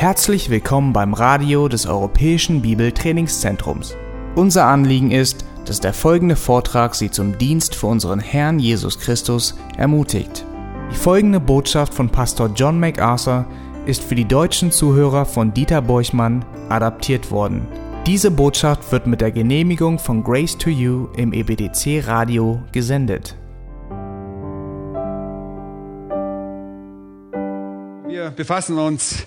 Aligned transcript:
Herzlich 0.00 0.48
willkommen 0.48 0.94
beim 0.94 1.12
Radio 1.12 1.68
des 1.68 1.84
Europäischen 1.84 2.62
Bibeltrainingszentrums. 2.62 3.98
Unser 4.34 4.64
Anliegen 4.64 5.10
ist, 5.10 5.44
dass 5.66 5.78
der 5.78 5.92
folgende 5.92 6.36
Vortrag 6.36 6.94
Sie 6.94 7.10
zum 7.10 7.36
Dienst 7.36 7.74
für 7.74 7.88
unseren 7.88 8.18
Herrn 8.18 8.58
Jesus 8.58 8.98
Christus 8.98 9.58
ermutigt. 9.76 10.46
Die 10.90 10.96
folgende 10.96 11.38
Botschaft 11.38 11.92
von 11.92 12.08
Pastor 12.08 12.50
John 12.56 12.80
MacArthur 12.80 13.44
ist 13.84 14.02
für 14.02 14.14
die 14.14 14.24
deutschen 14.24 14.72
Zuhörer 14.72 15.26
von 15.26 15.52
Dieter 15.52 15.82
Borchmann 15.82 16.46
adaptiert 16.70 17.30
worden. 17.30 17.68
Diese 18.06 18.30
Botschaft 18.30 18.90
wird 18.92 19.06
mit 19.06 19.20
der 19.20 19.32
Genehmigung 19.32 19.98
von 19.98 20.24
Grace 20.24 20.56
to 20.56 20.70
You 20.70 21.08
im 21.18 21.34
EBDC 21.34 22.06
Radio 22.06 22.62
gesendet. 22.72 23.36
Wir 28.08 28.30
befassen 28.30 28.78
uns 28.78 29.26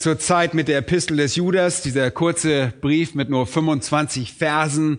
zurzeit 0.00 0.54
mit 0.54 0.66
der 0.66 0.78
Epistel 0.78 1.18
des 1.18 1.36
Judas. 1.36 1.82
Dieser 1.82 2.10
kurze 2.10 2.72
Brief 2.80 3.14
mit 3.14 3.30
nur 3.30 3.46
25 3.46 4.32
Versen 4.32 4.98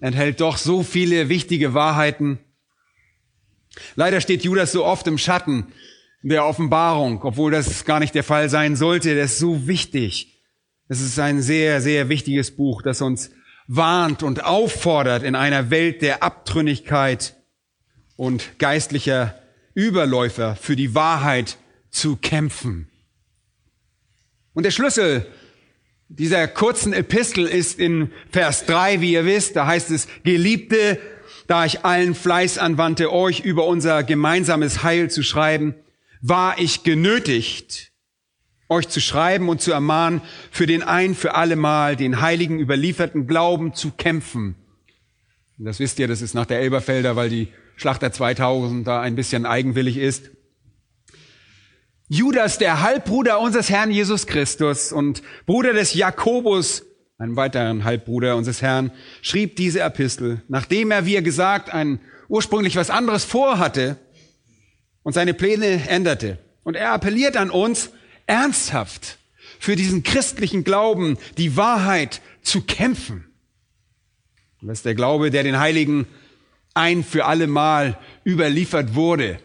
enthält 0.00 0.40
doch 0.40 0.58
so 0.58 0.82
viele 0.82 1.30
wichtige 1.30 1.72
Wahrheiten. 1.72 2.38
Leider 3.94 4.20
steht 4.20 4.44
Judas 4.44 4.72
so 4.72 4.84
oft 4.84 5.06
im 5.06 5.18
Schatten 5.18 5.68
der 6.22 6.44
Offenbarung, 6.46 7.22
obwohl 7.22 7.52
das 7.52 7.84
gar 7.84 8.00
nicht 8.00 8.14
der 8.14 8.24
Fall 8.24 8.50
sein 8.50 8.76
sollte. 8.76 9.16
Das 9.16 9.32
ist 9.32 9.38
so 9.38 9.66
wichtig. 9.66 10.42
Es 10.88 11.00
ist 11.00 11.18
ein 11.18 11.40
sehr, 11.40 11.80
sehr 11.80 12.08
wichtiges 12.08 12.56
Buch, 12.56 12.82
das 12.82 13.00
uns 13.00 13.30
warnt 13.66 14.22
und 14.22 14.44
auffordert, 14.44 15.22
in 15.22 15.34
einer 15.34 15.70
Welt 15.70 16.02
der 16.02 16.22
Abtrünnigkeit 16.22 17.36
und 18.16 18.58
geistlicher 18.58 19.38
Überläufer 19.74 20.56
für 20.56 20.76
die 20.76 20.94
Wahrheit 20.94 21.56
zu 21.90 22.16
kämpfen. 22.16 22.90
Und 24.54 24.62
der 24.64 24.70
Schlüssel 24.70 25.26
dieser 26.08 26.46
kurzen 26.48 26.92
Epistel 26.92 27.46
ist 27.46 27.78
in 27.78 28.10
Vers 28.30 28.66
3, 28.66 29.00
wie 29.00 29.12
ihr 29.12 29.24
wisst, 29.24 29.56
da 29.56 29.66
heißt 29.66 29.90
es, 29.90 30.06
Geliebte, 30.22 30.98
da 31.46 31.64
ich 31.64 31.84
allen 31.84 32.14
Fleiß 32.14 32.58
anwandte, 32.58 33.12
euch 33.12 33.40
über 33.40 33.66
unser 33.66 34.02
gemeinsames 34.04 34.82
Heil 34.82 35.10
zu 35.10 35.22
schreiben, 35.22 35.74
war 36.20 36.58
ich 36.58 36.84
genötigt, 36.84 37.92
euch 38.68 38.88
zu 38.88 39.00
schreiben 39.00 39.48
und 39.48 39.60
zu 39.60 39.72
ermahnen, 39.72 40.22
für 40.50 40.66
den 40.66 40.82
ein 40.82 41.14
für 41.14 41.34
alle 41.34 41.56
Mal 41.56 41.96
den 41.96 42.20
heiligen 42.20 42.60
überlieferten 42.60 43.26
Glauben 43.26 43.74
zu 43.74 43.90
kämpfen. 43.90 44.54
Und 45.58 45.66
das 45.66 45.80
wisst 45.80 45.98
ihr, 45.98 46.08
das 46.08 46.22
ist 46.22 46.34
nach 46.34 46.46
der 46.46 46.60
Elberfelder, 46.60 47.16
weil 47.16 47.28
die 47.28 47.48
Schlachter 47.76 48.12
2000 48.12 48.86
da 48.86 49.00
ein 49.00 49.16
bisschen 49.16 49.46
eigenwillig 49.46 49.96
ist. 49.96 50.30
Judas, 52.08 52.58
der 52.58 52.82
Halbbruder 52.82 53.40
unseres 53.40 53.70
Herrn 53.70 53.90
Jesus 53.90 54.26
Christus 54.26 54.92
und 54.92 55.22
Bruder 55.46 55.72
des 55.72 55.94
Jakobus, 55.94 56.84
einem 57.16 57.36
weiteren 57.36 57.84
Halbbruder 57.84 58.36
unseres 58.36 58.60
Herrn, 58.60 58.92
schrieb 59.22 59.56
diese 59.56 59.80
Epistel, 59.80 60.42
nachdem 60.48 60.90
er, 60.90 61.06
wie 61.06 61.14
er 61.14 61.22
gesagt, 61.22 61.72
ein 61.72 62.00
ursprünglich 62.28 62.76
was 62.76 62.90
anderes 62.90 63.24
vorhatte 63.24 63.96
und 65.02 65.14
seine 65.14 65.32
Pläne 65.32 65.88
änderte. 65.88 66.38
Und 66.62 66.76
er 66.76 66.92
appelliert 66.92 67.38
an 67.38 67.50
uns, 67.50 67.90
ernsthaft 68.26 69.18
für 69.58 69.74
diesen 69.74 70.02
christlichen 70.02 70.62
Glauben, 70.62 71.16
die 71.38 71.56
Wahrheit 71.56 72.20
zu 72.42 72.60
kämpfen. 72.60 73.24
Das 74.60 74.78
ist 74.78 74.84
der 74.84 74.94
Glaube, 74.94 75.30
der 75.30 75.42
den 75.42 75.58
Heiligen 75.58 76.06
ein 76.74 77.02
für 77.02 77.24
alle 77.24 77.46
Mal 77.46 77.98
überliefert 78.26 78.94
wurde. 78.94 79.38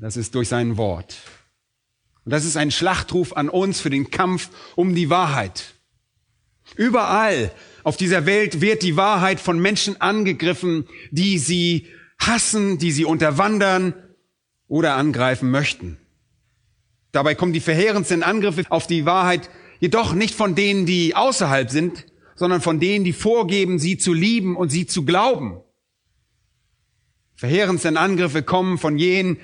Das 0.00 0.16
ist 0.16 0.34
durch 0.34 0.48
sein 0.48 0.78
Wort. 0.78 1.18
Und 2.24 2.32
das 2.32 2.46
ist 2.46 2.56
ein 2.56 2.70
Schlachtruf 2.70 3.34
an 3.34 3.50
uns 3.50 3.80
für 3.80 3.90
den 3.90 4.10
Kampf 4.10 4.48
um 4.74 4.94
die 4.94 5.10
Wahrheit. 5.10 5.74
Überall 6.74 7.52
auf 7.82 7.98
dieser 7.98 8.24
Welt 8.24 8.62
wird 8.62 8.82
die 8.82 8.96
Wahrheit 8.96 9.40
von 9.40 9.58
Menschen 9.58 10.00
angegriffen, 10.00 10.86
die 11.10 11.38
sie 11.38 11.86
hassen, 12.18 12.78
die 12.78 12.92
sie 12.92 13.04
unterwandern 13.04 13.94
oder 14.68 14.94
angreifen 14.96 15.50
möchten. 15.50 15.98
Dabei 17.12 17.34
kommen 17.34 17.52
die 17.52 17.60
verheerendsten 17.60 18.22
Angriffe 18.22 18.64
auf 18.70 18.86
die 18.86 19.04
Wahrheit 19.04 19.50
jedoch 19.80 20.14
nicht 20.14 20.34
von 20.34 20.54
denen, 20.54 20.86
die 20.86 21.14
außerhalb 21.14 21.70
sind, 21.70 22.06
sondern 22.36 22.60
von 22.62 22.80
denen, 22.80 23.04
die 23.04 23.12
vorgeben, 23.12 23.78
sie 23.78 23.98
zu 23.98 24.14
lieben 24.14 24.56
und 24.56 24.70
sie 24.70 24.86
zu 24.86 25.04
glauben. 25.04 25.60
Verheerendsten 27.34 27.96
Angriffe 27.96 28.42
kommen 28.42 28.78
von 28.78 28.98
jenen, 28.98 29.38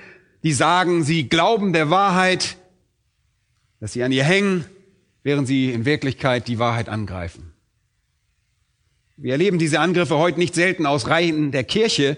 die 0.46 0.52
sagen, 0.52 1.02
sie 1.02 1.28
glauben 1.28 1.72
der 1.72 1.90
Wahrheit, 1.90 2.56
dass 3.80 3.94
sie 3.94 4.04
an 4.04 4.12
ihr 4.12 4.22
hängen, 4.22 4.64
während 5.24 5.48
sie 5.48 5.72
in 5.72 5.84
Wirklichkeit 5.84 6.46
die 6.46 6.60
Wahrheit 6.60 6.88
angreifen. 6.88 7.52
Wir 9.16 9.32
erleben 9.32 9.58
diese 9.58 9.80
Angriffe 9.80 10.18
heute 10.18 10.38
nicht 10.38 10.54
selten 10.54 10.86
aus 10.86 11.08
Reihen 11.08 11.50
der 11.50 11.64
Kirche, 11.64 12.16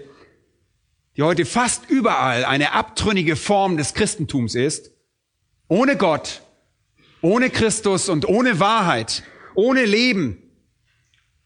die 1.17 1.23
heute 1.23 1.43
fast 1.43 1.89
überall 1.89 2.45
eine 2.45 2.73
abtrünnige 2.73 3.35
Form 3.35 3.77
des 3.77 3.95
Christentums 3.95 4.53
ist, 4.53 4.91
ohne 5.67 5.97
Gott, 5.97 6.43
ohne 7.21 7.49
Christus 7.49 8.09
und 8.09 8.27
ohne 8.27 8.59
Wahrheit, 8.59 9.23
ohne 9.55 9.85
Leben, 9.85 10.37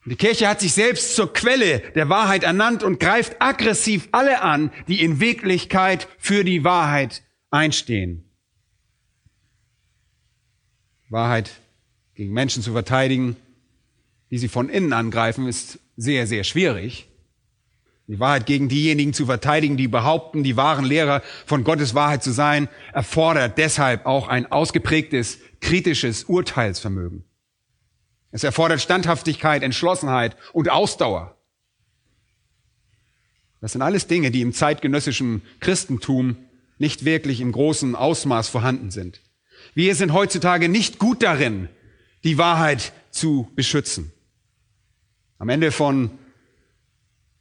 die 0.05 0.15
Kirche 0.15 0.47
hat 0.47 0.59
sich 0.59 0.73
selbst 0.73 1.15
zur 1.15 1.31
Quelle 1.31 1.79
der 1.95 2.09
Wahrheit 2.09 2.43
ernannt 2.43 2.83
und 2.83 2.99
greift 2.99 3.41
aggressiv 3.41 4.09
alle 4.11 4.41
an, 4.41 4.71
die 4.87 5.01
in 5.01 5.19
Wirklichkeit 5.19 6.07
für 6.17 6.43
die 6.43 6.63
Wahrheit 6.63 7.23
einstehen. 7.51 8.29
Wahrheit 11.09 11.51
gegen 12.15 12.33
Menschen 12.33 12.63
zu 12.63 12.73
verteidigen, 12.73 13.37
die 14.29 14.39
sie 14.39 14.49
von 14.49 14.67
innen 14.67 14.93
angreifen, 14.93 15.47
ist 15.47 15.79
sehr, 15.95 16.27
sehr 16.27 16.43
schwierig. 16.43 17.07
Die 18.07 18.19
Wahrheit 18.19 18.45
gegen 18.45 18.67
diejenigen 18.67 19.13
zu 19.13 19.25
verteidigen, 19.25 19.77
die 19.77 19.87
behaupten, 19.87 20.43
die 20.43 20.57
wahren 20.57 20.83
Lehrer 20.83 21.21
von 21.45 21.63
Gottes 21.63 21.95
Wahrheit 21.95 22.23
zu 22.23 22.31
sein, 22.31 22.67
erfordert 22.91 23.57
deshalb 23.57 24.05
auch 24.05 24.27
ein 24.27 24.51
ausgeprägtes 24.51 25.39
kritisches 25.61 26.25
Urteilsvermögen. 26.25 27.23
Es 28.33 28.43
erfordert 28.43 28.81
Standhaftigkeit, 28.81 29.61
Entschlossenheit 29.61 30.35
und 30.53 30.71
Ausdauer. 30.71 31.37
Das 33.61 33.73
sind 33.73 33.83
alles 33.83 34.07
Dinge, 34.07 34.31
die 34.31 34.41
im 34.41 34.53
zeitgenössischen 34.53 35.43
Christentum 35.59 36.35
nicht 36.79 37.05
wirklich 37.05 37.41
im 37.41 37.51
großen 37.51 37.95
Ausmaß 37.95 38.49
vorhanden 38.49 38.89
sind. 38.89 39.21
Wir 39.75 39.93
sind 39.93 40.13
heutzutage 40.13 40.67
nicht 40.67 40.97
gut 40.97 41.21
darin, 41.21 41.69
die 42.23 42.39
Wahrheit 42.39 42.91
zu 43.11 43.51
beschützen. 43.55 44.11
Am 45.37 45.49
Ende 45.49 45.71
von 45.71 46.09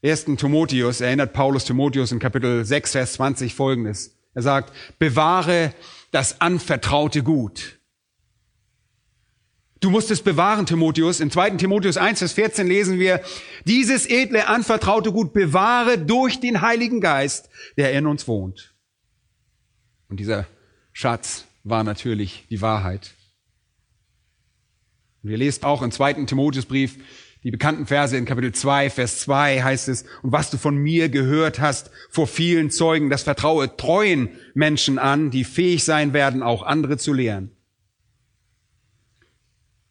1. 0.04 0.26
Timotheus 0.36 1.00
erinnert 1.00 1.32
Paulus 1.32 1.64
Timotheus 1.64 2.12
in 2.12 2.18
Kapitel 2.18 2.66
6, 2.66 2.92
Vers 2.92 3.14
20 3.14 3.54
folgendes. 3.54 4.18
Er 4.34 4.42
sagt, 4.42 4.74
bewahre 4.98 5.72
das 6.10 6.42
anvertraute 6.42 7.22
Gut. 7.22 7.78
Du 9.82 9.90
musst 9.90 10.12
es 10.12 10.22
bewahren, 10.22 10.64
Timotheus. 10.64 11.18
In 11.18 11.32
2. 11.32 11.50
Timotheus 11.50 11.96
1, 11.96 12.20
Vers 12.20 12.32
14 12.34 12.68
lesen 12.68 13.00
wir, 13.00 13.20
dieses 13.64 14.06
edle, 14.08 14.46
anvertraute 14.46 15.10
Gut 15.10 15.32
bewahre 15.32 15.98
durch 15.98 16.38
den 16.38 16.60
Heiligen 16.60 17.00
Geist, 17.00 17.50
der 17.76 17.92
in 17.92 18.06
uns 18.06 18.28
wohnt. 18.28 18.72
Und 20.08 20.20
dieser 20.20 20.46
Schatz 20.92 21.46
war 21.64 21.82
natürlich 21.82 22.46
die 22.48 22.60
Wahrheit. 22.60 23.14
Und 25.24 25.30
ihr 25.30 25.38
lest 25.38 25.64
auch 25.64 25.82
im 25.82 25.90
2. 25.90 26.26
Timotheusbrief 26.26 26.98
die 27.42 27.50
bekannten 27.50 27.86
Verse 27.86 28.16
in 28.16 28.24
Kapitel 28.24 28.52
2, 28.52 28.88
Vers 28.88 29.18
2 29.22 29.62
heißt 29.62 29.88
es, 29.88 30.04
und 30.22 30.30
was 30.30 30.50
du 30.50 30.58
von 30.58 30.76
mir 30.76 31.08
gehört 31.08 31.58
hast 31.58 31.90
vor 32.08 32.28
vielen 32.28 32.70
Zeugen, 32.70 33.10
das 33.10 33.24
vertraue 33.24 33.76
treuen 33.76 34.28
Menschen 34.54 35.00
an, 35.00 35.32
die 35.32 35.42
fähig 35.42 35.82
sein 35.82 36.12
werden, 36.12 36.44
auch 36.44 36.62
andere 36.62 36.98
zu 36.98 37.12
lehren. 37.12 37.50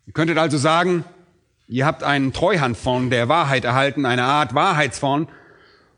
Ihr 0.06 0.14
könntet 0.14 0.38
also 0.38 0.58
sagen, 0.58 1.06
ihr 1.68 1.86
habt 1.86 2.04
einen 2.04 2.34
Treuhandfonds 2.34 3.10
der 3.10 3.30
Wahrheit 3.30 3.66
erhalten, 3.66 4.06
eine 4.06 4.24
Art 4.24 4.54
Wahrheitsfonds, 4.54 5.32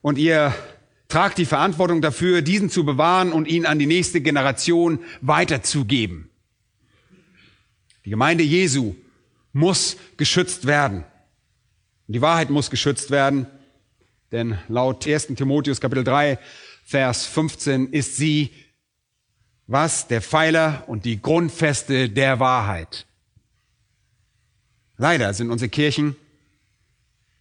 und 0.02 0.18
ihr 0.18 0.54
tragt 1.08 1.38
die 1.38 1.46
Verantwortung 1.46 2.02
dafür, 2.02 2.42
diesen 2.42 2.70
zu 2.70 2.86
bewahren 2.86 3.32
und 3.32 3.48
ihn 3.48 3.66
an 3.66 3.80
die 3.80 3.86
nächste 3.86 4.20
Generation 4.20 5.00
weiterzugeben. 5.22 6.30
Die 8.04 8.10
Gemeinde 8.10 8.44
Jesu 8.44 8.96
muss 9.54 9.96
geschützt 10.18 10.68
werden. 10.68 11.06
Die 12.08 12.22
Wahrheit 12.22 12.50
muss 12.50 12.70
geschützt 12.70 13.12
werden, 13.12 13.48
denn 14.32 14.58
laut 14.68 15.08
1. 15.08 15.28
Timotheus 15.28 15.80
Kapitel 15.80 16.04
3, 16.04 16.38
Vers 16.84 17.26
15 17.26 17.94
ist 17.94 18.18
sie 18.18 18.52
was? 19.68 20.08
Der 20.08 20.22
Pfeiler 20.22 20.84
und 20.88 21.06
die 21.06 21.22
Grundfeste 21.22 22.10
der 22.10 22.40
Wahrheit. 22.40 23.06
Leider 24.98 25.34
sind 25.34 25.50
unsere 25.50 25.70
Kirchen, 25.70 26.16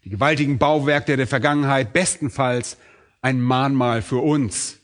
die 0.05 0.11
gewaltigen 0.11 0.59
Bauwerke 0.59 1.17
der 1.17 1.27
Vergangenheit, 1.27 1.93
bestenfalls 1.93 2.77
ein 3.21 3.41
Mahnmal 3.41 4.03
für 4.03 4.19
uns. 4.19 4.79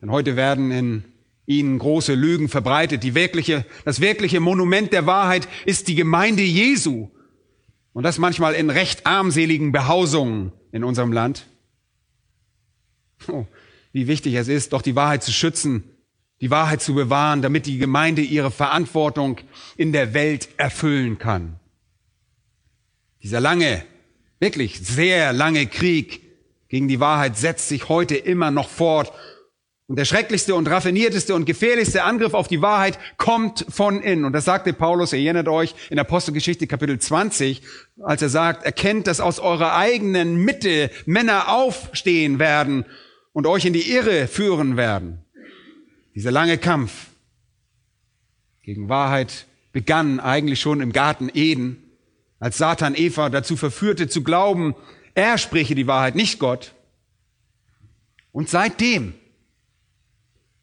Denn 0.00 0.10
heute 0.10 0.36
werden 0.36 0.70
in 0.70 1.04
ihnen 1.46 1.78
große 1.78 2.14
Lügen 2.14 2.48
verbreitet. 2.48 3.02
Die 3.02 3.14
wirkliche, 3.14 3.64
das 3.84 4.00
wirkliche 4.00 4.40
Monument 4.40 4.92
der 4.92 5.06
Wahrheit 5.06 5.48
ist 5.64 5.88
die 5.88 5.94
Gemeinde 5.94 6.42
Jesu. 6.42 7.08
Und 7.92 8.04
das 8.04 8.18
manchmal 8.18 8.54
in 8.54 8.70
recht 8.70 9.06
armseligen 9.06 9.72
Behausungen 9.72 10.52
in 10.70 10.84
unserem 10.84 11.12
Land. 11.12 11.46
Oh, 13.28 13.46
wie 13.92 14.06
wichtig 14.06 14.34
es 14.34 14.48
ist, 14.48 14.72
doch 14.72 14.82
die 14.82 14.96
Wahrheit 14.96 15.22
zu 15.22 15.32
schützen, 15.32 15.84
die 16.40 16.50
Wahrheit 16.50 16.82
zu 16.82 16.94
bewahren, 16.94 17.42
damit 17.42 17.66
die 17.66 17.78
Gemeinde 17.78 18.22
ihre 18.22 18.50
Verantwortung 18.50 19.38
in 19.76 19.92
der 19.92 20.14
Welt 20.14 20.48
erfüllen 20.56 21.18
kann. 21.18 21.60
Dieser 23.22 23.40
lange, 23.40 23.84
wirklich 24.40 24.80
sehr 24.80 25.32
lange 25.32 25.66
Krieg 25.66 26.22
gegen 26.68 26.88
die 26.88 27.00
Wahrheit 27.00 27.36
setzt 27.36 27.68
sich 27.68 27.88
heute 27.88 28.16
immer 28.16 28.50
noch 28.50 28.68
fort. 28.68 29.12
Und 29.86 29.96
der 29.96 30.06
schrecklichste 30.06 30.54
und 30.54 30.68
raffinierteste 30.68 31.34
und 31.34 31.44
gefährlichste 31.44 32.02
Angriff 32.02 32.34
auf 32.34 32.48
die 32.48 32.62
Wahrheit 32.62 32.98
kommt 33.18 33.66
von 33.68 34.00
innen. 34.00 34.24
Und 34.24 34.32
das 34.32 34.46
sagte 34.46 34.72
Paulus, 34.72 35.12
erinnert 35.12 35.48
euch, 35.48 35.74
in 35.90 35.98
Apostelgeschichte 35.98 36.66
Kapitel 36.66 36.98
20, 36.98 37.62
als 38.02 38.22
er 38.22 38.30
sagt, 38.30 38.64
erkennt, 38.64 39.06
dass 39.06 39.20
aus 39.20 39.38
eurer 39.38 39.76
eigenen 39.76 40.36
Mitte 40.36 40.90
Männer 41.04 41.52
aufstehen 41.52 42.38
werden 42.38 42.86
und 43.32 43.46
euch 43.46 43.66
in 43.66 43.72
die 43.72 43.92
Irre 43.92 44.28
führen 44.28 44.76
werden. 44.76 45.24
Dieser 46.14 46.30
lange 46.30 46.58
Kampf 46.58 47.08
gegen 48.62 48.88
Wahrheit 48.88 49.46
begann 49.72 50.20
eigentlich 50.20 50.60
schon 50.60 50.80
im 50.80 50.92
Garten 50.92 51.30
Eden 51.34 51.81
als 52.42 52.58
Satan 52.58 52.96
Eva 52.96 53.28
dazu 53.28 53.56
verführte 53.56 54.08
zu 54.08 54.24
glauben, 54.24 54.74
er 55.14 55.38
spreche 55.38 55.76
die 55.76 55.86
Wahrheit, 55.86 56.16
nicht 56.16 56.40
Gott. 56.40 56.74
Und 58.32 58.48
seitdem 58.48 59.14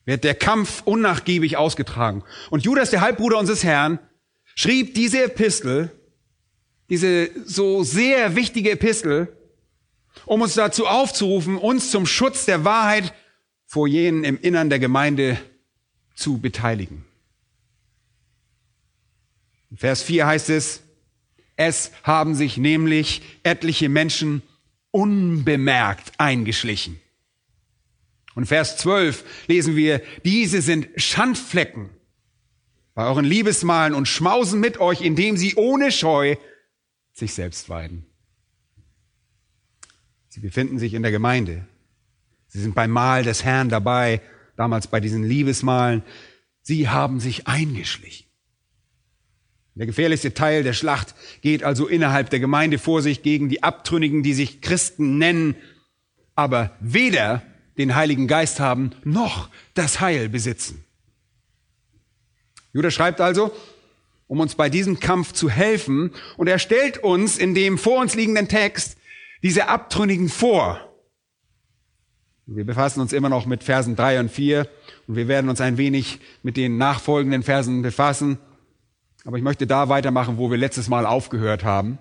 wird 0.04 0.26
der 0.26 0.36
Kampf 0.36 0.82
unnachgiebig 0.84 1.56
ausgetragen. 1.56 2.26
Und 2.50 2.66
Judas, 2.66 2.90
der 2.90 3.00
Halbbruder 3.00 3.38
unseres 3.38 3.64
Herrn, 3.64 3.98
schrieb 4.56 4.94
diese 4.94 5.24
Epistel, 5.24 5.90
diese 6.90 7.30
so 7.46 7.82
sehr 7.82 8.36
wichtige 8.36 8.72
Epistel, 8.72 9.34
um 10.26 10.42
uns 10.42 10.56
dazu 10.56 10.86
aufzurufen, 10.86 11.56
uns 11.56 11.92
zum 11.92 12.06
Schutz 12.06 12.44
der 12.44 12.66
Wahrheit 12.66 13.14
vor 13.66 13.88
jenen 13.88 14.26
im 14.26 14.38
Innern 14.38 14.70
der 14.70 14.80
Gemeinde 14.80 15.40
zu 16.14 16.40
beteiligen. 16.40 17.06
In 19.72 19.78
Vers 19.78 20.04
4 20.04 20.28
heißt 20.28 20.50
es, 20.50 20.84
es 21.60 21.92
haben 22.04 22.36
sich 22.36 22.56
nämlich 22.56 23.22
etliche 23.44 23.90
Menschen 23.90 24.44
unbemerkt 24.92 26.14
eingeschlichen. 26.18 27.02
Und 28.34 28.46
Vers 28.46 28.78
12 28.78 29.26
lesen 29.48 29.76
wir, 29.76 30.02
diese 30.24 30.62
sind 30.62 30.88
Schandflecken 30.96 31.90
bei 32.94 33.06
euren 33.06 33.26
Liebesmalen 33.26 33.94
und 33.94 34.08
schmausen 34.08 34.62
mit 34.62 34.80
euch, 34.80 35.02
indem 35.02 35.36
sie 35.36 35.56
ohne 35.56 35.92
Scheu 35.92 36.38
sich 37.12 37.34
selbst 37.34 37.68
weiden. 37.68 38.06
Sie 40.30 40.40
befinden 40.40 40.80
sich 40.80 40.94
in 40.94 41.02
der 41.02 41.12
Gemeinde. 41.12 41.68
Sie 42.48 42.62
sind 42.62 42.74
beim 42.74 42.92
Mahl 42.92 43.24
des 43.24 43.44
Herrn 43.44 43.68
dabei, 43.68 44.22
damals 44.56 44.88
bei 44.88 45.02
diesen 45.02 45.26
Liebesmalen. 45.26 46.04
Sie 46.62 46.88
haben 46.88 47.20
sich 47.20 47.48
eingeschlichen. 47.48 48.29
Der 49.80 49.86
gefährlichste 49.86 50.34
Teil 50.34 50.64
der 50.64 50.74
Schlacht 50.74 51.16
geht 51.40 51.64
also 51.64 51.88
innerhalb 51.88 52.30
der 52.30 52.42
Gemeinde 52.42 52.78
vor 52.78 53.02
sich 53.02 53.24
gegen 53.24 53.48
die 53.48 53.64
Abtrünnigen, 53.64 54.24
die 54.24 54.34
sich 54.34 54.60
Christen 54.60 55.18
nennen, 55.18 55.56
aber 56.36 56.72
weder 56.82 57.42
den 57.78 57.96
Heiligen 57.96 58.28
Geist 58.28 58.60
haben, 58.60 58.92
noch 59.06 59.50
das 59.76 60.02
Heil 60.02 60.28
besitzen. 60.28 60.84
Judas 62.74 62.94
schreibt 62.94 63.22
also, 63.22 63.54
um 64.28 64.42
uns 64.42 64.56
bei 64.56 64.70
diesem 64.70 65.00
Kampf 65.00 65.32
zu 65.32 65.50
helfen, 65.50 66.12
und 66.36 66.48
er 66.48 66.60
stellt 66.60 66.98
uns 66.98 67.38
in 67.38 67.56
dem 67.56 67.78
vor 67.78 68.02
uns 68.02 68.16
liegenden 68.16 68.50
Text 68.50 68.98
diese 69.44 69.70
Abtrünnigen 69.70 70.28
vor. 70.28 70.82
Wir 72.46 72.66
befassen 72.66 73.00
uns 73.00 73.14
immer 73.14 73.30
noch 73.30 73.46
mit 73.46 73.64
Versen 73.64 73.96
drei 73.96 74.20
und 74.20 74.30
vier 74.30 74.68
und 75.08 75.16
wir 75.16 75.30
werden 75.30 75.50
uns 75.50 75.62
ein 75.62 75.78
wenig 75.78 76.20
mit 76.44 76.58
den 76.58 76.78
nachfolgenden 76.78 77.44
Versen 77.44 77.82
befassen. 77.82 78.40
Aber 79.26 79.38
ich 79.38 79.44
möchte 79.44 79.68
da 79.68 79.90
weitermachen, 79.90 80.38
wo 80.38 80.50
wir 80.50 80.58
letztes 80.58 80.88
Mal 80.88 81.06
aufgehört 81.06 81.64
haben. 81.64 81.98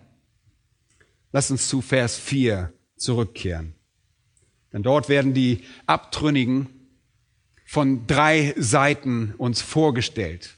Lass 1.32 1.50
uns 1.50 1.69
zu 1.69 1.81
Vers 1.81 2.17
4 2.17 2.73
zurückkehren. 2.97 3.75
Denn 4.73 4.82
dort 4.82 5.09
werden 5.09 5.35
die 5.35 5.65
Abtrünnigen 5.87 6.69
von 7.65 8.06
drei 8.06 8.55
Seiten 8.56 9.35
uns 9.37 9.61
vorgestellt. 9.61 10.55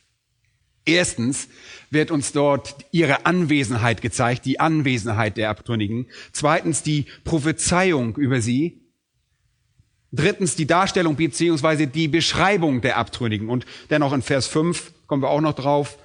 Erstens 0.84 1.48
wird 1.90 2.10
uns 2.10 2.32
dort 2.32 2.76
ihre 2.90 3.26
Anwesenheit 3.26 4.00
gezeigt, 4.00 4.44
die 4.44 4.60
Anwesenheit 4.60 5.36
der 5.36 5.50
Abtrünnigen. 5.50 6.06
Zweitens 6.32 6.82
die 6.82 7.06
Prophezeiung 7.24 8.16
über 8.16 8.40
sie. 8.40 8.80
Drittens 10.12 10.56
die 10.56 10.66
Darstellung 10.66 11.16
beziehungsweise 11.16 11.86
die 11.86 12.08
Beschreibung 12.08 12.80
der 12.80 12.96
Abtrünnigen. 12.96 13.48
Und 13.48 13.66
dennoch 13.90 14.12
in 14.12 14.22
Vers 14.22 14.46
5 14.46 14.92
kommen 15.06 15.22
wir 15.22 15.30
auch 15.30 15.40
noch 15.40 15.54
drauf, 15.54 15.98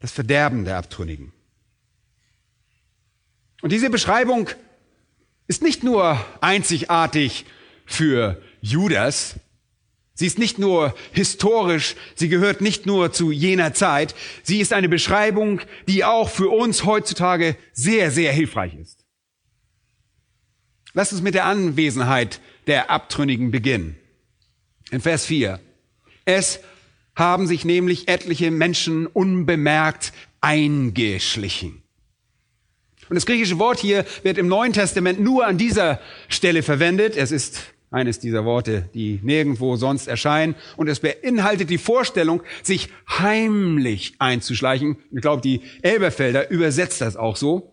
das 0.00 0.12
Verderben 0.12 0.64
der 0.64 0.76
Abtrünnigen. 0.76 1.32
Und 3.62 3.72
diese 3.72 3.90
Beschreibung 3.90 4.50
ist 5.48 5.62
nicht 5.62 5.82
nur 5.82 6.24
einzigartig 6.40 7.46
für 7.84 8.40
Judas, 8.60 9.36
sie 10.14 10.26
ist 10.26 10.38
nicht 10.38 10.58
nur 10.58 10.94
historisch, 11.12 11.94
sie 12.14 12.28
gehört 12.28 12.60
nicht 12.60 12.86
nur 12.86 13.12
zu 13.12 13.30
jener 13.30 13.72
Zeit, 13.74 14.14
sie 14.42 14.60
ist 14.60 14.72
eine 14.72 14.88
Beschreibung, 14.88 15.60
die 15.88 16.04
auch 16.04 16.28
für 16.28 16.48
uns 16.48 16.84
heutzutage 16.84 17.56
sehr, 17.72 18.10
sehr 18.10 18.32
hilfreich 18.32 18.74
ist. 18.74 19.04
Lasst 20.92 21.12
uns 21.12 21.22
mit 21.22 21.34
der 21.34 21.44
Anwesenheit 21.44 22.40
der 22.66 22.90
Abtrünnigen 22.90 23.50
beginnen. 23.50 23.96
In 24.90 25.00
Vers 25.00 25.26
4. 25.26 25.60
Es 26.24 26.60
haben 27.16 27.46
sich 27.46 27.64
nämlich 27.64 28.08
etliche 28.08 28.50
Menschen 28.50 29.06
unbemerkt 29.06 30.12
eingeschlichen. 30.40 31.82
Und 33.08 33.14
das 33.14 33.26
griechische 33.26 33.58
Wort 33.58 33.78
hier 33.78 34.04
wird 34.22 34.38
im 34.38 34.48
Neuen 34.48 34.72
Testament 34.72 35.20
nur 35.20 35.46
an 35.46 35.58
dieser 35.58 36.00
Stelle 36.28 36.62
verwendet. 36.62 37.16
Es 37.16 37.32
ist 37.32 37.72
eines 37.90 38.18
dieser 38.18 38.44
Worte, 38.44 38.90
die 38.94 39.20
nirgendwo 39.22 39.76
sonst 39.76 40.08
erscheinen. 40.08 40.56
Und 40.76 40.88
es 40.88 41.00
beinhaltet 41.00 41.70
die 41.70 41.78
Vorstellung, 41.78 42.42
sich 42.62 42.88
heimlich 43.08 44.14
einzuschleichen. 44.18 44.96
Ich 45.12 45.20
glaube, 45.20 45.40
die 45.40 45.62
Elberfelder 45.82 46.50
übersetzt 46.50 47.00
das 47.00 47.16
auch 47.16 47.36
so. 47.36 47.72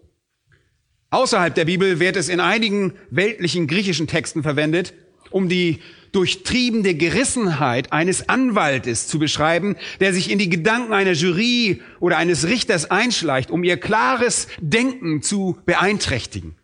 Außerhalb 1.09 1.53
der 1.53 1.65
Bibel 1.65 1.99
wird 1.99 2.15
es 2.15 2.29
in 2.29 2.39
einigen 2.39 2.93
weltlichen 3.09 3.67
griechischen 3.67 4.07
Texten 4.07 4.43
verwendet, 4.43 4.93
um 5.29 5.49
die 5.49 5.79
durchtriebene 6.13 6.95
Gerissenheit 6.95 7.91
eines 7.91 8.29
Anwaltes 8.29 9.07
zu 9.07 9.19
beschreiben, 9.19 9.75
der 9.99 10.13
sich 10.13 10.31
in 10.31 10.39
die 10.39 10.49
Gedanken 10.49 10.93
einer 10.93 11.11
Jury 11.11 11.81
oder 11.99 12.17
eines 12.17 12.47
Richters 12.47 12.89
einschleicht, 12.89 13.51
um 13.51 13.63
ihr 13.63 13.77
klares 13.77 14.47
Denken 14.61 15.21
zu 15.21 15.59
beeinträchtigen. 15.65 16.55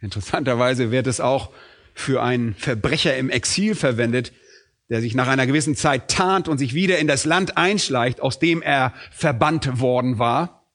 Interessanterweise 0.00 0.90
wird 0.90 1.06
es 1.06 1.20
auch 1.20 1.50
für 1.94 2.22
einen 2.22 2.54
Verbrecher 2.54 3.16
im 3.16 3.30
Exil 3.30 3.74
verwendet, 3.74 4.32
der 4.90 5.00
sich 5.00 5.14
nach 5.14 5.28
einer 5.28 5.46
gewissen 5.46 5.76
Zeit 5.76 6.10
tarnt 6.10 6.46
und 6.46 6.58
sich 6.58 6.74
wieder 6.74 6.98
in 6.98 7.06
das 7.06 7.24
Land 7.24 7.56
einschleicht, 7.56 8.20
aus 8.20 8.38
dem 8.38 8.60
er 8.60 8.92
verbannt 9.10 9.80
worden 9.80 10.18
war. 10.18 10.66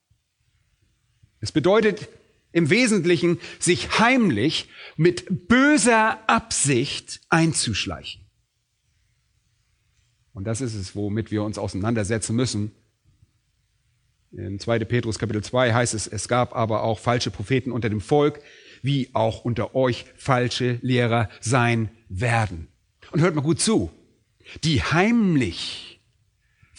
Es 1.41 1.51
bedeutet 1.51 2.09
im 2.51 2.69
Wesentlichen 2.69 3.39
sich 3.59 3.99
heimlich 3.99 4.69
mit 4.97 5.47
böser 5.47 6.19
Absicht 6.27 7.21
einzuschleichen. 7.29 8.25
Und 10.33 10.45
das 10.45 10.61
ist 10.61 10.73
es, 10.73 10.95
womit 10.95 11.31
wir 11.31 11.43
uns 11.43 11.57
auseinandersetzen 11.57 12.35
müssen. 12.35 12.71
In 14.31 14.59
2. 14.59 14.79
Petrus 14.85 15.17
Kapitel 15.17 15.43
2 15.43 15.73
heißt 15.73 15.93
es, 15.93 16.07
es 16.07 16.27
gab 16.27 16.55
aber 16.55 16.83
auch 16.83 16.99
falsche 16.99 17.31
Propheten 17.31 17.71
unter 17.71 17.89
dem 17.89 17.99
Volk, 17.99 18.41
wie 18.81 19.09
auch 19.13 19.43
unter 19.43 19.75
euch 19.75 20.05
falsche 20.15 20.79
Lehrer 20.81 21.29
sein 21.41 21.89
werden. 22.09 22.67
Und 23.11 23.21
hört 23.21 23.35
mal 23.35 23.41
gut 23.41 23.59
zu, 23.59 23.91
die 24.63 24.81
heimlich 24.81 25.88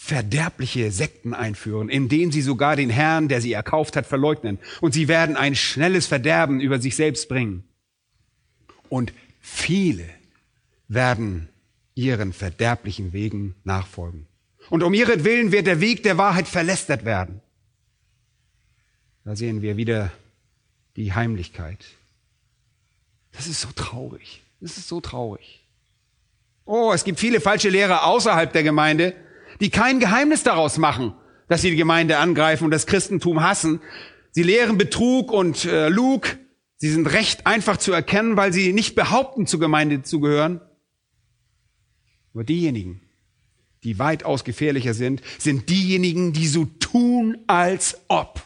verderbliche 0.03 0.91
Sekten 0.91 1.35
einführen, 1.35 1.87
in 1.87 2.09
denen 2.09 2.31
sie 2.31 2.41
sogar 2.41 2.75
den 2.75 2.89
Herrn, 2.89 3.27
der 3.27 3.39
sie 3.39 3.53
erkauft 3.53 3.95
hat, 3.95 4.07
verleugnen. 4.07 4.57
Und 4.81 4.95
sie 4.95 5.07
werden 5.07 5.37
ein 5.37 5.53
schnelles 5.55 6.07
Verderben 6.07 6.59
über 6.59 6.79
sich 6.79 6.95
selbst 6.95 7.29
bringen 7.29 7.63
und 8.89 9.13
viele 9.39 10.09
werden 10.87 11.49
ihren 11.93 12.33
verderblichen 12.33 13.13
Wegen 13.13 13.53
nachfolgen. 13.63 14.25
Und 14.71 14.81
um 14.81 14.95
ihretwillen 14.95 15.51
wird 15.51 15.67
der 15.67 15.81
Weg 15.81 16.01
der 16.01 16.17
Wahrheit 16.17 16.47
verlästert 16.47 17.05
werden. 17.05 17.39
Da 19.23 19.35
sehen 19.35 19.61
wir 19.61 19.77
wieder 19.77 20.11
die 20.95 21.13
Heimlichkeit. 21.13 21.85
Das 23.33 23.45
ist 23.45 23.61
so 23.61 23.69
traurig. 23.75 24.41
Das 24.61 24.77
ist 24.77 24.87
so 24.87 24.99
traurig. 24.99 25.63
Oh, 26.65 26.91
es 26.91 27.03
gibt 27.03 27.19
viele 27.19 27.39
falsche 27.39 27.69
Lehrer 27.69 28.03
außerhalb 28.05 28.51
der 28.51 28.63
Gemeinde, 28.63 29.15
die 29.61 29.69
kein 29.69 29.99
Geheimnis 29.99 30.43
daraus 30.43 30.77
machen, 30.77 31.13
dass 31.47 31.61
sie 31.61 31.69
die 31.69 31.77
Gemeinde 31.77 32.17
angreifen 32.17 32.65
und 32.65 32.71
das 32.71 32.87
Christentum 32.87 33.43
hassen. 33.43 33.79
Sie 34.31 34.43
lehren 34.43 34.77
Betrug 34.77 35.31
und 35.31 35.65
äh, 35.65 35.87
Lug. 35.87 36.37
Sie 36.77 36.89
sind 36.89 37.05
recht 37.13 37.45
einfach 37.45 37.77
zu 37.77 37.93
erkennen, 37.93 38.37
weil 38.37 38.51
sie 38.51 38.73
nicht 38.73 38.95
behaupten, 38.95 39.45
zur 39.45 39.59
Gemeinde 39.59 40.01
zu 40.01 40.19
gehören. 40.19 40.61
Aber 42.33 42.43
diejenigen, 42.43 43.01
die 43.83 43.99
weitaus 43.99 44.43
gefährlicher 44.43 44.93
sind, 44.93 45.21
sind 45.37 45.69
diejenigen, 45.69 46.33
die 46.33 46.47
so 46.47 46.65
tun, 46.65 47.37
als 47.45 47.99
ob. 48.07 48.41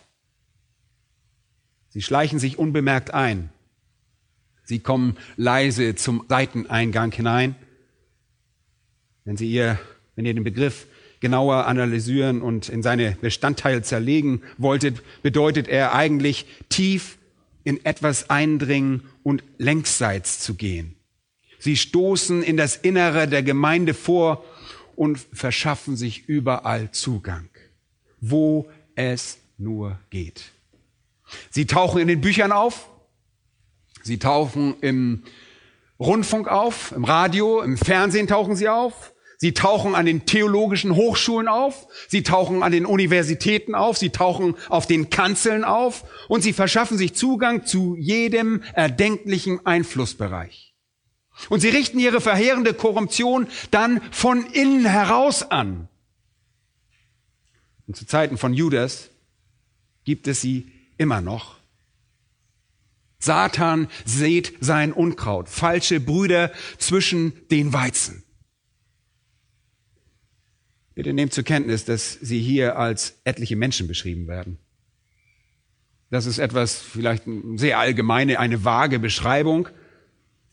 Sie 1.90 2.02
schleichen 2.02 2.40
sich 2.40 2.58
unbemerkt 2.60 3.14
ein. 3.14 3.50
Sie 4.64 4.80
kommen 4.80 5.16
leise 5.38 5.96
zum 5.96 6.26
Seiteneingang 6.28 7.12
hinein. 7.12 7.56
Wenn 9.24 9.38
Sie 9.38 9.50
ihr, 9.50 9.80
wenn 10.16 10.26
ihr 10.26 10.34
den 10.34 10.44
Begriff 10.44 10.88
genauer 11.20 11.66
analysieren 11.66 12.42
und 12.42 12.70
in 12.70 12.84
seine 12.84 13.18
Bestandteile 13.22 13.82
zerlegen 13.82 14.42
wolltet, 14.58 15.02
bedeutet 15.24 15.68
er 15.68 15.94
eigentlich 15.94 16.46
tief 16.70 17.18
in 17.64 17.84
etwas 17.86 18.30
eindringen 18.30 19.04
und 19.24 19.44
längsseits 19.58 20.40
zu 20.40 20.56
gehen. 20.56 20.96
Sie 21.60 21.78
stoßen 21.78 22.44
in 22.44 22.58
das 22.58 22.76
Innere 22.76 23.28
der 23.28 23.42
Gemeinde 23.42 23.94
vor 23.94 24.44
und 24.96 25.20
verschaffen 25.34 25.98
sich 25.98 26.30
überall 26.30 26.92
Zugang, 26.92 27.50
wo 28.22 28.70
es 28.96 29.40
nur 29.58 30.00
geht. 30.10 30.52
Sie 31.50 31.66
tauchen 31.66 32.02
in 32.02 32.08
den 32.08 32.22
Büchern 32.22 32.52
auf, 32.52 32.90
sie 34.04 34.20
tauchen 34.20 34.76
im 34.82 35.24
Rundfunk 36.00 36.48
auf, 36.48 36.92
im 36.92 37.04
Radio, 37.04 37.62
im 37.62 37.78
Fernsehen 37.78 38.28
tauchen 38.28 38.56
sie 38.56 38.70
auf, 38.70 39.15
Sie 39.38 39.54
tauchen 39.54 39.96
an 39.96 40.06
den 40.06 40.26
theologischen 40.26 40.96
Hochschulen 40.96 41.48
auf, 41.48 41.88
sie 42.08 42.24
tauchen 42.24 42.64
an 42.64 42.72
den 42.72 42.86
Universitäten 42.86 43.76
auf, 43.76 43.98
sie 43.98 44.10
tauchen 44.10 44.56
auf 44.70 44.88
den 44.88 45.10
Kanzeln 45.10 45.64
auf 45.64 46.06
und 46.28 46.42
sie 46.42 46.54
verschaffen 46.54 46.98
sich 46.98 47.16
Zugang 47.16 47.66
zu 47.66 47.96
jedem 47.98 48.64
erdenklichen 48.74 49.66
Einflussbereich. 49.66 50.74
Und 51.50 51.60
sie 51.60 51.70
richten 51.70 52.00
ihre 52.00 52.22
verheerende 52.22 52.74
Korruption 52.74 53.48
dann 53.72 54.02
von 54.12 54.46
innen 54.46 54.86
heraus 54.86 55.44
an. 55.44 55.90
Und 57.88 57.96
zu 57.98 58.06
Zeiten 58.06 58.38
von 58.38 58.54
Judas 58.54 59.10
gibt 60.06 60.28
es 60.28 60.42
sie 60.42 60.72
immer 60.98 61.22
noch. 61.22 61.58
Satan 63.20 63.88
sät 64.06 64.54
sein 64.60 64.94
Unkraut, 64.94 65.50
falsche 65.50 66.00
Brüder 66.00 66.52
zwischen 66.78 67.34
den 67.50 67.74
Weizen. 67.74 68.25
Bitte 70.96 71.14
nehmt 71.14 71.34
zur 71.34 71.44
Kenntnis, 71.44 71.86
dass 71.86 72.14
sie 72.14 72.42
hier 72.42 72.78
als 72.78 73.20
etliche 73.26 73.56
Menschen 73.56 73.88
beschrieben 73.88 74.28
werden. 74.28 74.58
Das 76.10 76.26
ist 76.26 76.40
etwas, 76.40 76.76
vielleicht 76.76 77.24
sehr 77.56 77.80
allgemeine, 77.80 78.40
eine 78.40 78.64
vage 78.64 79.00
Beschreibung 79.00 79.68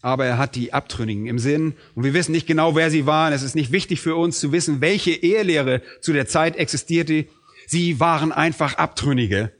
aber 0.03 0.27
er 0.27 0.37
hat 0.37 0.57
die 0.57 0.73
Abtrünnigen 0.73 1.27
im 1.27 1.39
Sinn. 1.39 1.75
Und 1.95 2.03
wir 2.03 2.13
wissen 2.13 2.33
nicht 2.33 2.49
genau, 2.49 2.75
wer 2.75 2.91
sie 2.91 3.07
waren. 3.07 3.33
Es 3.33 3.43
ist 3.43 3.55
nicht 3.55 3.71
wichtig 3.71 4.01
für 4.01 4.17
uns 4.17 4.41
zu 4.41 4.51
wissen, 4.51 4.81
welche 4.81 5.13
Ehelehre 5.13 5.81
zu 6.01 6.13
der 6.13 6.27
Zeit 6.27 6.57
existierte. 6.57 7.27
Sie 7.69 8.01
waren 8.01 8.33
einfach 8.33 8.75
Abtrünnige. 8.75 9.53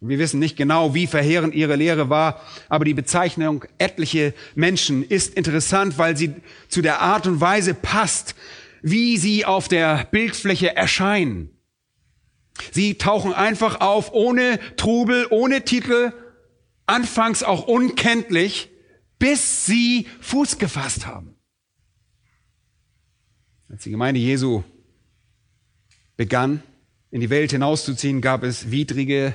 Wir 0.00 0.18
wissen 0.18 0.40
nicht 0.40 0.56
genau, 0.56 0.94
wie 0.94 1.06
verheerend 1.06 1.54
ihre 1.54 1.76
Lehre 1.76 2.10
war, 2.10 2.40
aber 2.68 2.84
die 2.84 2.94
Bezeichnung 2.94 3.64
etliche 3.78 4.34
Menschen 4.56 5.04
ist 5.04 5.34
interessant, 5.34 5.96
weil 5.96 6.16
sie 6.16 6.34
zu 6.68 6.82
der 6.82 7.00
Art 7.00 7.28
und 7.28 7.40
Weise 7.40 7.74
passt, 7.74 8.34
wie 8.82 9.16
sie 9.16 9.44
auf 9.44 9.68
der 9.68 10.04
Bildfläche 10.10 10.76
erscheinen. 10.76 11.50
Sie 12.72 12.98
tauchen 12.98 13.32
einfach 13.32 13.80
auf, 13.80 14.12
ohne 14.12 14.58
Trubel, 14.76 15.26
ohne 15.30 15.64
Titel, 15.64 16.12
anfangs 16.86 17.42
auch 17.42 17.66
unkenntlich, 17.66 18.70
bis 19.18 19.64
sie 19.66 20.06
Fuß 20.20 20.58
gefasst 20.58 21.06
haben. 21.06 21.36
Als 23.68 23.84
die 23.84 23.90
Gemeinde 23.90 24.20
Jesu 24.20 24.64
begann, 26.16 26.62
in 27.10 27.20
die 27.20 27.30
Welt 27.30 27.52
hinauszuziehen, 27.52 28.20
gab 28.20 28.42
es 28.42 28.70
widrige 28.70 29.34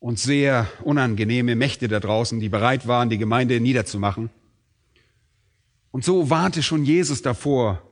und 0.00 0.18
sehr 0.18 0.68
unangenehme 0.82 1.56
Mächte 1.56 1.88
da 1.88 2.00
draußen, 2.00 2.40
die 2.40 2.48
bereit 2.48 2.86
waren, 2.86 3.10
die 3.10 3.18
Gemeinde 3.18 3.60
niederzumachen. 3.60 4.30
Und 5.90 6.04
so 6.04 6.30
warnte 6.30 6.62
schon 6.62 6.84
Jesus 6.84 7.22
davor, 7.22 7.87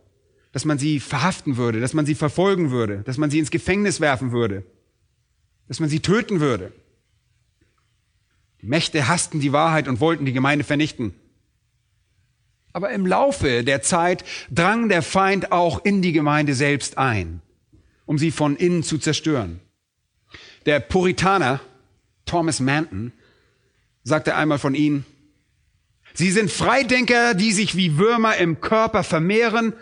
dass 0.57 0.65
man 0.65 0.79
sie 0.79 1.01
verhaften 1.01 1.59
würde, 1.59 1.81
dass 1.81 1.93
man 1.93 2.07
sie 2.07 2.15
verfolgen 2.15 2.71
würde, 2.71 3.03
dass 3.03 3.19
man 3.19 3.31
sie 3.31 3.39
ins 3.39 3.51
Gefängnis 3.51 4.01
werfen 4.01 4.33
würde, 4.33 4.65
dass 5.69 5.81
man 5.81 5.91
sie 5.91 6.01
töten 6.01 6.41
würde. 6.41 6.73
Die 8.63 8.67
Mächte 8.67 9.07
hassten 9.07 9.39
die 9.39 9.53
Wahrheit 9.53 9.87
und 9.87 10.01
wollten 10.01 10.25
die 10.25 10.33
Gemeinde 10.33 10.65
vernichten. 10.65 11.15
Aber 12.73 12.89
im 12.89 13.05
Laufe 13.05 13.65
der 13.65 13.83
Zeit 13.83 14.25
drang 14.51 14.89
der 14.89 15.03
Feind 15.03 15.53
auch 15.53 15.85
in 15.85 16.01
die 16.01 16.13
Gemeinde 16.13 16.55
selbst 16.55 16.97
ein, 16.97 17.43
um 18.07 18.17
sie 18.17 18.31
von 18.31 18.57
innen 18.57 18.83
zu 18.83 18.97
zerstören. 18.97 19.61
Der 20.65 20.81
Puritaner 20.81 21.61
Thomas 22.25 22.61
Manton 22.61 23.13
sagte 24.05 24.35
einmal 24.35 24.59
von 24.59 24.75
ihnen, 24.75 25.05
sie 26.15 26.31
sind 26.31 26.51
Freidenker, 26.51 27.35
die 27.35 27.53
sich 27.53 27.77
wie 27.77 27.99
Würmer 27.99 28.39
im 28.39 28.63
Körper 28.63 29.05
vermehren 29.05 29.75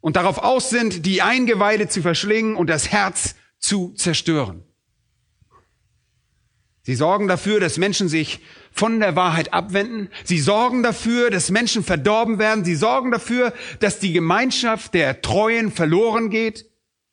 und 0.00 0.16
darauf 0.16 0.38
aus 0.38 0.70
sind, 0.70 1.06
die 1.06 1.22
Eingeweide 1.22 1.88
zu 1.88 2.02
verschlingen 2.02 2.56
und 2.56 2.68
das 2.68 2.90
Herz 2.90 3.34
zu 3.58 3.92
zerstören. 3.94 4.62
Sie 6.82 6.94
sorgen 6.94 7.28
dafür, 7.28 7.60
dass 7.60 7.76
Menschen 7.76 8.08
sich 8.08 8.40
von 8.72 9.00
der 9.00 9.14
Wahrheit 9.14 9.52
abwenden. 9.52 10.08
Sie 10.24 10.38
sorgen 10.38 10.82
dafür, 10.82 11.30
dass 11.30 11.50
Menschen 11.50 11.84
verdorben 11.84 12.38
werden. 12.38 12.64
Sie 12.64 12.74
sorgen 12.74 13.10
dafür, 13.10 13.52
dass 13.80 13.98
die 13.98 14.12
Gemeinschaft 14.12 14.94
der 14.94 15.20
Treuen 15.20 15.70
verloren 15.70 16.30
geht. 16.30 16.66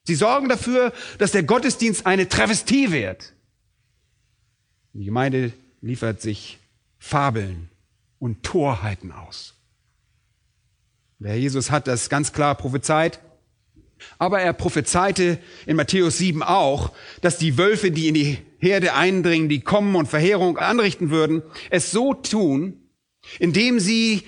Sie 0.05 0.15
sorgen 0.15 0.47
dafür, 0.47 0.93
dass 1.17 1.33
der 1.33 1.43
Gottesdienst 1.43 2.05
eine 2.05 2.29
Travestie 2.29 2.91
wird. 2.91 3.33
Die 4.93 5.05
Gemeinde 5.05 5.51
liefert 5.81 6.21
sich 6.21 6.59
Fabeln 6.97 7.69
und 8.19 8.43
Torheiten 8.43 9.11
aus. 9.11 9.56
Der 11.19 11.31
Herr 11.31 11.37
Jesus 11.37 11.71
hat 11.71 11.87
das 11.87 12.09
ganz 12.09 12.31
klar 12.31 12.55
prophezeit. 12.55 13.19
Aber 14.19 14.39
er 14.39 14.53
prophezeite 14.53 15.39
in 15.65 15.75
Matthäus 15.75 16.19
7 16.19 16.43
auch, 16.43 16.91
dass 17.21 17.39
die 17.39 17.57
Wölfe, 17.57 17.89
die 17.89 18.07
in 18.07 18.13
die 18.13 18.37
Herde 18.59 18.93
eindringen, 18.93 19.49
die 19.49 19.61
kommen 19.61 19.95
und 19.95 20.07
Verheerung 20.07 20.57
anrichten 20.57 21.09
würden, 21.09 21.41
es 21.71 21.89
so 21.89 22.13
tun, 22.13 22.79
indem 23.39 23.79
sie 23.79 24.23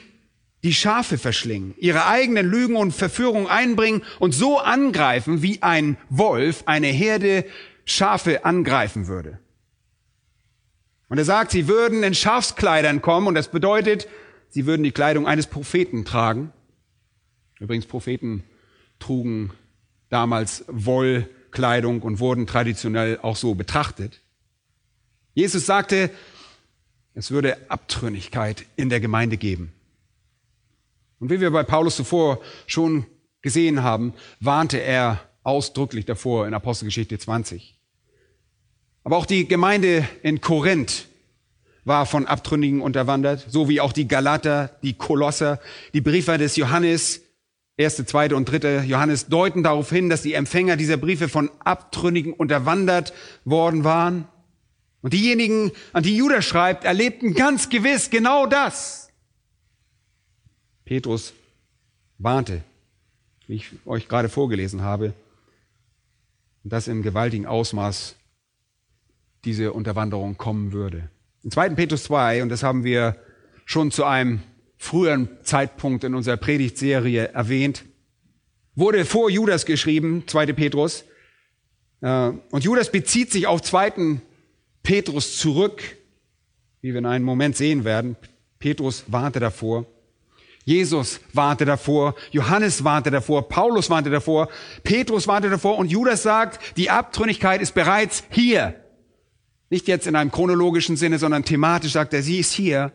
die 0.63 0.73
Schafe 0.73 1.17
verschlingen, 1.17 1.75
ihre 1.77 2.07
eigenen 2.07 2.47
Lügen 2.49 2.75
und 2.75 2.91
Verführungen 2.91 3.47
einbringen 3.47 4.03
und 4.19 4.33
so 4.33 4.57
angreifen, 4.57 5.41
wie 5.41 5.61
ein 5.61 5.97
Wolf 6.09 6.63
eine 6.65 6.87
Herde 6.87 7.45
Schafe 7.85 8.45
angreifen 8.45 9.07
würde. 9.07 9.39
Und 11.07 11.17
er 11.17 11.25
sagt, 11.25 11.51
sie 11.51 11.67
würden 11.67 12.03
in 12.03 12.13
Schafskleidern 12.13 13.01
kommen 13.01 13.27
und 13.27 13.35
das 13.35 13.49
bedeutet, 13.49 14.07
sie 14.49 14.65
würden 14.65 14.83
die 14.83 14.91
Kleidung 14.91 15.27
eines 15.27 15.47
Propheten 15.47 16.05
tragen. 16.05 16.51
Übrigens, 17.59 17.85
Propheten 17.85 18.43
trugen 18.99 19.51
damals 20.09 20.65
Wollkleidung 20.67 22.01
und 22.01 22.19
wurden 22.19 22.47
traditionell 22.47 23.19
auch 23.21 23.35
so 23.35 23.55
betrachtet. 23.55 24.21
Jesus 25.33 25.65
sagte, 25.65 26.09
es 27.13 27.31
würde 27.31 27.69
Abtrünnigkeit 27.69 28.65
in 28.75 28.89
der 28.89 28.99
Gemeinde 28.99 29.37
geben. 29.37 29.73
Und 31.19 31.29
wie 31.29 31.41
wir 31.41 31.51
bei 31.51 31.63
Paulus 31.63 31.97
zuvor 31.97 32.39
schon 32.65 33.05
gesehen 33.41 33.83
haben, 33.83 34.13
warnte 34.39 34.77
er 34.81 35.21
ausdrücklich 35.43 36.05
davor 36.05 36.47
in 36.47 36.53
Apostelgeschichte 36.53 37.17
20. 37.17 37.77
Aber 39.03 39.17
auch 39.17 39.25
die 39.25 39.47
Gemeinde 39.47 40.07
in 40.23 40.41
Korinth 40.41 41.07
war 41.85 42.05
von 42.05 42.27
Abtrünnigen 42.27 42.81
unterwandert, 42.81 43.45
so 43.49 43.67
wie 43.69 43.81
auch 43.81 43.93
die 43.93 44.07
Galater, 44.07 44.77
die 44.83 44.93
Kolosser, 44.93 45.59
die 45.93 46.01
Briefe 46.01 46.37
des 46.37 46.55
Johannes, 46.55 47.21
erste, 47.79 48.05
zweite 48.05 48.35
und 48.35 48.45
dritte 48.45 48.83
Johannes 48.85 49.27
deuten 49.27 49.63
darauf 49.63 49.89
hin, 49.89 50.09
dass 50.09 50.21
die 50.21 50.33
Empfänger 50.33 50.75
dieser 50.75 50.97
Briefe 50.97 51.29
von 51.29 51.49
Abtrünnigen 51.59 52.33
unterwandert 52.33 53.13
worden 53.45 53.83
waren. 53.83 54.27
Und 55.01 55.13
diejenigen, 55.13 55.71
an 55.93 56.03
die 56.03 56.17
Judas 56.17 56.43
schreibt, 56.43 56.83
erlebten 56.83 57.33
ganz 57.33 57.69
gewiss 57.69 58.09
genau 58.09 58.45
das. 58.45 59.09
Petrus 60.83 61.33
warnte, 62.17 62.63
wie 63.47 63.55
ich 63.55 63.69
euch 63.85 64.09
gerade 64.09 64.27
vorgelesen 64.27 64.81
habe, 64.81 65.13
dass 66.65 66.89
in 66.89 67.01
gewaltigem 67.01 67.45
Ausmaß 67.45 68.15
diese 69.45 69.71
Unterwanderung 69.71 70.35
kommen 70.35 70.73
würde. 70.73 71.09
In 71.43 71.51
2. 71.51 71.69
Petrus 71.69 72.03
2, 72.03 72.43
und 72.43 72.49
das 72.49 72.61
haben 72.61 72.83
wir 72.83 73.15
schon 73.63 73.91
zu 73.91 74.03
einem 74.03 74.41
früheren 74.79 75.29
Zeitpunkt 75.43 76.03
in 76.05 76.15
unserer 76.15 76.37
Predigtserie 76.37 77.27
erwähnt. 77.33 77.83
Wurde 78.75 79.05
vor 79.05 79.29
Judas 79.29 79.65
geschrieben, 79.65 80.23
2. 80.25 80.53
Petrus. 80.53 81.03
Äh, 82.01 82.31
und 82.49 82.63
Judas 82.63 82.91
bezieht 82.91 83.31
sich 83.31 83.45
auf 83.45 83.61
2. 83.61 84.21
Petrus 84.81 85.37
zurück, 85.37 85.83
wie 86.81 86.93
wir 86.93 86.99
in 86.99 87.05
einem 87.05 87.25
Moment 87.25 87.57
sehen 87.57 87.83
werden. 87.83 88.15
Petrus 88.57 89.03
warnte 89.07 89.39
davor. 89.39 89.85
Jesus 90.63 91.19
warnte 91.33 91.65
davor, 91.65 92.15
Johannes 92.31 92.83
warnte 92.83 93.09
davor, 93.09 93.49
Paulus 93.49 93.89
warnte 93.89 94.11
davor, 94.11 94.49
Petrus 94.83 95.27
warnte 95.27 95.49
davor 95.49 95.77
und 95.77 95.89
Judas 95.89 96.21
sagt, 96.21 96.77
die 96.77 96.89
Abtrünnigkeit 96.89 97.61
ist 97.61 97.73
bereits 97.73 98.23
hier. 98.29 98.75
Nicht 99.71 99.87
jetzt 99.87 100.05
in 100.05 100.15
einem 100.15 100.31
chronologischen 100.31 100.95
Sinne, 100.95 101.17
sondern 101.17 101.43
thematisch 101.43 101.93
sagt 101.93 102.13
er, 102.13 102.21
sie 102.21 102.39
ist 102.39 102.53
hier. 102.53 102.91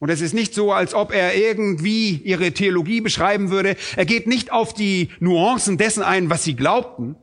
Und 0.00 0.08
es 0.08 0.22
ist 0.22 0.32
nicht 0.32 0.54
so, 0.54 0.72
als 0.72 0.94
ob 0.94 1.12
er 1.12 1.36
irgendwie 1.36 2.16
ihre 2.24 2.52
Theologie 2.52 3.02
beschreiben 3.02 3.50
würde. 3.50 3.76
Er 3.96 4.06
geht 4.06 4.26
nicht 4.26 4.50
auf 4.50 4.72
die 4.72 5.10
Nuancen 5.20 5.76
dessen 5.76 6.02
ein, 6.02 6.30
was 6.30 6.42
sie 6.42 6.56
glaubten. 6.56 7.16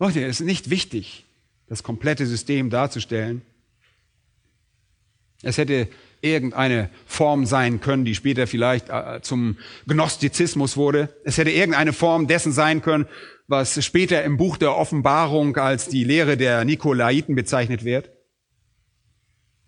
Leute, 0.00 0.24
es 0.24 0.40
ist 0.40 0.46
nicht 0.46 0.70
wichtig, 0.70 1.24
das 1.68 1.84
komplette 1.84 2.26
System 2.26 2.68
darzustellen. 2.68 3.42
Es 5.42 5.56
hätte 5.56 5.88
irgendeine 6.20 6.90
Form 7.06 7.46
sein 7.46 7.80
können, 7.80 8.04
die 8.04 8.16
später 8.16 8.48
vielleicht 8.48 8.88
äh, 8.88 9.20
zum 9.22 9.56
Gnostizismus 9.86 10.76
wurde. 10.76 11.14
Es 11.24 11.38
hätte 11.38 11.50
irgendeine 11.50 11.92
Form 11.92 12.26
dessen 12.26 12.50
sein 12.50 12.82
können, 12.82 13.06
was 13.46 13.84
später 13.84 14.24
im 14.24 14.36
Buch 14.36 14.56
der 14.56 14.76
Offenbarung 14.76 15.56
als 15.56 15.88
die 15.88 16.02
Lehre 16.02 16.36
der 16.36 16.64
Nikolaiten 16.64 17.36
bezeichnet 17.36 17.84
wird. 17.84 18.10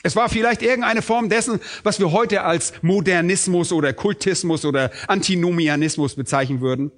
Es 0.02 0.16
war 0.16 0.28
vielleicht 0.28 0.62
irgendeine 0.62 1.02
Form 1.02 1.28
dessen, 1.28 1.60
was 1.82 1.98
wir 1.98 2.10
heute 2.12 2.42
als 2.42 2.82
Modernismus 2.82 3.72
oder 3.72 3.92
Kultismus 3.92 4.64
oder 4.64 4.90
Antinomianismus 5.08 6.14
bezeichnen 6.14 6.60
würden. 6.60 6.90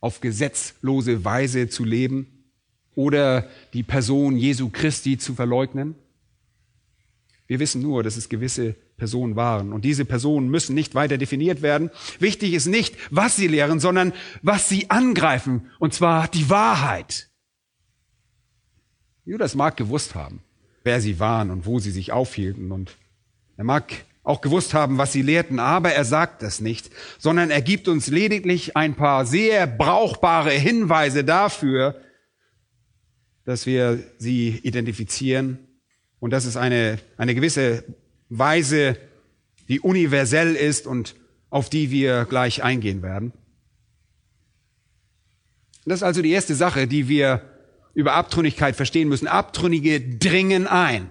Auf 0.00 0.20
gesetzlose 0.20 1.24
Weise 1.24 1.68
zu 1.68 1.84
leben 1.84 2.50
oder 2.94 3.48
die 3.72 3.82
Person 3.82 4.36
Jesu 4.36 4.70
Christi 4.70 5.18
zu 5.18 5.34
verleugnen. 5.34 5.94
Wir 7.46 7.58
wissen 7.58 7.82
nur, 7.82 8.02
dass 8.02 8.16
es 8.16 8.28
gewisse 8.28 8.74
Personen 8.96 9.36
waren. 9.36 9.72
Und 9.72 9.84
diese 9.84 10.04
Personen 10.04 10.48
müssen 10.48 10.74
nicht 10.74 10.94
weiter 10.94 11.18
definiert 11.18 11.62
werden. 11.62 11.90
Wichtig 12.18 12.54
ist 12.54 12.66
nicht, 12.66 12.96
was 13.10 13.36
sie 13.36 13.48
lehren, 13.48 13.80
sondern 13.80 14.12
was 14.42 14.68
sie 14.68 14.88
angreifen. 14.90 15.70
Und 15.78 15.92
zwar 15.92 16.28
die 16.28 16.48
Wahrheit. 16.48 17.28
Judas 19.26 19.54
mag 19.54 19.76
gewusst 19.76 20.14
haben, 20.14 20.42
wer 20.84 21.00
sie 21.00 21.18
waren 21.18 21.50
und 21.50 21.66
wo 21.66 21.80
sie 21.80 21.90
sich 21.90 22.12
aufhielten. 22.12 22.70
Und 22.70 22.96
er 23.56 23.64
mag 23.64 23.92
auch 24.22 24.40
gewusst 24.40 24.72
haben, 24.72 24.96
was 24.96 25.12
sie 25.12 25.22
lehrten, 25.22 25.58
aber 25.58 25.92
er 25.92 26.04
sagt 26.04 26.42
das 26.42 26.60
nicht, 26.60 26.90
sondern 27.18 27.50
er 27.50 27.60
gibt 27.60 27.88
uns 27.88 28.06
lediglich 28.06 28.76
ein 28.76 28.94
paar 28.94 29.26
sehr 29.26 29.66
brauchbare 29.66 30.52
Hinweise 30.52 31.24
dafür, 31.24 32.00
dass 33.44 33.66
wir 33.66 34.02
sie 34.18 34.60
identifizieren 34.62 35.58
und 36.20 36.30
das 36.30 36.46
ist 36.46 36.56
eine, 36.56 36.98
eine 37.18 37.34
gewisse 37.34 37.84
Weise, 38.30 38.96
die 39.68 39.80
universell 39.80 40.54
ist 40.54 40.86
und 40.86 41.16
auf 41.50 41.68
die 41.68 41.90
wir 41.90 42.24
gleich 42.24 42.62
eingehen 42.62 43.02
werden. 43.02 43.32
Das 45.84 45.98
ist 45.98 46.02
also 46.02 46.22
die 46.22 46.32
erste 46.32 46.54
Sache, 46.54 46.88
die 46.88 47.08
wir 47.08 47.42
über 47.94 48.14
Abtrünnigkeit 48.14 48.76
verstehen 48.76 49.08
müssen. 49.08 49.28
Abtrünnige 49.28 50.00
dringen 50.00 50.66
ein. 50.66 51.10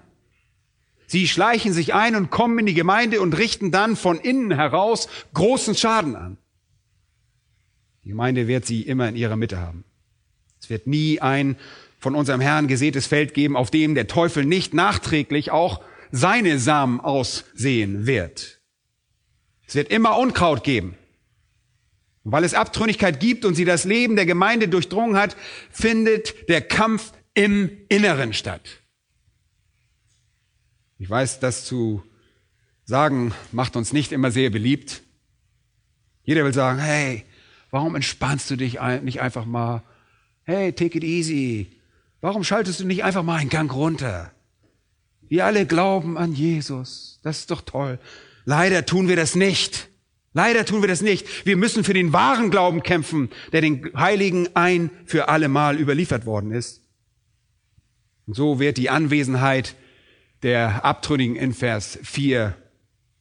Sie 1.08 1.28
schleichen 1.28 1.74
sich 1.74 1.94
ein 1.94 2.16
und 2.16 2.30
kommen 2.30 2.60
in 2.60 2.66
die 2.66 2.74
Gemeinde 2.74 3.22
und 3.22 3.38
richten 3.38 3.72
dann 3.72 3.96
von 3.96 4.20
innen 4.20 4.52
heraus 4.52 5.08
großen 5.34 5.75
Schaden 5.75 6.16
an. 6.16 6.38
Die 8.04 8.10
Gemeinde 8.10 8.48
wird 8.48 8.66
sie 8.66 8.82
immer 8.82 9.10
in 9.10 9.16
ihrer 9.16 9.36
Mitte 9.36 9.60
haben. 9.60 9.86
Es 10.60 10.70
wird 10.70 10.88
nie 10.88 11.20
ein 11.22 11.55
von 12.00 12.16
unserem 12.16 12.42
Herrn 12.42 12.68
gesätes 12.68 13.07
Feld 13.07 13.34
geben, 13.34 13.55
auf 13.55 13.72
dem 13.72 13.96
der 13.96 14.07
Teufel 14.07 14.44
nicht 14.44 14.74
nachträglich 14.74 15.51
auch 15.51 15.81
seine 16.12 16.60
Samen 16.60 17.00
aussehen 17.00 18.05
wird. 18.05 18.60
Es 19.66 19.75
wird 19.75 19.90
immer 19.90 20.18
Unkraut 20.18 20.64
geben. 20.64 20.96
Weil 22.24 22.44
es 22.44 22.53
Abtrünnigkeit 22.53 23.20
gibt 23.20 23.44
und 23.44 23.55
sie 23.55 23.66
das 23.66 23.83
Leben 23.83 24.16
der 24.16 24.25
Gemeinde 24.25 24.70
durchdrungen 24.70 25.18
hat, 25.18 25.36
findet 25.70 26.50
der 26.50 26.62
Kampf 26.62 27.12
im 27.33 27.70
Inneren 27.90 28.33
statt. 28.33 28.62
Ich 30.98 31.09
weiß, 31.09 31.40
das 31.40 31.66
zu 31.66 32.03
sagen 32.86 33.33
macht 33.51 33.75
uns 33.75 33.92
nicht 33.92 34.12
immer 34.12 34.31
sehr 34.31 34.50
beliebt. 34.50 35.01
Jeder 36.24 36.46
will 36.46 36.53
sagen, 36.53 36.79
hey, 36.79 37.25
warum 37.72 37.96
entspannst 37.96 38.50
du 38.50 38.55
dich 38.55 38.79
nicht 39.01 39.20
einfach 39.20 39.46
mal? 39.46 39.83
Hey, 40.44 40.72
take 40.72 40.98
it 40.98 41.03
easy. 41.03 41.72
Warum 42.22 42.44
schaltest 42.46 42.79
du 42.79 42.86
nicht 42.86 43.03
einfach 43.03 43.24
mal 43.24 43.36
einen 43.36 43.50
Gang 43.50 43.74
runter? 43.74 44.31
Wir 45.27 45.46
alle 45.46 45.66
glauben 45.66 46.18
an 46.18 46.33
Jesus. 46.33 47.20
Das 47.24 47.40
ist 47.40 47.51
doch 47.51 47.62
toll. 47.62 48.00
Leider 48.46 48.86
tun 48.86 49.07
wir 49.07 49.16
das 49.16 49.36
nicht. 49.36 49.90
Leider 50.33 50.65
tun 50.65 50.81
wir 50.81 50.87
das 50.87 51.01
nicht. 51.01 51.46
Wir 51.46 51.57
müssen 51.57 51.83
für 51.83 51.93
den 51.93 52.11
wahren 52.11 52.50
Glauben 52.50 52.83
kämpfen, 52.83 53.29
der 53.51 53.61
den 53.61 53.91
Heiligen 53.96 54.50
ein 54.55 54.89
für 55.05 55.29
alle 55.29 55.48
Mal 55.48 55.79
überliefert 55.79 56.25
worden 56.25 56.51
ist. 56.51 56.81
Und 58.25 58.35
so 58.35 58.59
wird 58.59 58.77
die 58.77 58.89
Anwesenheit 58.89 59.75
der 60.41 60.83
Abtrünnigen 60.83 61.35
in 61.35 61.53
Vers 61.53 62.00
4 62.03 62.55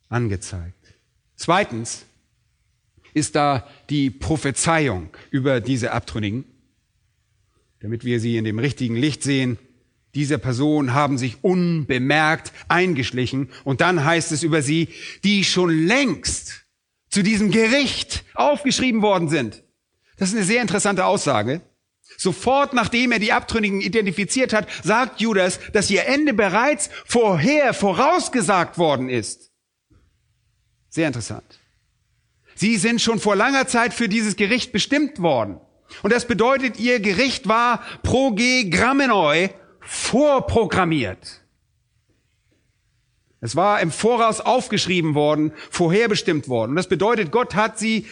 angezeigt. 0.09 0.94
Zweitens 1.37 2.07
ist 3.14 3.35
da 3.35 3.68
die 3.90 4.11
Prophezeiung 4.11 5.11
über 5.31 5.61
diese 5.61 5.92
Abtrünnigen 5.92 6.44
damit 7.83 8.05
wir 8.05 8.20
sie 8.20 8.37
in 8.37 8.44
dem 8.44 8.61
richtigen 8.61 8.96
Licht 8.96 9.22
sehen. 9.22 9.59
Diese 10.14 10.38
Personen 10.38 10.94
haben 10.94 11.18
sich 11.18 11.42
unbemerkt 11.42 12.53
eingeschlichen 12.68 13.48
und 13.64 13.81
dann 13.81 14.05
heißt 14.05 14.31
es 14.31 14.42
über 14.42 14.62
sie, 14.62 14.88
die 15.25 15.42
schon 15.42 15.70
längst 15.87 16.62
zu 17.12 17.22
diesem 17.22 17.51
Gericht 17.51 18.25
aufgeschrieben 18.35 19.03
worden 19.03 19.29
sind. 19.29 19.62
Das 20.16 20.31
ist 20.31 20.35
eine 20.35 20.44
sehr 20.44 20.62
interessante 20.62 21.05
Aussage. 21.05 21.61
Sofort 22.16 22.72
nachdem 22.72 23.12
er 23.12 23.18
die 23.18 23.33
Abtrünnigen 23.33 23.81
identifiziert 23.81 24.53
hat, 24.53 24.66
sagt 24.83 25.20
Judas, 25.20 25.61
dass 25.72 25.90
ihr 25.90 26.07
Ende 26.07 26.33
bereits 26.33 26.88
vorher 27.05 27.75
vorausgesagt 27.75 28.79
worden 28.79 29.11
ist. 29.11 29.51
Sehr 30.88 31.07
interessant. 31.07 31.59
Sie 32.55 32.77
sind 32.79 33.01
schon 33.01 33.20
vor 33.20 33.37
langer 33.37 33.66
Zeit 33.66 33.92
für 33.92 34.09
dieses 34.09 34.37
Gericht 34.37 34.72
bestimmt 34.72 35.20
worden. 35.20 35.61
Und 36.03 36.12
das 36.12 36.27
bedeutet, 36.27 36.81
ihr 36.81 37.01
Gericht 37.01 37.46
war 37.46 37.83
proge 38.03 38.70
grammenoi 38.70 39.51
vorprogrammiert. 39.81 41.42
Es 43.43 43.57
war 43.57 43.81
im 43.81 43.91
Voraus 43.91 44.41
aufgeschrieben 44.41 45.17
worden, 45.17 45.53
vorherbestimmt 45.69 46.47
worden. 46.47 46.71
Und 46.71 46.77
das 46.77 46.89
bedeutet, 46.89 47.33
Gott 47.33 47.57
hat 47.57 47.77
sie 47.77 48.07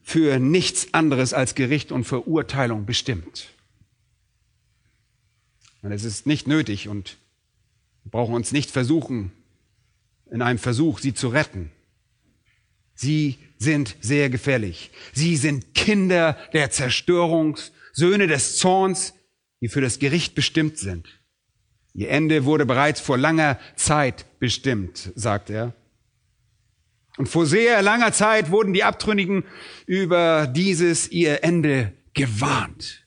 für 0.00 0.38
nichts 0.38 0.94
anderes 0.94 1.34
als 1.34 1.56
Gericht 1.56 1.90
und 1.90 2.04
Verurteilung 2.04 2.86
bestimmt. 2.86 3.48
Und 5.82 5.90
es 5.90 6.04
ist 6.04 6.24
nicht 6.24 6.46
nötig 6.46 6.88
und 6.88 7.16
wir 8.04 8.12
brauchen 8.12 8.34
uns 8.34 8.52
nicht 8.52 8.70
versuchen, 8.70 9.32
in 10.30 10.40
einem 10.40 10.60
Versuch, 10.60 11.00
sie 11.00 11.14
zu 11.14 11.28
retten. 11.28 11.72
Sie 12.94 13.38
sind 13.58 13.96
sehr 14.00 14.30
gefährlich. 14.30 14.92
Sie 15.14 15.36
sind 15.36 15.74
Kinder 15.74 16.38
der 16.52 16.70
Zerstörung, 16.70 17.58
Söhne 17.92 18.28
des 18.28 18.56
Zorns, 18.56 19.14
die 19.60 19.68
für 19.68 19.80
das 19.80 19.98
Gericht 19.98 20.36
bestimmt 20.36 20.78
sind. 20.78 21.17
Ihr 21.98 22.10
Ende 22.10 22.44
wurde 22.44 22.64
bereits 22.64 23.00
vor 23.00 23.18
langer 23.18 23.58
Zeit 23.74 24.24
bestimmt, 24.38 25.10
sagt 25.16 25.50
er. 25.50 25.74
Und 27.16 27.28
vor 27.28 27.44
sehr 27.44 27.82
langer 27.82 28.12
Zeit 28.12 28.52
wurden 28.52 28.72
die 28.72 28.84
Abtrünnigen 28.84 29.42
über 29.84 30.46
dieses 30.46 31.10
ihr 31.10 31.42
Ende 31.42 31.92
gewarnt. 32.14 33.04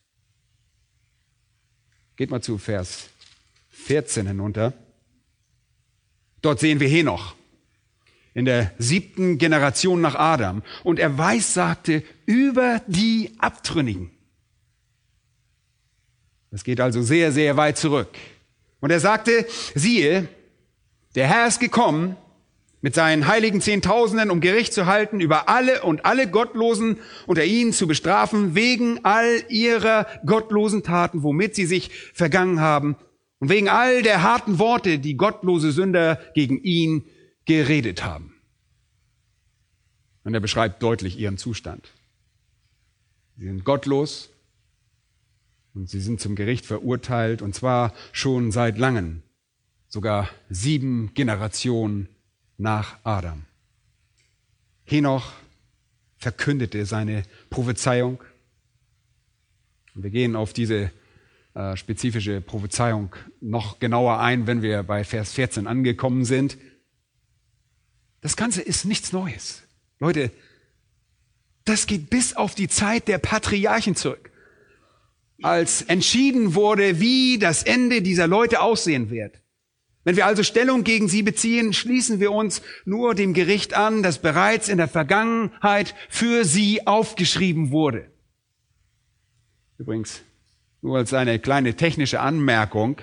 Geht 2.17 2.31
mal 2.31 2.41
zu 2.41 2.57
Vers 2.57 3.07
14 3.69 4.27
hinunter. 4.27 4.73
Dort 6.41 6.59
sehen 6.59 6.81
wir 6.81 6.89
Henoch 6.89 7.35
in 8.33 8.43
der 8.43 8.73
siebten 8.77 9.37
Generation 9.37 10.01
nach 10.01 10.15
Adam. 10.15 10.63
Und 10.83 10.99
er 10.99 11.17
weissagte 11.17 12.03
über 12.25 12.81
die 12.87 13.35
Abtrünnigen. 13.37 14.11
Das 16.49 16.65
geht 16.65 16.81
also 16.81 17.01
sehr, 17.01 17.31
sehr 17.31 17.55
weit 17.55 17.77
zurück. 17.77 18.09
Und 18.81 18.91
er 18.91 18.99
sagte, 18.99 19.45
siehe, 19.73 20.27
der 21.15 21.27
Herr 21.27 21.47
ist 21.47 21.59
gekommen 21.59 22.17
mit 22.81 22.95
seinen 22.95 23.27
heiligen 23.27 23.61
Zehntausenden, 23.61 24.31
um 24.31 24.41
Gericht 24.41 24.73
zu 24.73 24.87
halten 24.87 25.21
über 25.21 25.47
alle 25.47 25.83
und 25.83 26.03
alle 26.03 26.27
Gottlosen 26.29 26.97
unter 27.27 27.45
ihnen 27.45 27.73
zu 27.73 27.87
bestrafen, 27.87 28.55
wegen 28.55 29.05
all 29.05 29.43
ihrer 29.49 30.07
gottlosen 30.25 30.83
Taten, 30.83 31.21
womit 31.21 31.55
sie 31.55 31.67
sich 31.67 31.91
vergangen 32.13 32.59
haben, 32.59 32.97
und 33.39 33.49
wegen 33.49 33.69
all 33.69 34.01
der 34.03 34.23
harten 34.23 34.59
Worte, 34.59 34.99
die 34.99 35.15
gottlose 35.15 35.71
Sünder 35.71 36.19
gegen 36.35 36.61
ihn 36.61 37.05
geredet 37.45 38.03
haben. 38.03 38.35
Und 40.23 40.33
er 40.33 40.39
beschreibt 40.39 40.83
deutlich 40.83 41.17
ihren 41.17 41.37
Zustand. 41.37 41.91
Sie 43.37 43.45
sind 43.45 43.63
gottlos 43.63 44.30
und 45.73 45.89
sie 45.89 45.99
sind 45.99 46.19
zum 46.19 46.35
Gericht 46.35 46.65
verurteilt 46.65 47.41
und 47.41 47.55
zwar 47.55 47.93
schon 48.11 48.51
seit 48.51 48.77
langem, 48.77 49.21
sogar 49.87 50.29
sieben 50.49 51.13
Generationen 51.13 52.07
nach 52.57 52.97
Adam. 53.03 53.43
Henoch 54.83 55.31
verkündete 56.17 56.85
seine 56.85 57.23
Prophezeiung. 57.49 58.21
Wir 59.95 60.09
gehen 60.09 60.35
auf 60.35 60.53
diese 60.53 60.91
äh, 61.53 61.75
spezifische 61.75 62.41
Prophezeiung 62.41 63.15
noch 63.41 63.79
genauer 63.79 64.19
ein, 64.19 64.47
wenn 64.47 64.61
wir 64.61 64.83
bei 64.83 65.03
Vers 65.03 65.33
14 65.33 65.67
angekommen 65.67 66.23
sind. 66.23 66.57
Das 68.21 68.37
Ganze 68.37 68.61
ist 68.61 68.85
nichts 68.85 69.11
Neues. 69.11 69.63
Leute, 69.99 70.31
das 71.65 71.87
geht 71.87 72.09
bis 72.09 72.35
auf 72.35 72.55
die 72.55 72.67
Zeit 72.67 73.07
der 73.07 73.17
Patriarchen 73.17 73.95
zurück, 73.95 74.30
als 75.41 75.81
entschieden 75.83 76.55
wurde, 76.55 76.99
wie 76.99 77.37
das 77.39 77.63
Ende 77.63 78.01
dieser 78.01 78.27
Leute 78.27 78.61
aussehen 78.61 79.09
wird. 79.09 79.41
Wenn 80.03 80.15
wir 80.15 80.25
also 80.25 80.41
Stellung 80.41 80.83
gegen 80.83 81.07
sie 81.07 81.21
beziehen, 81.21 81.73
schließen 81.73 82.19
wir 82.19 82.31
uns 82.31 82.61
nur 82.85 83.13
dem 83.13 83.33
Gericht 83.33 83.75
an, 83.75 84.01
das 84.01 84.19
bereits 84.19 84.67
in 84.67 84.77
der 84.77 84.87
Vergangenheit 84.87 85.93
für 86.09 86.43
sie 86.43 86.87
aufgeschrieben 86.87 87.71
wurde. 87.71 88.09
Übrigens, 89.77 90.21
nur 90.81 90.97
als 90.97 91.13
eine 91.13 91.37
kleine 91.37 91.75
technische 91.75 92.19
Anmerkung, 92.19 92.97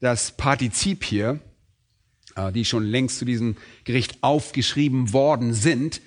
das 0.00 0.32
Partizip 0.32 1.02
hier, 1.02 1.40
äh, 2.36 2.52
die 2.52 2.66
schon 2.66 2.84
längst 2.84 3.18
zu 3.18 3.24
diesem 3.24 3.56
Gericht 3.84 4.18
aufgeschrieben 4.22 5.14
worden 5.14 5.54
sind, 5.54 6.02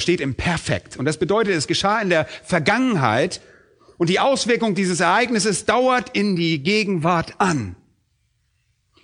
steht 0.00 0.20
im 0.20 0.34
Perfekt. 0.34 0.96
Und 0.96 1.06
das 1.06 1.18
bedeutet, 1.18 1.54
es 1.54 1.66
geschah 1.66 2.00
in 2.00 2.10
der 2.10 2.26
Vergangenheit 2.44 3.40
und 3.98 4.08
die 4.10 4.20
Auswirkung 4.20 4.74
dieses 4.74 5.00
Ereignisses 5.00 5.64
dauert 5.64 6.16
in 6.16 6.36
die 6.36 6.62
Gegenwart 6.62 7.34
an. 7.38 7.76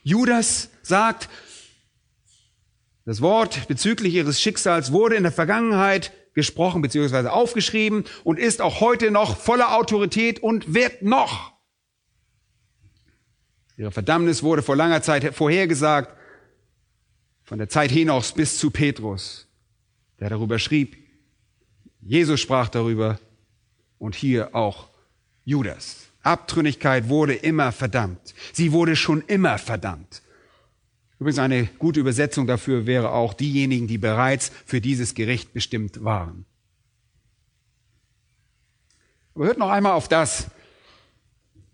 Judas 0.02 0.70
sagt, 0.82 1.28
das 3.04 3.20
Wort 3.20 3.68
bezüglich 3.68 4.14
ihres 4.14 4.40
Schicksals 4.40 4.92
wurde 4.92 5.16
in 5.16 5.22
der 5.22 5.32
Vergangenheit 5.32 6.12
gesprochen 6.34 6.82
bzw. 6.82 7.28
aufgeschrieben 7.28 8.04
und 8.24 8.38
ist 8.38 8.60
auch 8.60 8.80
heute 8.80 9.10
noch 9.10 9.36
voller 9.36 9.76
Autorität 9.76 10.42
und 10.42 10.74
wird 10.74 11.02
noch. 11.02 11.52
Ihre 13.76 13.90
Verdammnis 13.90 14.42
wurde 14.42 14.62
vor 14.62 14.76
langer 14.76 15.02
Zeit 15.02 15.34
vorhergesagt, 15.34 16.16
von 17.42 17.58
der 17.58 17.68
Zeit 17.68 17.90
Henochs 17.90 18.32
bis 18.32 18.58
zu 18.58 18.70
Petrus 18.70 19.48
der 20.22 20.30
darüber 20.30 20.60
schrieb. 20.60 20.96
Jesus 22.00 22.38
sprach 22.38 22.68
darüber 22.68 23.18
und 24.02 24.16
hier 24.16 24.52
auch 24.56 24.88
Judas. 25.44 26.08
Abtrünnigkeit 26.24 27.08
wurde 27.08 27.34
immer 27.34 27.70
verdammt. 27.70 28.34
Sie 28.52 28.72
wurde 28.72 28.96
schon 28.96 29.22
immer 29.22 29.58
verdammt. 29.58 30.22
Übrigens 31.20 31.38
eine 31.38 31.66
gute 31.78 32.00
Übersetzung 32.00 32.48
dafür 32.48 32.86
wäre 32.86 33.12
auch 33.12 33.32
diejenigen, 33.32 33.86
die 33.86 33.98
bereits 33.98 34.50
für 34.66 34.80
dieses 34.80 35.14
Gericht 35.14 35.52
bestimmt 35.52 36.02
waren. 36.02 36.46
Aber 39.36 39.44
hört 39.44 39.58
noch 39.58 39.70
einmal 39.70 39.92
auf 39.92 40.08
das, 40.08 40.48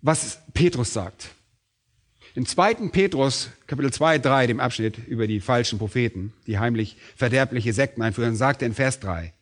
was 0.03 0.38
Petrus 0.53 0.93
sagt. 0.93 1.31
In 2.35 2.45
2. 2.45 2.91
Petrus, 2.91 3.49
Kapitel 3.67 3.91
2, 3.91 4.19
3, 4.19 4.47
dem 4.49 4.61
Abschnitt 4.61 4.99
über 4.99 5.27
die 5.27 5.41
falschen 5.41 5.79
Propheten, 5.79 6.35
die 6.47 6.59
heimlich 6.59 6.99
verderbliche 7.17 7.73
Sekten 7.73 8.03
einführen, 8.03 8.37
sagt 8.37 8.61
er 8.61 8.69
in 8.69 8.75
Vers 8.75 9.01
3, 9.01 9.33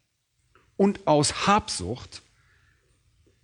und 0.77 1.09
aus 1.09 1.49
Habsucht 1.49 2.23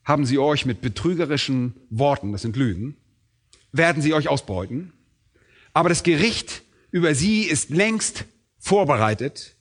haben 0.05 0.27
sie 0.27 0.39
euch 0.39 0.67
mit 0.67 0.81
betrügerischen 0.81 1.75
Worten, 1.91 2.33
das 2.33 2.43
sind 2.43 2.57
Lügen, 2.57 2.97
werden 3.73 4.03
sie 4.03 4.15
euch 4.15 4.29
ausbeuten, 4.29 4.93
aber 5.73 5.89
das 5.89 6.03
Gericht 6.03 6.63
über 6.91 7.15
sie 7.15 7.43
ist 7.43 7.71
längst 7.71 8.25
vorbereitet 8.59 9.57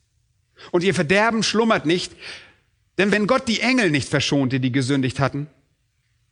und 0.70 0.84
ihr 0.84 0.94
Verderben 0.94 1.42
schlummert 1.42 1.86
nicht, 1.86 2.12
denn 2.98 3.10
wenn 3.10 3.26
Gott 3.26 3.48
die 3.48 3.60
Engel 3.60 3.90
nicht 3.90 4.08
verschonte, 4.08 4.60
die 4.60 4.72
gesündigt 4.72 5.18
hatten, 5.18 5.46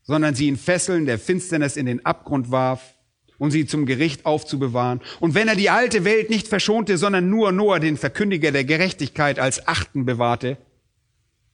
sondern 0.03 0.35
sie 0.35 0.49
in 0.49 0.57
Fesseln 0.57 1.07
der 1.07 1.19
Finsternis 1.19 1.77
in 1.77 1.87
den 1.87 2.05
Abgrund 2.05 2.51
warf, 2.51 2.95
und 3.41 3.51
sie 3.51 3.67
zum 3.67 3.87
Gericht 3.87 4.27
aufzubewahren. 4.27 5.01
Und 5.19 5.35
wenn 5.35 5.49
er 5.49 5.57
die 5.57 5.71
alte 5.71 6.05
Welt 6.05 6.29
nicht 6.29 6.47
verschonte, 6.47 6.99
sondern 6.99 7.31
nur 7.31 7.53
Noah, 7.53 7.81
den 7.81 7.97
Verkündiger 7.97 8.53
der 8.53 8.65
Gerechtigkeit, 8.65 9.39
als 9.39 9.67
Achten 9.67 10.05
bewahrte, 10.05 10.59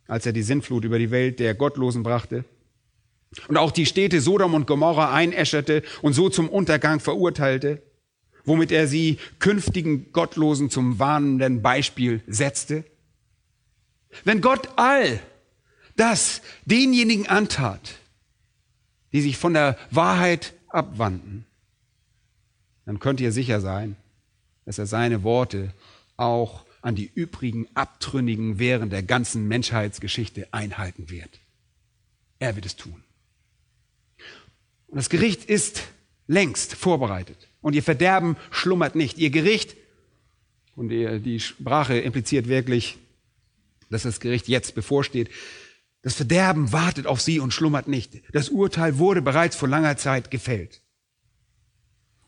als 0.08 0.26
er 0.26 0.32
die 0.32 0.42
Sintflut 0.42 0.84
über 0.84 0.98
die 0.98 1.10
Welt 1.10 1.40
der 1.40 1.54
Gottlosen 1.54 2.02
brachte, 2.02 2.44
und 3.48 3.56
auch 3.56 3.70
die 3.70 3.86
Städte 3.86 4.20
Sodom 4.20 4.54
und 4.54 4.66
Gomorra 4.66 5.12
einäscherte 5.12 5.82
und 6.02 6.12
so 6.12 6.28
zum 6.28 6.48
Untergang 6.48 7.00
verurteilte, 7.00 7.82
womit 8.44 8.72
er 8.72 8.86
sie 8.86 9.18
künftigen 9.38 10.12
Gottlosen 10.12 10.70
zum 10.70 10.98
warnenden 10.98 11.60
Beispiel 11.60 12.22
setzte. 12.26 12.84
Wenn 14.24 14.40
Gott 14.40 14.68
all 14.76 15.20
das 15.96 16.40
denjenigen 16.64 17.26
antat, 17.26 17.96
die 19.12 19.20
sich 19.20 19.36
von 19.36 19.54
der 19.54 19.76
Wahrheit 19.90 20.54
abwandten, 20.68 21.44
dann 22.84 23.00
könnt 23.00 23.20
ihr 23.20 23.32
sicher 23.32 23.60
sein, 23.60 23.96
dass 24.64 24.78
er 24.78 24.86
seine 24.86 25.22
Worte 25.24 25.72
auch 26.16 26.64
an 26.86 26.94
die 26.94 27.10
übrigen 27.12 27.66
Abtrünnigen 27.74 28.60
während 28.60 28.92
der 28.92 29.02
ganzen 29.02 29.48
Menschheitsgeschichte 29.48 30.46
einhalten 30.52 31.10
wird. 31.10 31.40
Er 32.38 32.54
wird 32.54 32.64
es 32.64 32.76
tun. 32.76 33.02
Und 34.86 34.96
das 34.96 35.10
Gericht 35.10 35.46
ist 35.46 35.82
längst 36.28 36.74
vorbereitet. 36.74 37.48
Und 37.60 37.74
ihr 37.74 37.82
Verderben 37.82 38.36
schlummert 38.52 38.94
nicht. 38.94 39.18
Ihr 39.18 39.30
Gericht, 39.30 39.76
und 40.76 40.90
die 40.90 41.40
Sprache 41.40 41.98
impliziert 41.98 42.46
wirklich, 42.46 42.98
dass 43.90 44.04
das 44.04 44.20
Gericht 44.20 44.46
jetzt 44.46 44.76
bevorsteht, 44.76 45.28
das 46.02 46.14
Verderben 46.14 46.70
wartet 46.70 47.08
auf 47.08 47.20
sie 47.20 47.40
und 47.40 47.52
schlummert 47.52 47.88
nicht. 47.88 48.22
Das 48.32 48.48
Urteil 48.48 48.98
wurde 48.98 49.22
bereits 49.22 49.56
vor 49.56 49.68
langer 49.68 49.96
Zeit 49.96 50.30
gefällt. 50.30 50.82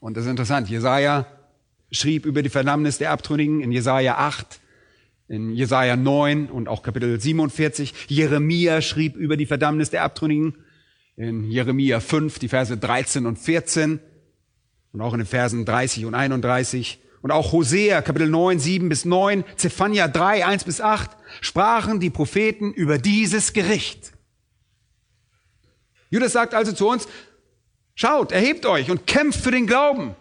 Und 0.01 0.17
das 0.17 0.25
ist 0.25 0.31
interessant. 0.31 0.69
Jesaja 0.69 1.38
schrieb 1.91 2.27
über 2.27 2.43
die 2.43 2.49
Verdammnis 2.49 2.99
der 2.99 3.11
Abtrünnigen 3.11 3.61
in 3.61 3.73
Jesaja 3.73 4.17
8, 4.19 4.61
in 5.29 5.53
Jesaja 5.53 5.97
9 5.97 6.49
und 6.51 6.69
auch 6.69 6.83
Kapitel 6.83 7.21
47. 7.21 7.95
Jeremia 8.09 8.81
schrieb 8.81 9.17
über 9.17 9.37
die 9.37 9.47
Verdammnis 9.47 9.91
der 9.91 10.03
Abtrünnigen 10.03 10.55
in 11.17 11.45
Jeremia 11.45 12.01
5, 12.01 12.39
die 12.39 12.49
Verse 12.49 12.77
13 12.77 13.27
und 13.27 13.39
14 13.39 14.01
und 14.93 15.01
auch 15.01 15.13
in 15.13 15.21
den 15.21 15.27
Versen 15.27 15.65
30 15.65 16.05
und 16.05 16.15
31. 16.15 17.01
Und 17.21 17.33
auch 17.33 17.53
Hosea, 17.53 18.01
Kapitel 18.01 18.29
9, 18.29 18.61
7 18.61 18.89
bis 18.89 19.05
9, 19.05 19.45
Zephania 19.57 20.07
3, 20.07 20.47
1 20.47 20.65
bis 20.65 20.81
8, 20.81 21.11
sprachen 21.41 21.99
die 21.99 22.11
Propheten 22.11 22.73
über 22.73 22.99
dieses 22.99 23.53
Gericht. 23.53 24.13
Judas 26.11 26.33
sagt 26.33 26.55
also 26.55 26.73
zu 26.73 26.89
uns, 26.89 27.09
Schaut, 27.95 28.31
erhebt 28.31 28.65
euch 28.65 28.93
und 28.93 29.09
kämpft 29.09 29.41
für 29.41 29.51
den 29.51 29.67
Glauben 29.67 30.15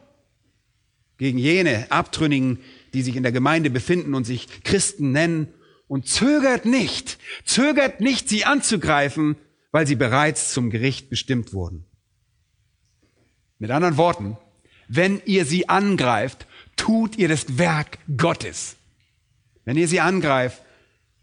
gegen 1.18 1.38
jene 1.38 1.92
Abtrünnigen, 1.92 2.60
die 2.94 3.02
sich 3.02 3.16
in 3.16 3.24
der 3.24 3.32
Gemeinde 3.32 3.70
befinden 3.70 4.14
und 4.14 4.26
sich 4.26 4.64
Christen 4.64 5.12
nennen 5.12 5.48
und 5.88 6.08
zögert 6.08 6.66
nicht, 6.66 7.18
zögert 7.46 8.02
nicht, 8.02 8.30
sie 8.30 8.46
anzugreifen, 8.46 9.36
weil 9.72 9.88
sie 9.88 9.96
bereits 9.96 10.54
zum 10.54 10.70
Gericht 10.70 11.10
bestimmt 11.10 11.54
wurden. 11.54 11.86
Mit 13.60 13.72
anderen 13.72 13.98
Worten, 13.98 14.38
wenn 14.88 15.22
ihr 15.26 15.46
sie 15.46 15.70
angreift, 15.70 16.48
tut 16.76 17.18
ihr 17.18 17.28
das 17.28 17.58
Werk 17.58 17.98
Gottes. 18.16 18.76
Wenn 19.66 19.78
ihr 19.78 19.88
sie 19.88 20.00
angreift, 20.00 20.62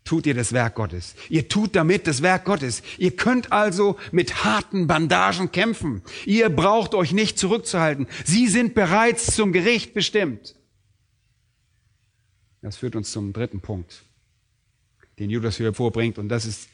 tut 0.04 0.26
ihr 0.26 0.34
das 0.34 0.52
Werk 0.52 0.74
Gottes. 0.74 1.14
Ihr 1.30 1.48
tut 1.48 1.74
damit 1.74 2.06
das 2.06 2.22
Werk 2.22 2.44
Gottes. 2.44 2.82
Ihr 2.98 3.16
könnt 3.16 3.52
also 3.52 3.98
mit 4.12 4.44
harten 4.44 4.86
Bandagen 4.86 5.50
kämpfen. 5.50 6.02
Ihr 6.26 6.50
braucht 6.50 6.94
euch 6.94 7.12
nicht 7.12 7.38
zurückzuhalten. 7.38 8.06
Sie 8.24 8.46
sind 8.46 8.74
bereits 8.74 9.34
zum 9.34 9.52
Gericht 9.52 9.94
bestimmt. 9.94 10.54
Das 12.60 12.76
führt 12.76 12.96
uns 12.96 13.12
zum 13.12 13.32
dritten 13.32 13.60
Punkt, 13.60 14.04
den 15.18 15.28
Judas 15.28 15.58
hier 15.58 15.74
vorbringt, 15.74 16.18
und 16.18 16.30
das 16.30 16.46
ist 16.46 16.70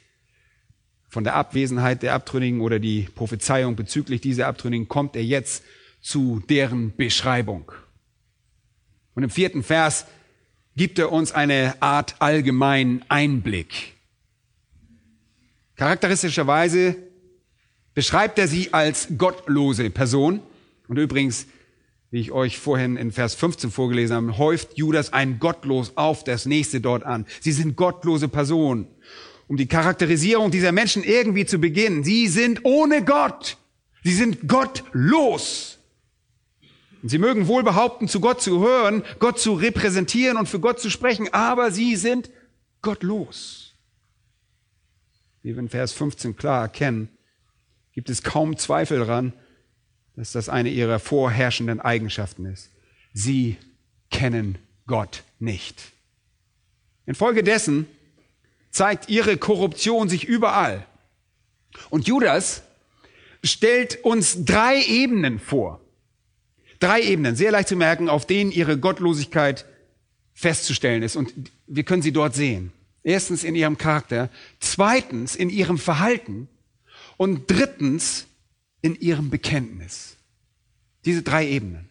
von 1.08 1.24
der 1.24 1.34
Abwesenheit 1.34 2.04
der 2.04 2.14
Abtrünnigen 2.14 2.60
oder 2.60 2.78
die 2.78 3.08
Prophezeiung 3.12 3.74
bezüglich 3.74 4.20
dieser 4.20 4.46
Abtrünnigen 4.46 4.86
kommt 4.86 5.16
er 5.16 5.24
jetzt 5.24 5.64
zu 6.00 6.40
deren 6.48 6.94
Beschreibung. 6.94 7.72
Und 9.16 9.24
im 9.24 9.30
vierten 9.30 9.64
Vers 9.64 10.06
gibt 10.76 10.98
er 10.98 11.12
uns 11.12 11.32
eine 11.32 11.74
Art 11.80 12.16
allgemeinen 12.20 13.04
Einblick. 13.08 13.94
Charakteristischerweise 15.76 16.96
beschreibt 17.94 18.38
er 18.38 18.48
sie 18.48 18.72
als 18.72 19.08
gottlose 19.16 19.90
Person. 19.90 20.40
Und 20.88 20.98
übrigens, 20.98 21.46
wie 22.10 22.20
ich 22.20 22.32
euch 22.32 22.58
vorhin 22.58 22.96
in 22.96 23.12
Vers 23.12 23.34
15 23.34 23.70
vorgelesen 23.70 24.16
habe, 24.16 24.38
häuft 24.38 24.76
Judas 24.76 25.12
ein 25.12 25.38
Gottlos 25.38 25.92
auf 25.96 26.22
das 26.24 26.46
nächste 26.46 26.80
dort 26.80 27.04
an. 27.04 27.26
Sie 27.40 27.52
sind 27.52 27.76
gottlose 27.76 28.28
Personen. 28.28 28.86
Um 29.48 29.56
die 29.56 29.66
Charakterisierung 29.66 30.50
dieser 30.50 30.70
Menschen 30.70 31.02
irgendwie 31.02 31.46
zu 31.46 31.58
beginnen. 31.58 32.04
Sie 32.04 32.28
sind 32.28 32.64
ohne 32.64 33.04
Gott. 33.04 33.56
Sie 34.04 34.14
sind 34.14 34.46
gottlos. 34.48 35.79
Sie 37.02 37.18
mögen 37.18 37.46
wohl 37.46 37.62
behaupten, 37.62 38.08
zu 38.08 38.20
Gott 38.20 38.42
zu 38.42 38.60
hören, 38.60 39.02
Gott 39.18 39.38
zu 39.38 39.54
repräsentieren 39.54 40.36
und 40.36 40.48
für 40.48 40.60
Gott 40.60 40.80
zu 40.80 40.90
sprechen, 40.90 41.32
aber 41.32 41.70
sie 41.70 41.96
sind 41.96 42.30
gottlos. 42.82 43.74
Wie 45.42 45.54
wir 45.54 45.58
in 45.58 45.68
Vers 45.68 45.92
15 45.92 46.36
klar 46.36 46.62
erkennen, 46.62 47.08
gibt 47.92 48.10
es 48.10 48.22
kaum 48.22 48.56
Zweifel 48.58 48.98
daran, 48.98 49.32
dass 50.16 50.32
das 50.32 50.48
eine 50.48 50.68
ihrer 50.68 50.98
vorherrschenden 50.98 51.80
Eigenschaften 51.80 52.44
ist. 52.44 52.70
Sie 53.14 53.56
kennen 54.10 54.58
Gott 54.86 55.22
nicht. 55.38 55.80
Infolgedessen 57.06 57.86
zeigt 58.70 59.08
ihre 59.08 59.36
Korruption 59.36 60.08
sich 60.08 60.24
überall. 60.24 60.86
Und 61.88 62.06
Judas 62.06 62.62
stellt 63.42 64.04
uns 64.04 64.44
drei 64.44 64.82
Ebenen 64.82 65.38
vor. 65.38 65.79
Drei 66.80 67.02
Ebenen, 67.02 67.36
sehr 67.36 67.52
leicht 67.52 67.68
zu 67.68 67.76
merken, 67.76 68.08
auf 68.08 68.26
denen 68.26 68.50
ihre 68.50 68.78
Gottlosigkeit 68.78 69.66
festzustellen 70.32 71.02
ist. 71.02 71.14
Und 71.14 71.32
wir 71.66 71.84
können 71.84 72.02
sie 72.02 72.12
dort 72.12 72.34
sehen. 72.34 72.72
Erstens 73.02 73.44
in 73.44 73.54
ihrem 73.54 73.78
Charakter, 73.78 74.30
zweitens 74.58 75.36
in 75.36 75.50
ihrem 75.50 75.78
Verhalten 75.78 76.48
und 77.16 77.50
drittens 77.50 78.26
in 78.82 78.94
ihrem 78.98 79.30
Bekenntnis. 79.30 80.16
Diese 81.04 81.22
drei 81.22 81.46
Ebenen. 81.46 81.88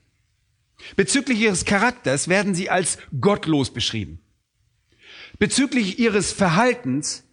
Bezüglich 0.96 1.40
ihres 1.40 1.66
Charakters 1.66 2.28
werden 2.28 2.56
sie 2.56 2.70
als 2.70 2.98
gottlos 3.20 3.72
beschrieben. 3.72 4.20
Bezüglich 5.38 6.00
ihres 6.00 6.32
Verhaltens 6.32 7.24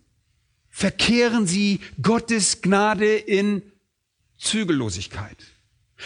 verkehren 0.69 1.47
sie 1.47 1.81
Gottes 2.03 2.61
Gnade 2.61 3.17
in 3.17 3.63
Zügellosigkeit. 4.37 5.39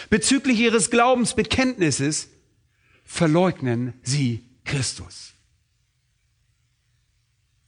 Bezüglich 0.09 0.59
ihres 0.59 0.89
Glaubensbekenntnisses 0.89 2.29
verleugnen 3.03 3.93
sie 4.03 4.45
Christus. 4.63 5.33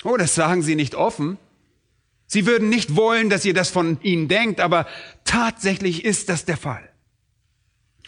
Oh, 0.04 0.18
das 0.18 0.36
sagen 0.36 0.62
sie 0.62 0.76
nicht 0.76 0.96
offen, 0.96 1.38
Sie 2.34 2.48
würden 2.48 2.70
nicht 2.70 2.96
wollen, 2.96 3.30
dass 3.30 3.46
ihr 3.46 3.54
das 3.54 3.70
von 3.70 4.00
ihnen 4.02 4.28
denkt, 4.28 4.60
aber 4.60 4.88
tatsächlich 5.24 6.04
ist 6.04 6.30
das 6.30 6.46
der 6.46 6.58
Fall. 6.58 6.90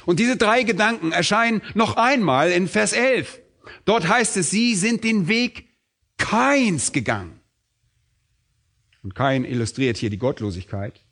Und 0.07 0.19
diese 0.19 0.35
drei 0.35 0.63
Gedanken 0.63 1.11
erscheinen 1.11 1.61
noch 1.75 1.95
einmal 1.95 2.51
in 2.51 2.67
Vers 2.67 2.93
11. 2.93 3.39
Dort 3.85 4.07
heißt 4.07 4.35
es, 4.37 4.49
sie 4.49 4.73
sind 4.73 5.03
den 5.03 5.27
Weg 5.27 5.67
Kains 6.17 6.91
gegangen. 6.91 7.39
Und 9.03 9.13
Kain 9.13 9.45
illustriert 9.45 9.97
hier 9.97 10.09
die 10.09 10.17
Gottlosigkeit. 10.17 11.04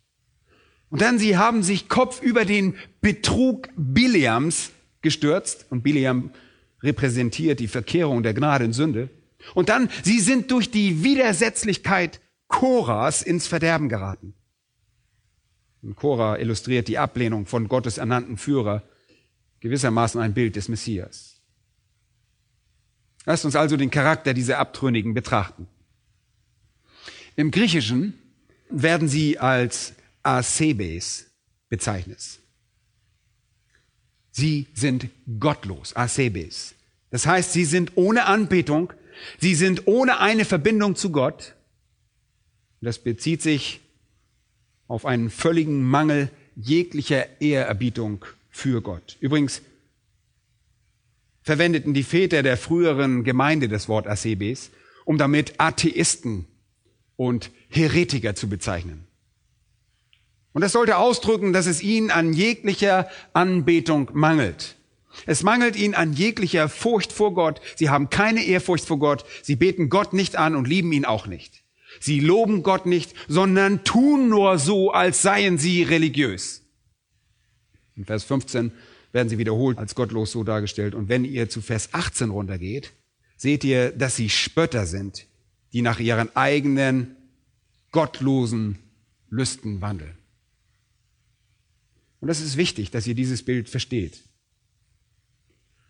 Und 0.94 1.02
dann, 1.02 1.18
sie 1.18 1.38
haben 1.38 1.64
sich 1.64 1.90
Kopf 1.90 2.22
über 2.22 2.46
den 2.46 2.76
Betrug 3.02 3.70
Biliams 3.76 4.70
gestürzt. 5.02 5.66
Und 5.72 5.82
Biliam 5.82 6.30
repräsentiert 6.84 7.60
die 7.60 7.68
Verkehrung 7.68 8.22
der 8.22 8.36
Gnade 8.36 8.66
und 8.66 8.74
Sünde. 8.74 9.10
Und 9.56 9.70
dann, 9.70 9.90
sie 10.04 10.20
sind 10.20 10.52
durch 10.52 10.70
die 10.70 11.04
Widersetzlichkeit 11.04 12.22
Koras 12.48 13.24
ins 13.24 13.48
Verderben 13.48 13.90
geraten. 13.90 14.36
Und 15.82 15.96
Korah 15.96 16.38
illustriert 16.38 16.88
die 16.88 17.00
Ablehnung 17.00 17.48
von 17.48 17.68
Gottes 17.68 17.98
ernannten 17.98 18.38
Führer, 18.38 18.84
gewissermaßen 19.62 20.22
ein 20.22 20.36
Bild 20.36 20.56
des 20.56 20.70
Messias. 20.70 21.42
Lasst 23.26 23.46
uns 23.46 23.56
also 23.56 23.78
den 23.78 23.90
Charakter 23.90 24.36
dieser 24.36 24.60
Abtrünnigen 24.60 25.16
betrachten. 25.16 25.66
Im 27.36 27.50
Griechischen 27.50 28.14
werden 28.70 29.08
sie 29.08 29.40
als 29.40 29.96
Asebes 30.24 31.28
bezeichnet. 31.70 32.40
Sie 34.32 34.68
sind 34.74 35.10
gottlos, 35.40 35.96
Asebes. 35.96 36.74
Das 37.12 37.28
heißt, 37.28 37.54
sie 37.54 37.66
sind 37.66 37.92
ohne 37.96 38.26
Anbetung, 38.26 38.92
sie 39.40 39.54
sind 39.54 39.88
ohne 39.88 40.20
eine 40.20 40.46
Verbindung 40.46 40.96
zu 40.96 41.12
Gott, 41.12 41.54
das 42.82 43.00
bezieht 43.00 43.42
sich 43.42 43.82
auf 44.88 45.06
einen 45.06 45.30
völligen 45.30 45.84
Mangel 45.84 46.30
jeglicher 46.56 47.42
Ehrerbietung 47.42 48.26
für 48.50 48.82
Gott. 48.82 49.18
Übrigens 49.20 49.62
verwendeten 51.44 51.94
die 51.94 52.04
Väter 52.04 52.44
der 52.44 52.58
früheren 52.58 53.24
Gemeinde 53.24 53.70
das 53.70 53.88
Wort 53.88 54.08
Asebes, 54.08 54.72
um 55.06 55.18
damit 55.18 55.60
Atheisten 55.60 56.46
und 57.16 57.52
Heretiker 57.70 58.36
zu 58.36 58.50
bezeichnen. 58.50 59.06
Und 60.54 60.62
das 60.62 60.72
sollte 60.72 60.98
ausdrücken, 60.98 61.52
dass 61.52 61.66
es 61.66 61.82
ihnen 61.82 62.12
an 62.12 62.34
jeglicher 62.34 63.10
Anbetung 63.34 64.10
mangelt. 64.14 64.76
Es 65.26 65.44
mangelt 65.44 65.76
ihnen 65.76 65.94
an 65.94 66.14
jeglicher 66.14 66.70
Furcht 66.70 67.12
vor 67.12 67.34
Gott. 67.34 67.62
Sie 67.76 67.90
haben 67.90 68.10
keine 68.10 68.44
Ehrfurcht 68.44 68.86
vor 68.86 69.00
Gott. 69.00 69.26
Sie 69.42 69.56
beten 69.56 69.90
Gott 69.90 70.14
nicht 70.14 70.36
an 70.36 70.56
und 70.56 70.68
lieben 70.68 70.92
ihn 70.92 71.06
auch 71.06 71.28
nicht. 71.28 71.64
Sie 72.00 72.20
loben 72.20 72.64
Gott 72.64 72.86
nicht, 72.86 73.14
sondern 73.28 73.84
tun 73.84 74.30
nur 74.30 74.58
so, 74.58 74.92
als 74.92 75.22
seien 75.22 75.58
sie 75.58 75.84
religiös. 75.84 76.64
In 77.96 78.06
Vers 78.06 78.24
15 78.24 78.72
werden 79.12 79.30
sie 79.30 79.38
wiederholt 79.38 79.78
als 79.78 79.94
gottlos 79.94 80.32
so 80.32 80.44
dargestellt. 80.44 80.96
Und 80.96 81.10
wenn 81.10 81.26
ihr 81.26 81.50
zu 81.50 81.62
Vers 81.62 81.90
18 81.94 82.32
runtergeht, 82.32 82.92
seht 83.38 83.64
ihr, 83.64 83.92
dass 83.92 84.16
sie 84.16 84.30
Spötter 84.30 84.88
sind, 84.88 85.28
die 85.72 85.84
nach 85.84 86.00
ihren 86.00 86.36
eigenen 86.36 87.16
gottlosen 87.92 88.80
Lüsten 89.30 89.82
wandeln. 89.82 90.18
Und 92.24 92.28
das 92.28 92.40
ist 92.40 92.56
wichtig, 92.56 92.90
dass 92.90 93.06
ihr 93.06 93.16
dieses 93.16 93.44
Bild 93.44 93.68
versteht. 93.68 94.22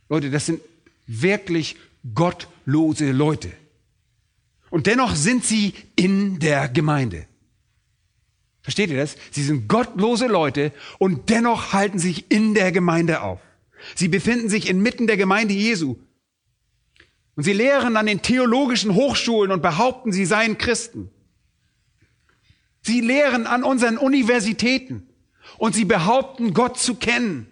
Leute, 0.09 0.31
das 0.31 0.47
sind 0.47 0.61
wirklich 1.05 1.75
gottlose 2.15 3.11
Leute. 3.11 3.51
Und 4.71 4.87
dennoch 4.87 5.15
sind 5.15 5.45
sie 5.45 5.75
in 5.95 6.39
der 6.39 6.69
Gemeinde. 6.69 7.27
Versteht 8.61 8.89
ihr 8.89 8.97
das? 8.97 9.15
Sie 9.29 9.43
sind 9.43 9.67
gottlose 9.67 10.25
Leute 10.25 10.71
und 10.97 11.29
dennoch 11.29 11.71
halten 11.71 11.99
sich 11.99 12.31
in 12.31 12.55
der 12.55 12.71
Gemeinde 12.71 13.21
auf. 13.21 13.39
Sie 13.93 14.07
befinden 14.07 14.49
sich 14.49 14.67
inmitten 14.67 15.05
der 15.05 15.17
Gemeinde 15.17 15.53
Jesu. 15.53 15.97
Und 17.35 17.43
sie 17.43 17.53
lehren 17.53 17.95
an 17.95 18.07
den 18.07 18.23
theologischen 18.23 18.95
Hochschulen 18.95 19.51
und 19.51 19.61
behaupten, 19.61 20.11
sie 20.11 20.25
seien 20.25 20.57
Christen. 20.57 21.11
Sie 22.81 23.01
lehren 23.01 23.45
an 23.45 23.63
unseren 23.63 23.99
Universitäten 23.99 25.07
und 25.57 25.75
sie 25.75 25.85
behaupten, 25.85 26.53
Gott 26.53 26.77
zu 26.77 26.95
kennen. 26.95 27.47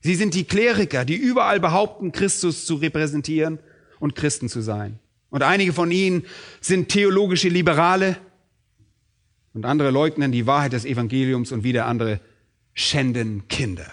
Sie 0.00 0.14
sind 0.14 0.34
die 0.34 0.44
Kleriker, 0.44 1.04
die 1.04 1.16
überall 1.16 1.60
behaupten, 1.60 2.12
Christus 2.12 2.66
zu 2.66 2.76
repräsentieren 2.76 3.58
und 4.00 4.14
Christen 4.14 4.48
zu 4.48 4.60
sein. 4.60 4.98
Und 5.30 5.42
einige 5.42 5.72
von 5.72 5.90
ihnen 5.90 6.24
sind 6.60 6.90
theologische 6.90 7.48
Liberale 7.48 8.16
und 9.54 9.64
andere 9.64 9.90
leugnen 9.90 10.32
die 10.32 10.46
Wahrheit 10.46 10.72
des 10.72 10.84
Evangeliums 10.84 11.52
und 11.52 11.64
wieder 11.64 11.86
andere 11.86 12.20
schänden 12.74 13.48
Kinder. 13.48 13.90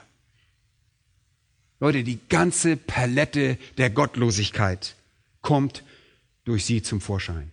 Leute, 1.79 2.03
die 2.03 2.19
ganze 2.29 2.77
Palette 2.77 3.57
der 3.77 3.89
Gottlosigkeit 3.89 4.95
kommt 5.41 5.83
durch 6.43 6.65
sie 6.65 6.81
zum 6.81 6.99
Vorschein. 6.99 7.51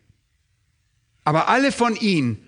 Aber 1.24 1.48
alle 1.48 1.72
von 1.72 1.96
ihnen 1.96 2.42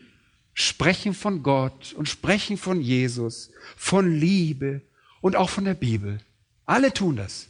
sprechen 0.55 1.15
von 1.15 1.43
Gott 1.43 1.93
und 1.95 2.09
sprechen 2.09 2.57
von 2.57 2.81
Jesus, 2.81 3.51
von 3.77 4.13
Liebe 4.13 4.83
und 5.21 5.37
auch 5.37 5.51
von 5.51 5.65
der 5.65 5.75
Bibel. 5.75 6.21
Alle 6.67 6.93
tun 6.93 7.17
das. 7.17 7.49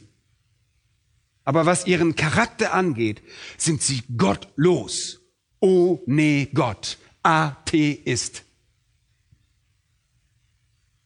Aber 1.43 1.65
was 1.65 1.87
ihren 1.87 2.15
Charakter 2.15 2.73
angeht, 2.73 3.21
sind 3.57 3.81
sie 3.81 4.03
gottlos. 4.15 5.19
Ohne 5.59 6.47
Gott. 6.53 6.97
Atheist. 7.23 8.43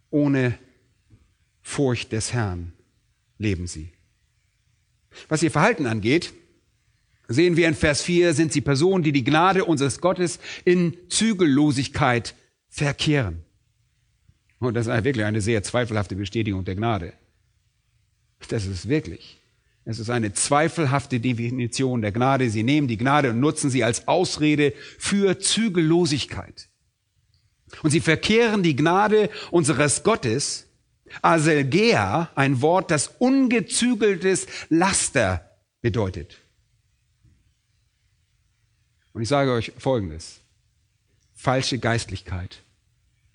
Ohne 0.09 0.57
Furcht 1.61 2.11
des 2.11 2.31
Herrn 2.31 2.73
leben 3.37 3.67
sie. 3.67 3.91
Was 5.27 5.43
ihr 5.43 5.51
Verhalten 5.51 5.87
angeht, 5.87 6.33
sehen 7.27 7.57
wir 7.57 7.67
in 7.67 7.75
Vers 7.75 8.01
4, 8.01 8.33
sind 8.33 8.53
sie 8.53 8.61
Personen, 8.61 9.03
die 9.03 9.11
die 9.11 9.23
Gnade 9.23 9.65
unseres 9.65 10.01
Gottes 10.01 10.39
in 10.63 10.95
Zügellosigkeit 11.09 12.35
verkehren. 12.69 13.43
Und 14.59 14.73
das 14.75 14.87
ist 14.87 15.03
wirklich 15.03 15.25
eine 15.25 15.41
sehr 15.41 15.63
zweifelhafte 15.63 16.15
Bestätigung 16.15 16.65
der 16.65 16.75
Gnade. 16.75 17.13
Das 18.49 18.65
ist 18.65 18.87
wirklich. 18.87 19.41
Es 19.85 19.99
ist 19.99 20.09
eine 20.09 20.33
zweifelhafte 20.33 21.19
Definition 21.19 22.01
der 22.01 22.11
Gnade. 22.11 22.49
Sie 22.49 22.63
nehmen 22.63 22.87
die 22.87 22.97
Gnade 22.97 23.29
und 23.29 23.39
nutzen 23.39 23.69
sie 23.69 23.83
als 23.83 24.07
Ausrede 24.07 24.73
für 24.97 25.39
Zügellosigkeit. 25.39 26.69
Und 27.83 27.91
sie 27.91 27.99
verkehren 27.99 28.63
die 28.63 28.75
Gnade 28.75 29.29
unseres 29.51 30.03
Gottes 30.03 30.67
Aselgea, 31.21 32.31
ein 32.35 32.61
Wort, 32.61 32.89
das 32.91 33.15
ungezügeltes 33.19 34.47
Laster 34.69 35.51
bedeutet. 35.81 36.44
Und 39.15 39.21
ich 39.21 39.29
sage 39.29 39.53
euch 39.53 39.71
Folgendes. 39.77 40.41
Falsche 41.33 41.79
Geistlichkeit 41.79 42.61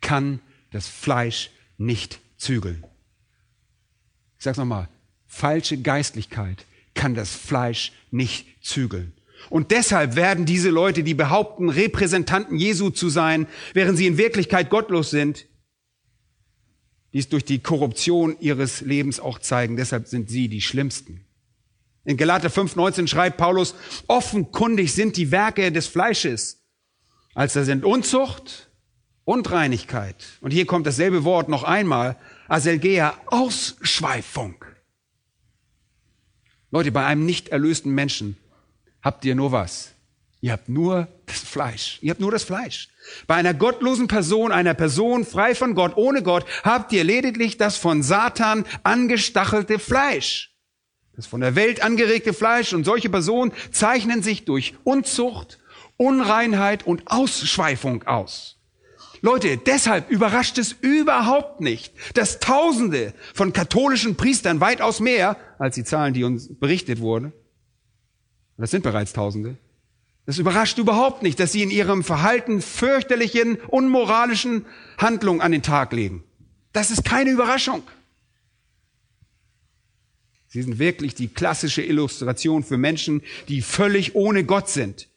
kann 0.03 0.41
das 0.73 0.87
Fleisch 0.87 1.51
nicht 1.79 2.21
zügeln. 2.37 2.85
Ich 4.37 4.45
sage 4.45 4.53
es 4.53 4.59
nochmal. 4.59 4.89
Falsche 5.27 5.79
Geistlichkeit 5.79 6.67
kann 6.93 7.15
das 7.15 7.35
Fleisch 7.35 7.93
nicht 8.11 8.47
zügeln. 8.63 9.15
Und 9.49 9.71
deshalb 9.71 10.17
werden 10.17 10.45
diese 10.45 10.69
Leute, 10.69 11.03
die 11.03 11.15
behaupten, 11.15 11.71
Repräsentanten 11.71 12.59
Jesu 12.59 12.91
zu 12.91 13.09
sein, 13.09 13.47
während 13.73 13.97
sie 13.97 14.07
in 14.07 14.19
Wirklichkeit 14.19 14.69
gottlos 14.69 15.09
sind, 15.09 15.47
dies 17.15 17.31
durch 17.31 17.47
die 17.47 17.61
Korruption 17.61 18.37
ihres 18.39 18.83
Lebens 18.83 19.19
auch 19.19 19.39
zeigen. 19.39 19.79
Deshalb 19.79 20.09
sind 20.09 20.29
sie 20.29 20.49
die 20.49 20.61
Schlimmsten. 20.61 21.25
In 22.05 22.17
Galater 22.17 22.49
5,19 22.49 23.07
schreibt 23.09 23.37
Paulus, 23.37 23.75
offenkundig 24.07 24.95
sind 24.95 25.17
die 25.17 25.31
Werke 25.31 25.71
des 25.71 25.87
Fleisches, 25.87 26.63
als 27.35 27.53
da 27.53 27.65
sind 27.65 27.85
Unzucht, 27.85 28.71
Unreinigkeit. 29.25 30.17
Und 30.41 30.51
hier 30.51 30.67
kommt 30.67 30.87
dasselbe 30.87 31.25
Wort 31.25 31.49
noch 31.49 31.63
einmal, 31.63 32.17
Aselgea, 32.49 33.15
Ausschweifung. 33.27 34.65
Leute, 36.71 36.91
bei 36.91 37.05
einem 37.05 37.27
nicht 37.27 37.49
erlösten 37.49 37.95
Menschen 37.95 38.37
habt 39.03 39.25
ihr 39.25 39.35
nur 39.35 39.53
was? 39.53 39.93
Ihr 40.41 40.53
habt 40.53 40.69
nur 40.71 41.09
das 41.27 41.41
Fleisch. 41.41 41.99
Ihr 42.01 42.11
habt 42.11 42.21
nur 42.21 42.31
das 42.31 42.45
Fleisch. 42.45 42.89
Bei 43.27 43.35
einer 43.35 43.53
gottlosen 43.53 44.09
Person, 44.09 44.53
einer 44.53 44.73
Person 44.73 45.27
frei 45.27 45.55
von 45.55 45.75
Gott, 45.75 45.97
ohne 45.97 46.23
Gott, 46.23 46.47
habt 46.63 46.93
ihr 46.93 47.05
lediglich 47.05 47.59
das 47.59 47.77
von 47.77 48.03
Satan 48.03 48.65
angestachelte 48.83 49.79
Fleisch. 49.79 50.51
Das 51.21 51.27
von 51.27 51.43
der 51.43 51.55
Welt 51.55 51.83
angeregte 51.83 52.33
Fleisch 52.33 52.73
und 52.73 52.85
solche 52.85 53.11
Personen 53.11 53.53
zeichnen 53.73 54.23
sich 54.23 54.47
durch 54.47 54.73
Unzucht, 54.85 55.59
Unreinheit 55.99 56.87
und 56.87 57.09
Ausschweifung 57.09 58.05
aus. 58.05 58.57
Leute, 59.21 59.59
deshalb 59.59 60.09
überrascht 60.09 60.57
es 60.57 60.73
überhaupt 60.73 61.61
nicht, 61.61 61.93
dass 62.15 62.39
Tausende 62.39 63.13
von 63.35 63.53
katholischen 63.53 64.17
Priestern, 64.17 64.63
weitaus 64.63 65.01
mehr 65.01 65.37
als 65.59 65.75
die 65.75 65.85
Zahlen, 65.85 66.15
die 66.15 66.25
uns 66.25 66.49
berichtet 66.59 67.01
wurden, 67.01 67.35
das 68.57 68.71
sind 68.71 68.83
bereits 68.83 69.13
Tausende, 69.13 69.59
das 70.25 70.39
überrascht 70.39 70.79
überhaupt 70.79 71.23
nicht, 71.23 71.39
dass 71.39 71.53
sie 71.53 71.63
in 71.63 71.71
ihrem 71.71 72.03
Verhalten 72.03 72.63
fürchterlichen, 72.63 73.57
unmoralischen 73.69 74.65
Handlungen 74.97 75.43
an 75.43 75.53
den 75.53 75.63
Tag 75.63 75.93
legen. 75.93 76.25
Das 76.73 76.91
ist 76.91 77.05
keine 77.05 77.29
Überraschung. 77.29 77.83
Sie 80.51 80.63
sind 80.63 80.81
wirklich 80.81 81.15
die 81.15 81.29
klassische 81.29 81.81
Illustration 81.81 82.65
für 82.65 82.77
Menschen, 82.77 83.23
die 83.49 83.63
völlig 83.63 84.17
ohne 84.17 84.45
Gott 84.45 84.69
sind. 84.69 85.09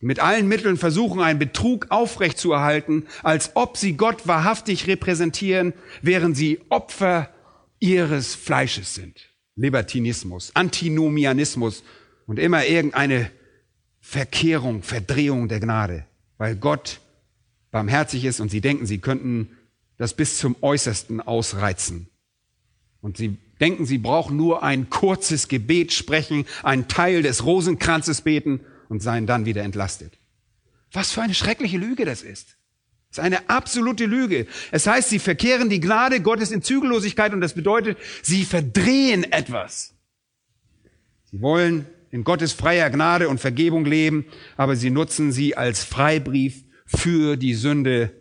Mit 0.00 0.20
allen 0.20 0.48
Mitteln 0.48 0.78
versuchen, 0.78 1.20
einen 1.20 1.38
Betrug 1.38 1.90
aufrechtzuerhalten, 1.90 3.06
als 3.22 3.56
ob 3.56 3.76
sie 3.76 3.94
Gott 3.94 4.26
wahrhaftig 4.26 4.86
repräsentieren, 4.86 5.74
während 6.00 6.36
sie 6.36 6.60
Opfer 6.70 7.28
ihres 7.78 8.34
Fleisches 8.34 8.94
sind. 8.94 9.28
Libertinismus, 9.54 10.52
Antinomianismus 10.54 11.82
und 12.26 12.38
immer 12.38 12.64
irgendeine 12.64 13.30
Verkehrung, 14.00 14.82
Verdrehung 14.82 15.48
der 15.48 15.60
Gnade, 15.60 16.06
weil 16.38 16.56
Gott 16.56 17.00
barmherzig 17.70 18.24
ist 18.24 18.40
und 18.40 18.50
sie 18.50 18.62
denken, 18.62 18.86
sie 18.86 18.98
könnten 18.98 19.50
das 19.98 20.14
bis 20.14 20.38
zum 20.38 20.56
Äußersten 20.62 21.20
ausreizen. 21.20 22.08
Und 23.00 23.16
sie 23.16 23.36
denken, 23.60 23.86
sie 23.86 23.98
brauchen 23.98 24.36
nur 24.36 24.62
ein 24.62 24.90
kurzes 24.90 25.48
Gebet 25.48 25.92
sprechen, 25.92 26.44
einen 26.62 26.88
Teil 26.88 27.22
des 27.22 27.44
Rosenkranzes 27.44 28.22
beten 28.22 28.60
und 28.88 29.02
seien 29.02 29.26
dann 29.26 29.46
wieder 29.46 29.62
entlastet. 29.62 30.18
Was 30.92 31.12
für 31.12 31.22
eine 31.22 31.34
schreckliche 31.34 31.78
Lüge 31.78 32.04
das 32.04 32.22
ist. 32.22 32.56
Das 33.10 33.18
ist 33.18 33.24
eine 33.24 33.48
absolute 33.48 34.04
Lüge. 34.04 34.46
Es 34.70 34.86
heißt, 34.86 35.08
sie 35.08 35.18
verkehren 35.18 35.70
die 35.70 35.80
Gnade 35.80 36.20
Gottes 36.20 36.50
in 36.50 36.62
Zügellosigkeit 36.62 37.32
und 37.32 37.40
das 37.40 37.54
bedeutet, 37.54 37.98
sie 38.22 38.44
verdrehen 38.44 39.24
etwas. 39.32 39.94
Sie 41.30 41.40
wollen 41.40 41.86
in 42.10 42.24
Gottes 42.24 42.52
freier 42.52 42.90
Gnade 42.90 43.28
und 43.28 43.40
Vergebung 43.40 43.84
leben, 43.84 44.26
aber 44.56 44.76
sie 44.76 44.90
nutzen 44.90 45.32
sie 45.32 45.56
als 45.56 45.84
Freibrief 45.84 46.64
für 46.86 47.36
die 47.36 47.54
Sünde, 47.54 48.12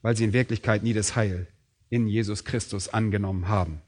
weil 0.00 0.16
sie 0.16 0.24
in 0.24 0.32
Wirklichkeit 0.32 0.82
nie 0.82 0.94
das 0.94 1.14
Heil 1.16 1.46
in 1.90 2.06
Jesus 2.06 2.44
Christus 2.44 2.88
angenommen 2.88 3.48
haben. 3.48 3.82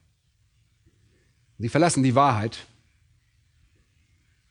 Sie 1.59 1.69
verlassen 1.69 2.03
die 2.03 2.15
Wahrheit. 2.15 2.67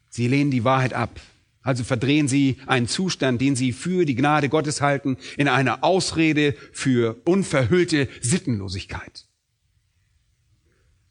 Sie 0.09 0.27
lehnen 0.27 0.51
die 0.51 0.63
Wahrheit 0.63 0.93
ab. 0.93 1.19
Also 1.61 1.83
verdrehen 1.83 2.27
sie 2.27 2.57
einen 2.67 2.87
Zustand, 2.87 3.39
den 3.39 3.55
sie 3.55 3.71
für 3.71 4.05
die 4.05 4.15
Gnade 4.15 4.49
Gottes 4.49 4.81
halten, 4.81 5.17
in 5.37 5.47
eine 5.47 5.81
Ausrede 5.81 6.55
für 6.73 7.15
unverhüllte 7.25 8.09
Sittenlosigkeit. 8.21 9.25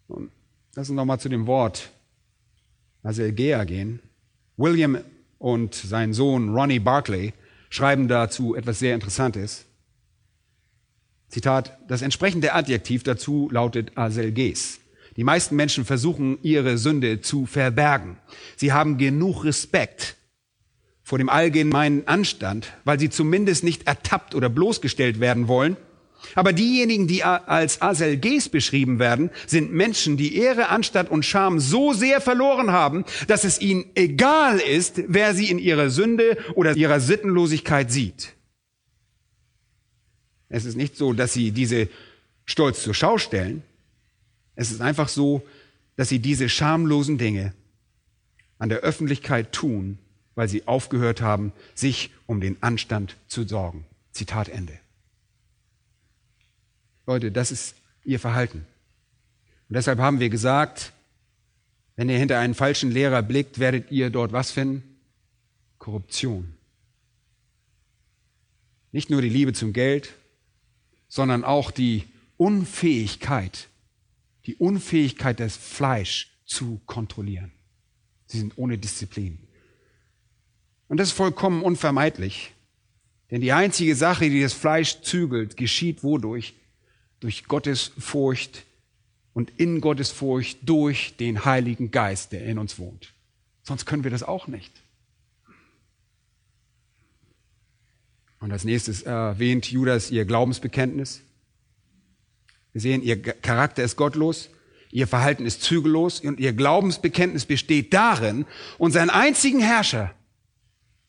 Und 0.09 0.31
lass 0.75 0.91
uns 0.91 0.97
nochmal 0.97 1.21
zu 1.21 1.31
dem 1.31 1.47
Wort 1.47 1.91
Aselgea 3.03 3.65
gehen. 3.65 4.01
William 4.59 4.99
und 5.39 5.75
sein 5.75 6.13
Sohn 6.13 6.51
Ronnie 6.51 6.79
Barclay 6.79 7.33
schreiben 7.71 8.07
dazu 8.07 8.55
etwas 8.55 8.79
sehr 8.79 8.95
Interessantes. 8.95 9.65
Zitat, 11.29 11.79
das 11.89 12.03
entsprechende 12.03 12.53
Adjektiv 12.53 13.03
dazu 13.05 13.49
lautet 13.51 13.97
Aselges. 13.97 14.82
Die 15.17 15.25
meisten 15.25 15.57
Menschen 15.57 15.85
versuchen, 15.85 16.39
ihre 16.43 16.79
Sünde 16.79 17.21
zu 17.21 17.47
verbergen. 17.47 18.17
Sie 18.57 18.73
haben 18.73 18.97
genug 18.97 19.45
Respekt 19.45 20.17
vor 21.03 21.19
dem 21.19 21.29
allgemeinen 21.29 22.07
Anstand, 22.07 22.73
weil 22.85 22.99
sie 22.99 23.11
zumindest 23.11 23.65
nicht 23.65 23.87
ertappt 23.87 24.35
oder 24.35 24.49
bloßgestellt 24.49 25.21
werden 25.21 25.49
wollen. 25.49 25.77
Aber 26.35 26.53
diejenigen, 26.53 27.09
die 27.09 27.25
als 27.25 27.83
Aselges 27.83 28.49
beschrieben 28.49 28.99
werden, 28.99 29.31
sind 29.47 29.73
Menschen, 29.73 30.17
die 30.17 30.37
Ehre, 30.37 30.69
Anstand 30.69 31.11
und 31.11 31.25
Scham 31.25 31.59
so 31.59 31.93
sehr 31.93 32.21
verloren 32.21 32.71
haben, 32.71 33.05
dass 33.27 33.45
es 33.45 33.61
ihnen 33.61 33.85
egal 33.97 34.59
ist, 34.59 35.03
wer 35.09 35.35
sie 35.35 35.51
in 35.51 35.59
ihrer 35.59 35.91
Sünde 35.91 36.39
oder 36.55 36.77
ihrer 36.77 37.01
Sittenlosigkeit 37.01 37.91
sieht. 37.91 38.35
Es 40.49 40.65
ist 40.65 40.77
nicht 40.77 40.97
so, 40.97 41.13
dass 41.13 41.33
sie 41.33 41.51
diese 41.51 41.89
stolz 42.45 42.83
zur 42.83 42.95
Schau 42.95 43.19
stellen, 43.19 43.63
es 44.55 44.71
ist 44.71 44.81
einfach 44.81 45.09
so, 45.09 45.47
dass 45.97 46.09
sie 46.09 46.19
diese 46.19 46.49
schamlosen 46.49 47.19
Dinge 47.19 47.53
an 48.59 48.69
der 48.69 48.79
Öffentlichkeit 48.79 49.53
tun, 49.53 49.99
weil 50.35 50.49
sie 50.49 50.67
aufgehört 50.67 51.21
haben, 51.21 51.53
sich 51.75 52.11
um 52.27 52.41
den 52.41 52.63
Anstand 52.63 53.17
zu 53.29 53.47
sorgen. 53.47 53.85
Zitat 54.13 54.49
Ende. 54.49 54.79
Leute, 57.07 57.33
das 57.33 57.51
ist 57.51 57.75
ihr 58.05 58.21
Verhalten. 58.21 58.67
Und 59.69 59.75
deshalb 59.75 59.99
haben 59.99 60.21
wir 60.21 60.29
gesagt, 60.29 60.93
wenn 61.97 62.09
ihr 62.09 62.19
hinter 62.19 62.39
einen 62.39 62.55
falschen 62.55 62.91
Lehrer 62.91 63.23
blickt, 63.23 63.59
werdet 63.59 63.91
ihr 63.91 64.11
dort 64.11 64.33
was 64.33 64.51
finden? 64.51 64.83
Korruption. 65.79 66.55
Nicht 68.93 69.11
nur 69.11 69.23
die 69.23 69.29
Liebe 69.29 69.53
zum 69.53 69.73
Geld, 69.73 70.13
sondern 71.09 71.45
auch 71.45 71.71
die 71.71 72.05
Unfähigkeit, 72.37 73.69
die 74.47 74.57
Unfähigkeit, 74.57 75.41
das 75.41 75.57
Fleisch 75.57 76.31
zu 76.45 76.81
kontrollieren. 76.87 77.53
Sie 78.27 78.39
sind 78.39 78.57
ohne 78.57 78.79
Disziplin. 78.79 79.39
Und 80.89 80.99
das 80.99 81.09
ist 81.09 81.15
vollkommen 81.15 81.63
unvermeidlich. 81.63 82.53
Denn 83.31 83.41
die 83.41 83.53
einzige 83.53 83.97
Sache, 83.97 84.29
die 84.29 84.43
das 84.43 84.53
Fleisch 84.53 85.01
zügelt, 85.01 85.57
geschieht 85.57 86.03
wodurch? 86.03 86.55
Durch 87.21 87.45
Gottes 87.45 87.93
Furcht 87.99 88.65
und 89.33 89.51
in 89.59 89.81
Gottes 89.81 90.11
Furcht 90.11 90.59
durch 90.63 91.17
den 91.17 91.45
Heiligen 91.45 91.91
Geist, 91.91 92.33
der 92.33 92.45
in 92.45 92.59
uns 92.59 92.79
wohnt. 92.79 93.15
Sonst 93.63 93.87
können 93.87 94.05
wir 94.05 94.11
das 94.11 94.23
auch 94.23 94.49
nicht. 94.49 94.73
Und 98.41 98.51
als 98.51 98.65
nächstes 98.65 99.03
erwähnt 99.03 99.71
Judas 99.71 100.11
ihr 100.11 100.25
Glaubensbekenntnis. 100.25 101.23
Wir 102.73 102.81
sehen, 102.81 103.03
ihr 103.03 103.21
Charakter 103.21 103.83
ist 103.83 103.97
gottlos, 103.97 104.51
ihr 104.91 105.07
Verhalten 105.07 105.47
ist 105.47 105.63
zügellos 105.63 106.21
und 106.21 106.41
ihr 106.41 106.53
Glaubensbekenntnis 106.53 107.47
besteht 107.47 107.93
darin, 107.93 108.47
unseren 108.79 109.11
einzigen 109.11 109.61
Herrscher 109.61 110.15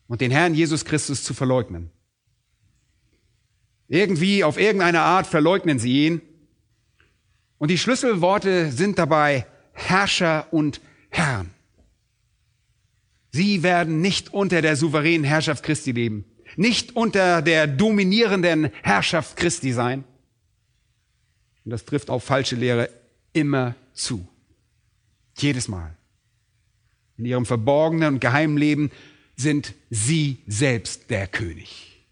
und 0.07 0.21
den 0.21 0.31
Herrn 0.31 0.53
Jesus 0.53 0.85
Christus 0.85 1.23
zu 1.23 1.33
verleugnen. 1.33 1.89
Irgendwie, 3.87 4.43
auf 4.43 4.57
irgendeine 4.57 5.01
Art 5.01 5.27
verleugnen 5.27 5.79
sie 5.79 6.05
ihn. 6.05 6.21
Und 7.57 7.69
die 7.69 7.77
Schlüsselworte 7.77 8.71
sind 8.71 8.97
dabei 8.97 9.45
Herrscher 9.73 10.47
und 10.51 10.81
Herrn. 11.09 11.51
Sie 13.31 13.63
werden 13.63 14.01
nicht 14.01 14.33
unter 14.33 14.61
der 14.61 14.75
souveränen 14.75 15.23
Herrschaft 15.23 15.63
Christi 15.63 15.91
leben, 15.91 16.25
nicht 16.55 16.95
unter 16.95 17.41
der 17.41 17.67
dominierenden 17.67 18.69
Herrschaft 18.83 19.37
Christi 19.37 19.73
sein, 19.73 20.03
Und 21.65 21.71
das 21.71 21.85
trifft 21.85 22.09
auf 22.09 22.23
falsche 22.23 22.55
Lehre 22.55 22.89
immer 23.31 23.75
zu. 23.93 24.27
Jedes 25.37 25.67
Mal. 25.67 25.95
In 27.17 27.25
ihrem 27.25 27.45
verborgenen 27.45 28.15
und 28.15 28.19
geheimen 28.19 28.57
Leben 28.57 28.91
sind 29.35 29.73
sie 29.89 30.37
selbst 30.47 31.09
der 31.09 31.27
König. 31.27 32.05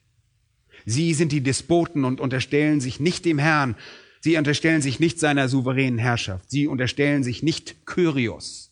Sie 0.85 1.13
sind 1.13 1.31
die 1.31 1.41
Despoten 1.41 2.05
und 2.05 2.19
unterstellen 2.19 2.81
sich 2.81 2.99
nicht 2.99 3.25
dem 3.25 3.37
Herrn. 3.39 3.75
Sie 4.19 4.37
unterstellen 4.37 4.81
sich 4.81 4.99
nicht 4.99 5.19
seiner 5.19 5.47
souveränen 5.47 5.99
Herrschaft. 5.99 6.49
Sie 6.49 6.67
unterstellen 6.67 7.23
sich 7.23 7.43
nicht 7.43 7.85
Kyrios, 7.85 8.71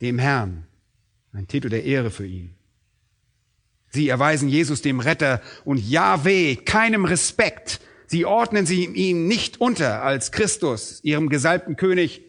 dem 0.00 0.18
Herrn. 0.18 0.66
Ein 1.32 1.48
Titel 1.48 1.68
der 1.68 1.84
Ehre 1.84 2.10
für 2.10 2.26
ihn. 2.26 2.54
Sie 3.90 4.08
erweisen 4.08 4.48
Jesus 4.48 4.82
dem 4.82 5.00
Retter 5.00 5.40
und 5.64 5.78
Yahweh 5.78 6.56
keinem 6.56 7.04
Respekt. 7.04 7.80
Sie 8.14 8.26
ordnen 8.26 8.64
sie 8.64 8.84
ihm 8.84 9.26
nicht 9.26 9.60
unter 9.60 10.04
als 10.04 10.30
Christus, 10.30 11.00
ihrem 11.02 11.28
gesalbten 11.28 11.74
König. 11.74 12.22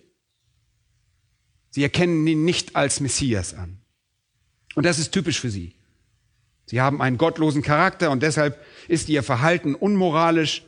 Sie 1.69 1.83
erkennen 1.83 2.25
ihn 2.25 2.43
nicht 2.43 2.75
als 2.75 3.01
Messias 3.01 3.53
an. 3.53 3.77
Und 4.73 4.87
das 4.87 4.97
ist 4.97 5.11
typisch 5.11 5.39
für 5.39 5.51
sie. 5.51 5.75
Sie 6.65 6.81
haben 6.81 7.03
einen 7.03 7.19
gottlosen 7.19 7.61
Charakter 7.61 8.09
und 8.09 8.23
deshalb 8.23 8.59
ist 8.87 9.09
ihr 9.09 9.21
Verhalten 9.21 9.75
unmoralisch 9.75 10.63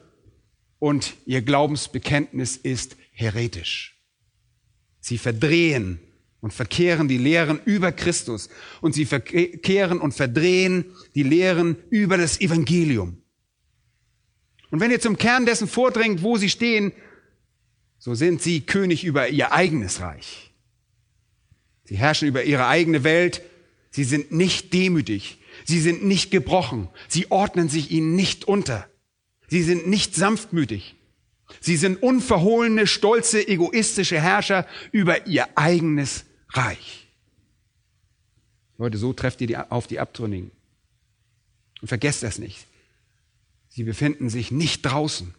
und 0.78 1.16
ihr 1.26 1.42
Glaubensbekenntnis 1.42 2.56
ist 2.56 2.96
heretisch. 3.10 4.00
Sie 5.00 5.18
verdrehen 5.18 6.00
und 6.42 6.54
verkehren 6.54 7.08
die 7.08 7.18
Lehren 7.18 7.60
über 7.66 7.92
Christus 7.92 8.50
und 8.82 8.94
sie 8.94 9.06
verkehren 9.06 10.00
und 10.00 10.14
verdrehen 10.14 10.86
die 11.16 11.24
Lehren 11.24 11.76
über 11.90 12.18
das 12.18 12.40
Evangelium. 12.40 13.24
Und 14.72 14.80
wenn 14.80 14.92
ihr 14.92 15.00
zum 15.00 15.18
Kern 15.18 15.46
dessen 15.46 15.68
vordringt, 15.68 16.24
wo 16.24 16.38
sie 16.38 16.50
stehen, 16.50 16.92
so 18.00 18.14
sind 18.16 18.42
sie 18.42 18.62
König 18.62 19.04
über 19.04 19.30
ihr 19.30 19.54
eigenes 19.54 20.02
Reich. 20.02 20.52
Sie 21.86 21.98
herrschen 21.98 22.28
über 22.28 22.44
ihre 22.44 22.68
eigene 22.68 23.04
Welt. 23.04 23.42
Sie 23.92 24.04
sind 24.04 24.32
nicht 24.32 24.74
demütig. 24.74 25.40
Sie 25.66 25.80
sind 25.80 26.04
nicht 26.04 26.32
gebrochen. 26.32 26.90
Sie 27.08 27.32
ordnen 27.32 27.70
sich 27.70 27.92
ihnen 27.92 28.16
nicht 28.16 28.46
unter. 28.46 28.88
Sie 29.48 29.64
sind 29.64 29.88
nicht 29.88 30.14
sanftmütig. 30.14 30.96
Sie 31.62 31.78
sind 31.78 32.04
unverhohlene, 32.04 32.88
stolze, 32.88 33.48
egoistische 33.48 34.20
Herrscher 34.20 34.68
über 34.92 35.28
ihr 35.28 35.48
eigenes 35.56 36.26
Reich. 36.50 37.08
Leute, 38.78 38.98
so 38.98 39.14
trefft 39.14 39.42
ihr 39.42 39.48
die, 39.48 39.58
auf 39.58 39.88
die 39.88 40.00
Abtrünnigen. 40.00 40.52
Und 41.82 41.88
vergesst 41.88 42.24
das 42.24 42.38
nicht. 42.38 42.66
Sie 43.78 43.84
befinden 43.84 44.32
sich 44.32 44.50
nicht 44.50 44.82
draußen, 44.82 45.36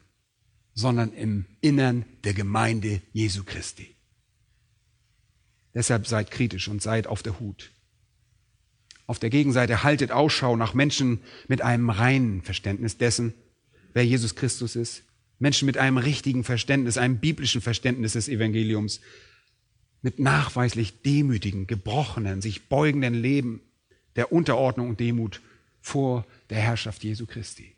sondern 0.72 1.12
im 1.12 1.45
Innern 1.61 2.05
der 2.22 2.34
Gemeinde 2.34 3.03
Jesu 3.12 3.43
Christi. 3.43 3.97
Deshalb 5.74 6.07
seid 6.07 6.30
kritisch 6.30 6.68
und 6.68 6.80
seid 6.80 7.09
auf 7.09 7.24
der 7.24 7.41
Hut. 7.41 7.72
Auf 9.09 9.18
der 9.18 9.30
Gegenseite 9.30 9.82
haltet 9.82 10.12
Ausschau 10.12 10.55
nach 10.55 10.72
Menschen 10.72 11.20
mit 11.49 11.62
einem 11.62 11.91
reinen 11.91 12.43
Verständnis 12.43 12.97
dessen, 12.97 13.34
wer 13.93 14.07
Jesus 14.07 14.36
Christus 14.36 14.76
ist. 14.76 15.03
Menschen 15.41 15.66
mit 15.66 15.76
einem 15.76 15.99
richtigen 15.99 16.45
Verständnis, 16.45 16.97
einem 16.97 17.18
biblischen 17.18 17.61
Verständnis 17.61 18.12
des 18.12 18.28
Evangeliums. 18.28 19.01
Mit 20.01 20.20
nachweislich 20.20 21.03
demütigen, 21.03 21.66
gebrochenen, 21.66 22.41
sich 22.41 22.68
beugenden 22.68 23.14
Leben 23.14 23.62
der 24.14 24.30
Unterordnung 24.30 24.91
und 24.91 25.01
Demut 25.01 25.41
vor 25.80 26.24
der 26.51 26.59
Herrschaft 26.59 27.03
Jesu 27.03 27.26
Christi. 27.26 27.74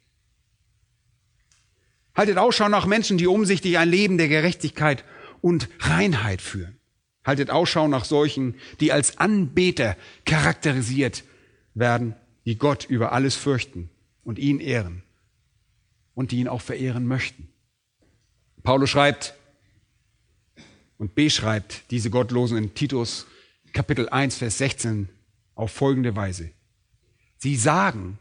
Haltet 2.14 2.38
Ausschau 2.38 2.68
nach 2.68 2.86
Menschen, 2.86 3.18
die 3.18 3.26
umsichtig 3.26 3.78
ein 3.78 3.88
Leben 3.88 4.18
der 4.18 4.28
Gerechtigkeit 4.28 5.04
und 5.40 5.68
Reinheit 5.78 6.42
führen. 6.42 6.78
Haltet 7.24 7.50
Ausschau 7.50 7.88
nach 7.88 8.04
solchen, 8.04 8.54
die 8.80 8.92
als 8.92 9.18
Anbeter 9.18 9.96
charakterisiert 10.24 11.24
werden, 11.74 12.14
die 12.44 12.56
Gott 12.56 12.84
über 12.84 13.12
alles 13.12 13.36
fürchten 13.36 13.90
und 14.24 14.38
ihn 14.38 14.60
ehren 14.60 15.02
und 16.14 16.32
die 16.32 16.38
ihn 16.38 16.48
auch 16.48 16.62
verehren 16.62 17.06
möchten. 17.06 17.48
Paulus 18.62 18.90
schreibt 18.90 19.34
und 20.98 21.14
beschreibt 21.14 21.90
diese 21.90 22.10
Gottlosen 22.10 22.58
in 22.58 22.74
Titus 22.74 23.26
Kapitel 23.72 24.08
1, 24.08 24.36
Vers 24.36 24.58
16 24.58 25.08
auf 25.54 25.70
folgende 25.70 26.16
Weise. 26.16 26.50
Sie 27.38 27.56
sagen, 27.56 28.18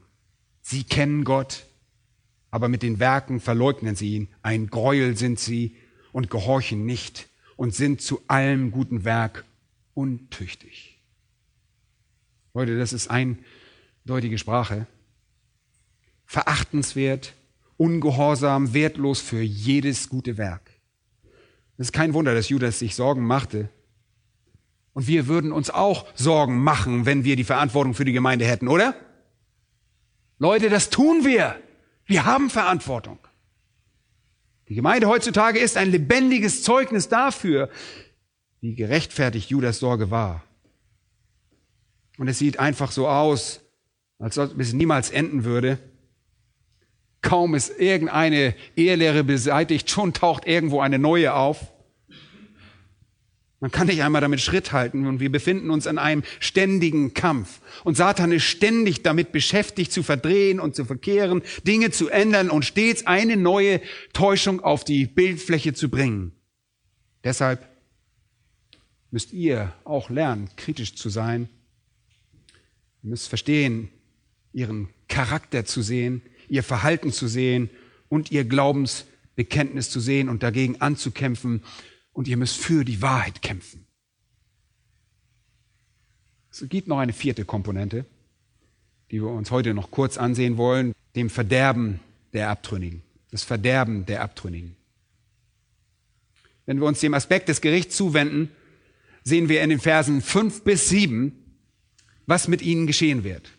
sie 0.62 0.84
kennen 0.84 1.24
Gott, 1.24 1.66
aber 2.52 2.68
mit 2.68 2.84
den 2.84 3.00
Werken 3.00 3.40
verleugnen 3.40 3.96
sie 3.96 4.16
ihn. 4.16 4.28
Ein 4.42 4.68
Gräuel 4.68 5.18
sind 5.18 5.40
sie 5.40 5.76
und 6.12 6.30
gehorchen 6.30 6.86
nicht 6.86 7.28
und 7.56 7.76
sind 7.76 8.02
zu 8.02 8.22
allem 8.28 8.72
guten 8.72 9.04
Werk 9.04 9.46
untüchtig. 9.94 11.00
Leute, 12.54 12.78
das 12.78 12.94
ist 12.94 13.10
eindeutige 13.10 14.38
Sprache. 14.38 14.88
Verachtenswert, 16.26 17.34
ungehorsam, 17.78 18.74
wertlos 18.74 19.22
für 19.22 19.42
jedes 19.42 20.10
gute 20.10 20.38
Werk. 20.38 20.72
Es 21.78 21.88
ist 21.88 21.94
kein 21.94 22.14
Wunder, 22.14 22.34
dass 22.34 22.50
Judas 22.50 22.80
sich 22.80 22.96
Sorgen 22.96 23.26
machte. 23.26 23.70
Und 24.94 25.08
wir 25.08 25.28
würden 25.28 25.52
uns 25.52 25.70
auch 25.70 26.06
Sorgen 26.16 26.62
machen, 26.62 27.06
wenn 27.06 27.24
wir 27.24 27.36
die 27.36 27.44
Verantwortung 27.44 27.94
für 27.94 28.06
die 28.06 28.12
Gemeinde 28.12 28.46
hätten, 28.46 28.68
oder? 28.68 28.96
Leute, 30.40 30.70
das 30.70 30.90
tun 30.90 31.24
wir. 31.24 31.56
Wir 32.10 32.26
haben 32.26 32.50
Verantwortung. 32.50 33.20
Die 34.68 34.74
Gemeinde 34.74 35.08
heutzutage 35.08 35.60
ist 35.60 35.78
ein 35.78 35.92
lebendiges 35.92 36.64
Zeugnis 36.64 37.08
dafür, 37.08 37.70
wie 38.62 38.74
gerechtfertigt 38.74 39.52
Judas 39.52 39.78
Sorge 39.78 40.10
war. 40.10 40.44
Und 42.18 42.28
es 42.28 42.40
sieht 42.40 42.58
einfach 42.58 42.92
so 42.92 43.08
aus, 43.08 43.62
als 44.18 44.40
ob 44.40 44.60
es 44.60 44.74
niemals 44.74 45.12
enden 45.12 45.44
würde. 45.44 45.78
Kaum 47.22 47.54
ist 47.54 47.80
irgendeine 47.80 48.56
Ehelehre 48.76 49.24
beseitigt, 49.24 49.92
schon 49.92 50.12
taucht 50.12 50.48
irgendwo 50.48 50.82
eine 50.82 50.98
neue 50.98 51.36
auf. 51.36 51.72
Man 53.62 53.72
kann 53.72 53.88
nicht 53.88 54.04
einmal 54.04 54.22
damit 54.22 54.40
Schritt 54.40 54.72
halten 54.72 55.06
und 55.06 55.20
wir 55.20 55.32
befinden 55.32 55.70
uns 55.70 55.86
in 55.86 55.98
einem 55.98 56.24
ständigen 56.40 57.14
Kampf. 57.14 57.60
Und 57.84 57.98
Satan 57.98 58.32
ist 58.32 58.44
ständig 58.44 59.04
damit 59.04 59.34
beschäftigt, 59.34 59.92
zu 59.92 60.02
verdrehen 60.02 60.62
und 60.62 60.76
zu 60.76 60.86
verkehren, 60.86 61.42
Dinge 61.68 61.92
zu 61.92 62.08
ändern 62.10 62.50
und 62.50 62.64
stets 62.64 63.06
eine 63.06 63.36
neue 63.36 63.82
Täuschung 64.14 64.62
auf 64.62 64.86
die 64.86 65.06
Bildfläche 65.06 65.74
zu 65.74 65.90
bringen. 65.90 66.32
Deshalb 67.26 67.68
müsst 69.12 69.34
ihr 69.34 69.74
auch 69.84 70.10
lernen, 70.10 70.50
kritisch 70.56 70.96
zu 70.96 71.10
sein. 71.10 71.50
Ihr 73.04 73.10
müsst 73.10 73.28
verstehen, 73.28 73.90
ihren 74.54 74.88
Charakter 75.10 75.66
zu 75.66 75.82
sehen, 75.82 76.22
ihr 76.48 76.64
Verhalten 76.64 77.12
zu 77.12 77.28
sehen 77.28 77.70
und 78.08 78.32
ihr 78.32 78.46
Glaubensbekenntnis 78.46 79.90
zu 79.90 80.00
sehen 80.00 80.30
und 80.30 80.44
dagegen 80.44 80.80
anzukämpfen 80.80 81.62
und 82.20 82.28
ihr 82.28 82.36
müsst 82.36 82.58
für 82.58 82.84
die 82.84 83.02
Wahrheit 83.02 83.42
kämpfen. 83.42 83.86
Es 86.52 86.62
gibt 86.68 86.90
noch 86.90 86.98
eine 86.98 87.14
vierte 87.14 87.46
Komponente, 87.46 88.04
die 89.10 89.22
wir 89.22 89.30
uns 89.30 89.52
heute 89.52 89.74
noch 89.74 89.90
kurz 89.90 90.18
ansehen 90.18 90.58
wollen, 90.58 90.92
dem 91.16 91.30
Verderben 91.30 92.02
der 92.34 92.50
Abtrünnigen. 92.50 93.04
Das 93.32 93.44
Verderben 93.44 94.06
der 94.06 94.22
Abtrünnigen. 94.22 94.76
Wenn 96.66 96.82
wir 96.82 96.88
uns 96.88 97.00
dem 97.00 97.14
Aspekt 97.14 97.48
des 97.48 97.62
Gerichts 97.62 97.96
zuwenden, 97.96 98.52
sehen 99.24 99.48
wir 99.48 99.62
in 99.62 99.70
den 99.70 99.80
Versen 99.80 100.22
fünf 100.22 100.66
bis 100.66 100.90
sieben, 100.90 101.56
was 102.26 102.50
mit 102.50 102.62
ihnen 102.62 102.86
geschehen 102.86 103.24
wird. 103.24 103.50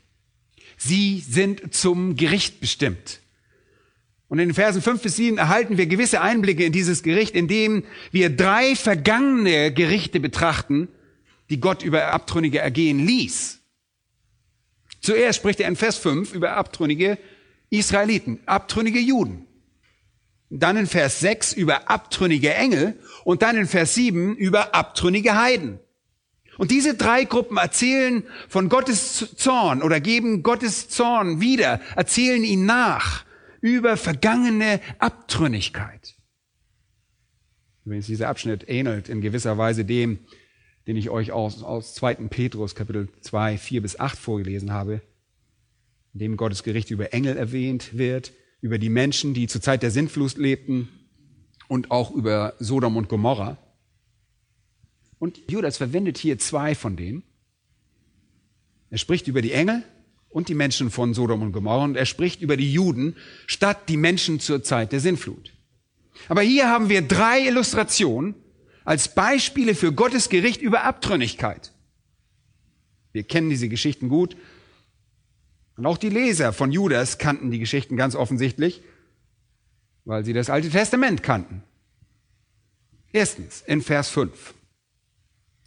Sie 0.76 1.20
sind 1.20 1.72
zum 1.72 2.14
Gericht 2.14 2.60
bestimmt. 2.60 3.20
Und 4.30 4.38
in 4.38 4.50
den 4.50 4.54
Versen 4.54 4.80
5 4.80 5.02
bis 5.02 5.16
7 5.16 5.38
erhalten 5.38 5.76
wir 5.76 5.86
gewisse 5.86 6.20
Einblicke 6.20 6.64
in 6.64 6.72
dieses 6.72 7.02
Gericht, 7.02 7.34
indem 7.34 7.82
wir 8.12 8.30
drei 8.30 8.76
vergangene 8.76 9.72
Gerichte 9.74 10.20
betrachten, 10.20 10.86
die 11.50 11.58
Gott 11.58 11.82
über 11.82 12.12
Abtrünnige 12.12 12.60
ergehen 12.60 13.04
ließ. 13.04 13.58
Zuerst 15.00 15.40
spricht 15.40 15.58
er 15.58 15.66
in 15.66 15.74
Vers 15.74 15.96
5 15.96 16.32
über 16.32 16.52
abtrünnige 16.52 17.18
Israeliten, 17.70 18.38
abtrünnige 18.46 19.00
Juden. 19.00 19.46
Dann 20.48 20.76
in 20.76 20.86
Vers 20.86 21.18
6 21.18 21.52
über 21.54 21.90
abtrünnige 21.90 22.54
Engel 22.54 23.00
und 23.24 23.42
dann 23.42 23.56
in 23.56 23.66
Vers 23.66 23.96
7 23.96 24.36
über 24.36 24.76
abtrünnige 24.76 25.36
Heiden. 25.36 25.80
Und 26.56 26.70
diese 26.70 26.94
drei 26.94 27.24
Gruppen 27.24 27.56
erzählen 27.56 28.22
von 28.48 28.68
Gottes 28.68 29.34
Zorn 29.34 29.82
oder 29.82 29.98
geben 29.98 30.44
Gottes 30.44 30.88
Zorn 30.88 31.40
wieder, 31.40 31.80
erzählen 31.96 32.44
ihn 32.44 32.64
nach 32.64 33.24
über 33.60 33.96
vergangene 33.96 34.80
Abtrünnigkeit. 34.98 36.16
Übrigens, 37.84 38.06
dieser 38.06 38.28
Abschnitt 38.28 38.68
ähnelt 38.68 39.08
in 39.08 39.20
gewisser 39.20 39.58
Weise 39.58 39.84
dem, 39.84 40.18
den 40.86 40.96
ich 40.96 41.10
euch 41.10 41.32
aus, 41.32 41.62
aus 41.62 41.94
2. 41.94 42.14
Petrus 42.28 42.74
Kapitel 42.74 43.08
2, 43.20 43.58
4 43.58 43.82
bis 43.82 43.98
8 43.98 44.18
vorgelesen 44.18 44.72
habe, 44.72 45.02
in 46.12 46.20
dem 46.20 46.36
Gottes 46.36 46.62
Gericht 46.62 46.90
über 46.90 47.12
Engel 47.12 47.36
erwähnt 47.36 47.96
wird, 47.96 48.32
über 48.60 48.78
die 48.78 48.88
Menschen, 48.88 49.34
die 49.34 49.46
zur 49.46 49.60
Zeit 49.60 49.82
der 49.82 49.90
Sintflut 49.90 50.36
lebten 50.36 50.88
und 51.68 51.90
auch 51.90 52.10
über 52.10 52.54
Sodom 52.58 52.96
und 52.96 53.08
Gomorra. 53.08 53.56
Und 55.18 55.50
Judas 55.50 55.76
verwendet 55.76 56.18
hier 56.18 56.38
zwei 56.38 56.74
von 56.74 56.96
denen. 56.96 57.22
Er 58.90 58.98
spricht 58.98 59.28
über 59.28 59.42
die 59.42 59.52
Engel 59.52 59.84
und 60.30 60.48
die 60.48 60.54
Menschen 60.54 60.90
von 60.90 61.12
Sodom 61.12 61.42
und 61.42 61.52
Gomorra 61.52 61.84
und 61.84 61.96
er 61.96 62.06
spricht 62.06 62.40
über 62.40 62.56
die 62.56 62.72
Juden 62.72 63.16
statt 63.46 63.88
die 63.88 63.96
Menschen 63.96 64.40
zur 64.40 64.62
Zeit 64.62 64.92
der 64.92 65.00
Sinnflut. 65.00 65.52
Aber 66.28 66.42
hier 66.42 66.68
haben 66.68 66.88
wir 66.88 67.02
drei 67.02 67.46
Illustrationen 67.46 68.34
als 68.84 69.14
Beispiele 69.14 69.74
für 69.74 69.92
Gottes 69.92 70.28
Gericht 70.28 70.62
über 70.62 70.84
Abtrünnigkeit. 70.84 71.72
Wir 73.12 73.24
kennen 73.24 73.50
diese 73.50 73.68
Geschichten 73.68 74.08
gut. 74.08 74.36
Und 75.76 75.86
auch 75.86 75.98
die 75.98 76.10
Leser 76.10 76.52
von 76.52 76.70
Judas 76.70 77.18
kannten 77.18 77.50
die 77.50 77.58
Geschichten 77.58 77.96
ganz 77.96 78.14
offensichtlich, 78.14 78.82
weil 80.04 80.24
sie 80.24 80.32
das 80.32 80.50
Alte 80.50 80.70
Testament 80.70 81.22
kannten. 81.22 81.62
Erstens, 83.12 83.62
in 83.66 83.82
Vers 83.82 84.10
5 84.10 84.54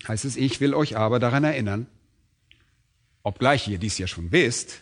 heißt 0.08 0.26
es, 0.26 0.38
ich 0.38 0.62
will 0.62 0.74
euch 0.74 0.98
aber 0.98 1.20
daran 1.20 1.44
erinnern, 1.44 1.88
obgleich 3.24 3.68
ihr 3.68 3.80
dies 3.80 3.98
ja 3.98 4.08
schon 4.08 4.32
wisst, 4.32 4.82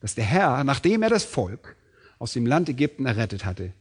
dass 0.00 0.14
der 0.14 0.24
Herr, 0.24 0.64
nachdem 0.64 1.02
er 1.02 1.10
das 1.10 1.24
Volk 1.24 1.76
aus 2.18 2.32
dem 2.32 2.46
Land 2.46 2.68
Ägypten 2.68 3.06
errettet 3.06 3.44
hatte, 3.44 3.72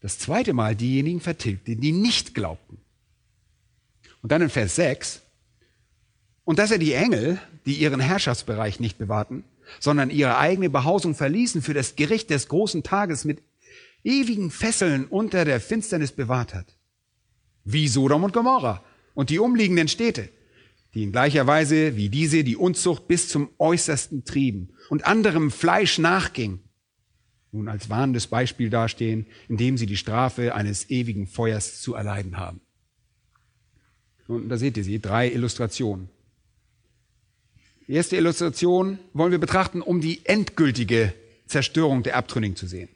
das 0.00 0.18
zweite 0.18 0.52
Mal 0.52 0.74
diejenigen 0.74 1.20
vertilgte, 1.20 1.76
die 1.76 1.92
nicht 1.92 2.34
glaubten. 2.34 2.78
Und 4.20 4.32
dann 4.32 4.42
in 4.42 4.50
Vers 4.50 4.76
6, 4.76 5.22
und 6.44 6.58
dass 6.58 6.72
er 6.72 6.78
die 6.78 6.92
Engel, 6.92 7.40
die 7.66 7.74
ihren 7.74 8.00
Herrschaftsbereich 8.00 8.80
nicht 8.80 8.98
bewahrten, 8.98 9.44
sondern 9.78 10.10
ihre 10.10 10.38
eigene 10.38 10.70
Behausung 10.70 11.14
verließen, 11.14 11.62
für 11.62 11.74
das 11.74 11.94
Gericht 11.94 12.30
des 12.30 12.48
großen 12.48 12.82
Tages 12.82 13.24
mit 13.24 13.42
ewigen 14.02 14.50
Fesseln 14.50 15.06
unter 15.06 15.44
der 15.44 15.60
Finsternis 15.60 16.10
bewahrt 16.10 16.54
hat. 16.54 16.66
Wie 17.64 17.86
Sodom 17.86 18.24
und 18.24 18.32
Gomorra 18.32 18.82
und 19.14 19.30
die 19.30 19.38
umliegenden 19.38 19.86
Städte, 19.86 20.28
die 20.94 21.04
in 21.04 21.12
gleicher 21.12 21.46
Weise 21.46 21.96
wie 21.96 22.08
diese 22.08 22.44
die 22.44 22.56
Unzucht 22.56 23.08
bis 23.08 23.28
zum 23.28 23.50
Äußersten 23.58 24.24
trieben 24.24 24.70
und 24.90 25.06
anderem 25.06 25.50
Fleisch 25.50 25.98
nachging, 25.98 26.60
nun 27.50 27.68
als 27.68 27.90
warnendes 27.90 28.26
Beispiel 28.26 28.70
dastehen, 28.70 29.26
indem 29.48 29.76
sie 29.76 29.86
die 29.86 29.96
Strafe 29.96 30.54
eines 30.54 30.90
ewigen 30.90 31.26
Feuers 31.26 31.80
zu 31.80 31.94
erleiden 31.94 32.36
haben. 32.36 32.60
Und 34.26 34.48
da 34.48 34.56
seht 34.56 34.76
ihr 34.76 34.84
sie, 34.84 35.00
drei 35.00 35.30
Illustrationen. 35.30 36.08
Die 37.86 37.94
erste 37.94 38.16
Illustration 38.16 38.98
wollen 39.12 39.32
wir 39.32 39.38
betrachten, 39.38 39.82
um 39.82 40.00
die 40.00 40.24
endgültige 40.24 41.12
Zerstörung 41.46 42.02
der 42.02 42.16
Abtrünnigen 42.16 42.56
zu 42.56 42.66
sehen. 42.66 42.88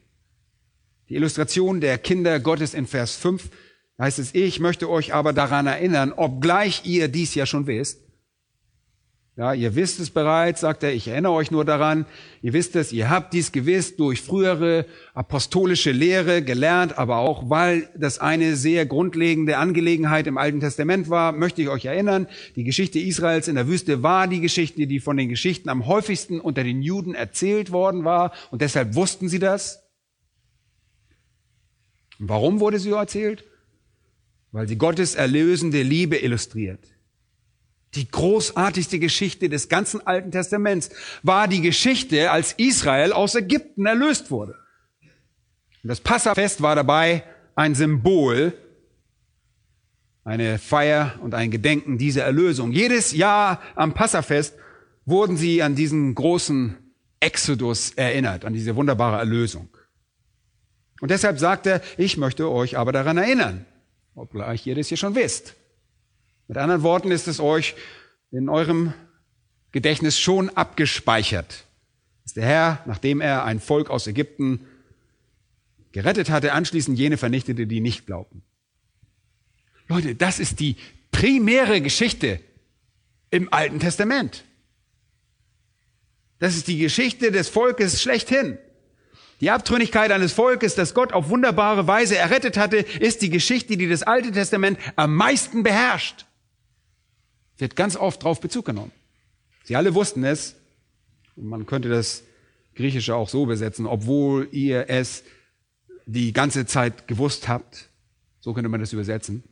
Die 1.08 1.14
Illustration 1.14 1.80
der 1.80 1.98
Kinder 1.98 2.40
Gottes 2.40 2.72
in 2.72 2.86
Vers 2.86 3.16
5 3.16 3.50
heißt 3.98 4.18
es, 4.18 4.34
ich 4.34 4.60
möchte 4.60 4.90
euch 4.90 5.14
aber 5.14 5.32
daran 5.32 5.66
erinnern, 5.66 6.12
obgleich 6.12 6.82
ihr 6.84 7.08
dies 7.08 7.34
ja 7.34 7.46
schon 7.46 7.66
wisst. 7.66 8.06
Ja, 9.38 9.52
ihr 9.52 9.74
wisst 9.74 10.00
es 10.00 10.08
bereits, 10.08 10.62
sagt 10.62 10.82
er, 10.82 10.94
ich 10.94 11.08
erinnere 11.08 11.32
euch 11.32 11.50
nur 11.50 11.66
daran, 11.66 12.06
ihr 12.40 12.54
wisst 12.54 12.74
es, 12.74 12.90
ihr 12.90 13.10
habt 13.10 13.34
dies 13.34 13.52
gewiss 13.52 13.94
durch 13.94 14.22
frühere 14.22 14.86
apostolische 15.12 15.92
Lehre 15.92 16.40
gelernt, 16.40 16.96
aber 16.96 17.18
auch 17.18 17.50
weil 17.50 17.90
das 17.94 18.18
eine 18.18 18.56
sehr 18.56 18.86
grundlegende 18.86 19.58
Angelegenheit 19.58 20.26
im 20.26 20.38
Alten 20.38 20.60
Testament 20.60 21.10
war, 21.10 21.32
möchte 21.32 21.60
ich 21.60 21.68
euch 21.68 21.84
erinnern, 21.84 22.28
die 22.56 22.64
Geschichte 22.64 22.98
Israels 22.98 23.46
in 23.46 23.56
der 23.56 23.68
Wüste 23.68 24.02
war 24.02 24.26
die 24.26 24.40
Geschichte, 24.40 24.86
die 24.86 25.00
von 25.00 25.18
den 25.18 25.28
Geschichten 25.28 25.68
am 25.68 25.86
häufigsten 25.86 26.40
unter 26.40 26.64
den 26.64 26.80
Juden 26.80 27.14
erzählt 27.14 27.72
worden 27.72 28.06
war 28.06 28.32
und 28.50 28.62
deshalb 28.62 28.94
wussten 28.94 29.28
sie 29.28 29.38
das. 29.38 29.82
Warum 32.18 32.60
wurde 32.60 32.78
sie 32.78 32.92
erzählt? 32.92 33.44
Weil 34.56 34.66
sie 34.66 34.78
Gottes 34.78 35.14
erlösende 35.14 35.82
Liebe 35.82 36.16
illustriert. 36.16 36.80
Die 37.94 38.10
großartigste 38.10 38.98
Geschichte 38.98 39.50
des 39.50 39.68
ganzen 39.68 40.06
Alten 40.06 40.30
Testaments 40.30 40.88
war 41.22 41.46
die 41.46 41.60
Geschichte, 41.60 42.30
als 42.30 42.54
Israel 42.54 43.12
aus 43.12 43.34
Ägypten 43.34 43.84
erlöst 43.84 44.30
wurde. 44.30 44.54
Und 45.82 45.88
das 45.88 46.00
Passafest 46.00 46.62
war 46.62 46.74
dabei 46.74 47.22
ein 47.54 47.74
Symbol, 47.74 48.54
eine 50.24 50.58
Feier 50.58 51.16
und 51.20 51.34
ein 51.34 51.50
Gedenken 51.50 51.98
dieser 51.98 52.24
Erlösung. 52.24 52.72
Jedes 52.72 53.12
Jahr 53.12 53.60
am 53.74 53.92
Passafest 53.92 54.54
wurden 55.04 55.36
sie 55.36 55.62
an 55.62 55.74
diesen 55.74 56.14
großen 56.14 56.78
Exodus 57.20 57.90
erinnert, 57.90 58.46
an 58.46 58.54
diese 58.54 58.74
wunderbare 58.74 59.18
Erlösung. 59.18 59.68
Und 61.02 61.10
deshalb 61.10 61.38
sagt 61.38 61.66
er, 61.66 61.82
ich 61.98 62.16
möchte 62.16 62.50
euch 62.50 62.78
aber 62.78 62.92
daran 62.92 63.18
erinnern 63.18 63.66
obgleich 64.16 64.66
ihr 64.66 64.74
das 64.74 64.88
hier 64.88 64.96
schon 64.96 65.14
wisst. 65.14 65.54
Mit 66.48 66.58
anderen 66.58 66.82
Worten 66.82 67.10
ist 67.12 67.28
es 67.28 67.38
euch 67.38 67.74
in 68.32 68.48
eurem 68.48 68.92
Gedächtnis 69.72 70.18
schon 70.18 70.48
abgespeichert, 70.50 71.64
dass 72.24 72.32
der 72.32 72.46
Herr, 72.46 72.82
nachdem 72.86 73.20
er 73.20 73.44
ein 73.44 73.60
Volk 73.60 73.90
aus 73.90 74.06
Ägypten 74.06 74.66
gerettet 75.92 76.30
hatte, 76.30 76.52
anschließend 76.52 76.98
jene 76.98 77.16
vernichtete, 77.16 77.66
die 77.66 77.80
nicht 77.80 78.06
glaubten. 78.06 78.42
Leute, 79.88 80.14
das 80.14 80.40
ist 80.40 80.60
die 80.60 80.76
primäre 81.12 81.80
Geschichte 81.80 82.40
im 83.30 83.52
Alten 83.52 83.80
Testament. 83.80 84.44
Das 86.38 86.56
ist 86.56 86.68
die 86.68 86.78
Geschichte 86.78 87.32
des 87.32 87.48
Volkes 87.48 88.02
schlechthin. 88.02 88.58
Die 89.40 89.50
Abtrünnigkeit 89.50 90.10
eines 90.12 90.32
Volkes, 90.32 90.74
das 90.74 90.94
Gott 90.94 91.12
auf 91.12 91.28
wunderbare 91.28 91.86
Weise 91.86 92.16
errettet 92.16 92.56
hatte, 92.56 92.78
ist 92.78 93.20
die 93.20 93.30
Geschichte, 93.30 93.76
die 93.76 93.88
das 93.88 94.02
Alte 94.02 94.32
Testament 94.32 94.78
am 94.96 95.14
meisten 95.14 95.62
beherrscht. 95.62 96.24
Wird 97.58 97.76
ganz 97.76 97.96
oft 97.96 98.22
darauf 98.22 98.40
Bezug 98.40 98.64
genommen. 98.64 98.92
Sie 99.64 99.76
alle 99.76 99.94
wussten 99.94 100.24
es. 100.24 100.56
Man 101.36 101.66
könnte 101.66 101.88
das 101.88 102.22
Griechische 102.74 103.14
auch 103.14 103.28
so 103.28 103.46
besetzen, 103.46 103.86
obwohl 103.86 104.48
ihr 104.52 104.88
es 104.88 105.22
die 106.06 106.32
ganze 106.32 106.66
Zeit 106.66 107.06
gewusst 107.06 107.48
habt. 107.48 107.90
So 108.40 108.54
könnte 108.54 108.68
man 108.68 108.80
das 108.80 108.92
übersetzen. 108.92 109.42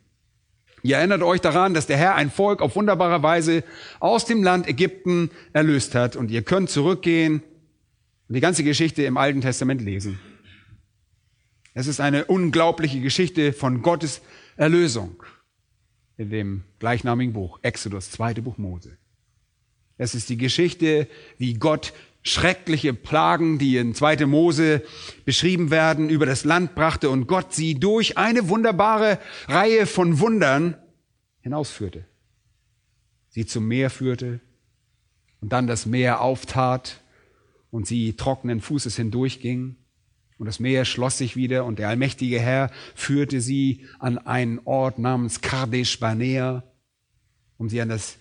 Ihr 0.81 0.97
erinnert 0.97 1.21
euch 1.21 1.41
daran, 1.41 1.73
dass 1.73 1.87
der 1.87 1.97
Herr 1.97 2.15
ein 2.15 2.31
Volk 2.31 2.61
auf 2.61 2.75
wunderbare 2.75 3.21
Weise 3.23 3.63
aus 3.99 4.25
dem 4.25 4.43
Land 4.43 4.67
Ägypten 4.67 5.31
erlöst 5.51 5.95
hat. 5.95 6.15
Und 6.15 6.31
ihr 6.31 6.43
könnt 6.43 6.69
zurückgehen 6.69 7.43
und 8.27 8.35
die 8.35 8.41
ganze 8.41 8.63
Geschichte 8.63 9.03
im 9.03 9.17
Alten 9.17 9.41
Testament 9.41 9.81
lesen. 9.81 10.19
Es 11.73 11.87
ist 11.87 11.99
eine 11.99 12.25
unglaubliche 12.25 13.01
Geschichte 13.01 13.53
von 13.53 13.81
Gottes 13.81 14.21
Erlösung 14.55 15.21
in 16.17 16.29
dem 16.29 16.63
gleichnamigen 16.79 17.33
Buch, 17.33 17.59
Exodus, 17.61 18.11
zweite 18.11 18.41
Buch 18.41 18.57
Mose. 18.57 18.97
Es 19.97 20.15
ist 20.15 20.29
die 20.29 20.37
Geschichte, 20.37 21.07
wie 21.37 21.55
Gott 21.55 21.93
schreckliche 22.23 22.93
Plagen, 22.93 23.59
die 23.59 23.77
in 23.77 23.93
zweite 23.93 24.25
Mose 24.25 24.83
beschrieben 25.25 25.69
werden, 25.69 26.09
über 26.09 26.25
das 26.25 26.43
Land 26.43 26.73
brachte 26.73 27.09
und 27.09 27.27
Gott 27.27 27.53
sie 27.53 27.75
durch 27.75 28.17
eine 28.17 28.49
wunderbare 28.49 29.19
Reihe 29.47 29.85
von 29.85 30.19
Wundern 30.19 30.75
hinausführte. 31.41 32.05
Sie 33.29 33.45
zum 33.45 33.67
Meer 33.67 33.89
führte 33.89 34.39
und 35.41 35.51
dann 35.53 35.67
das 35.67 35.85
Meer 35.85 36.21
auftat 36.21 37.01
und 37.75 37.85
sie 37.85 38.13
trockenen 38.13 38.61
Fußes 38.61 38.95
hindurchgingen. 38.95 39.75
Und 40.37 40.45
das 40.45 40.61
Meer 40.61 40.85
schloss 40.85 41.17
sich 41.17 41.35
wieder 41.35 41.65
und 41.65 41.77
der 41.77 41.89
allmächtige 41.89 42.39
Herr 42.39 42.71
führte 42.95 43.41
sie 43.41 43.85
an 43.99 44.17
einen 44.17 44.61
Ort 44.63 44.97
namens 44.97 45.41
Kadesh 45.41 45.99
Barnea, 45.99 46.63
um 47.57 47.67
sie 47.67 47.81
an, 47.81 47.89
das, 47.89 48.15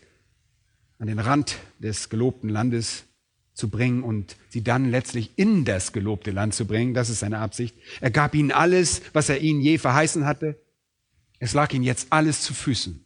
an 0.99 1.07
den 1.07 1.21
Rand 1.21 1.57
des 1.79 2.09
gelobten 2.09 2.49
Landes 2.49 3.05
zu 3.53 3.69
bringen 3.71 4.03
und 4.03 4.35
sie 4.49 4.65
dann 4.65 4.91
letztlich 4.91 5.31
in 5.37 5.65
das 5.65 5.93
gelobte 5.93 6.33
Land 6.33 6.55
zu 6.55 6.67
bringen. 6.67 6.93
Das 6.93 7.09
ist 7.09 7.21
seine 7.21 7.39
Absicht. 7.39 7.77
Er 8.01 8.11
gab 8.11 8.35
ihnen 8.35 8.51
alles, 8.51 9.03
was 9.13 9.29
er 9.29 9.41
ihnen 9.41 9.61
je 9.61 9.79
verheißen 9.79 10.27
hatte. 10.27 10.61
Es 11.39 11.55
lag 11.55 11.73
ihnen 11.73 11.85
jetzt 11.85 12.09
alles 12.11 12.43
zu 12.43 12.55
Füßen. 12.55 13.05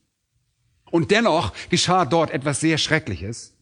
Und 0.90 1.10
dennoch 1.10 1.52
geschah 1.68 2.06
dort 2.06 2.30
etwas 2.30 2.60
sehr 2.60 2.78
Schreckliches. 2.78 3.52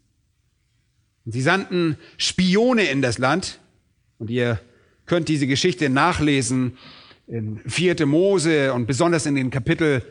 Und 1.26 1.32
sie 1.32 1.42
sandten 1.42 1.98
Spione 2.16 2.84
in 2.84 3.02
das 3.02 3.18
Land. 3.18 3.58
Und 4.18 4.30
ihr 4.30 4.60
könnt 5.04 5.28
diese 5.28 5.46
Geschichte 5.46 5.90
nachlesen 5.90 6.78
in 7.26 7.58
vierte 7.66 8.06
Mose 8.06 8.72
und 8.72 8.86
besonders 8.86 9.26
in 9.26 9.34
den 9.34 9.50
Kapitel 9.50 10.02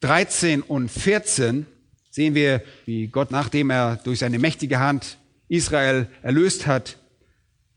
13 0.00 0.60
und 0.60 0.90
14 0.90 1.66
sehen 2.10 2.34
wir, 2.34 2.62
wie 2.84 3.06
Gott, 3.06 3.30
nachdem 3.30 3.70
er 3.70 3.96
durch 4.04 4.18
seine 4.18 4.38
mächtige 4.38 4.80
Hand 4.80 5.18
Israel 5.48 6.08
erlöst 6.22 6.66
hat, 6.66 6.98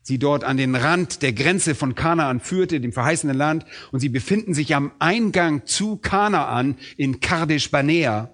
sie 0.02 0.18
dort 0.18 0.44
an 0.44 0.58
den 0.58 0.76
Rand 0.76 1.22
der 1.22 1.34
Grenze 1.34 1.76
von 1.76 1.94
Kanaan 1.94 2.40
führte, 2.40 2.80
dem 2.80 2.94
verheißenen 2.94 3.38
Land, 3.38 3.66
und 3.92 4.00
sie 4.00 4.10
befinden 4.10 4.54
sich 4.54 4.74
am 4.76 4.92
Eingang 5.00 5.66
zu 5.66 5.98
Kanaan 5.98 6.78
in 6.98 7.20
Kadesh 7.20 7.70
Barnea. 7.70 8.32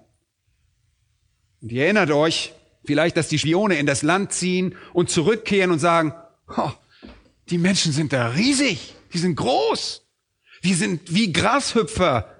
Und 1.60 1.72
ihr 1.72 1.84
erinnert 1.84 2.10
euch, 2.10 2.54
Vielleicht, 2.84 3.16
dass 3.16 3.28
die 3.28 3.38
Spione 3.38 3.78
in 3.78 3.86
das 3.86 4.02
Land 4.02 4.32
ziehen 4.32 4.74
und 4.92 5.10
zurückkehren 5.10 5.70
und 5.70 5.78
sagen, 5.78 6.12
oh, 6.56 6.70
die 7.48 7.58
Menschen 7.58 7.92
sind 7.92 8.12
da 8.12 8.28
riesig, 8.28 8.94
die 9.12 9.18
sind 9.18 9.36
groß. 9.36 10.02
Wir 10.60 10.76
sind 10.76 11.14
wie 11.14 11.32
Grashüpfer, 11.32 12.34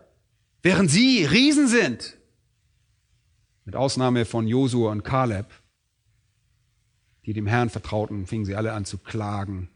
während 0.62 0.90
sie 0.90 1.24
Riesen 1.24 1.68
sind. 1.68 2.16
Mit 3.64 3.76
Ausnahme 3.76 4.24
von 4.24 4.46
Josua 4.46 4.92
und 4.92 5.02
Kaleb, 5.02 5.46
die 7.24 7.32
dem 7.32 7.46
Herrn 7.46 7.70
vertrauten, 7.70 8.26
fingen 8.26 8.44
sie 8.44 8.54
alle 8.54 8.72
an 8.72 8.84
zu 8.84 8.98
klagen. 8.98 9.70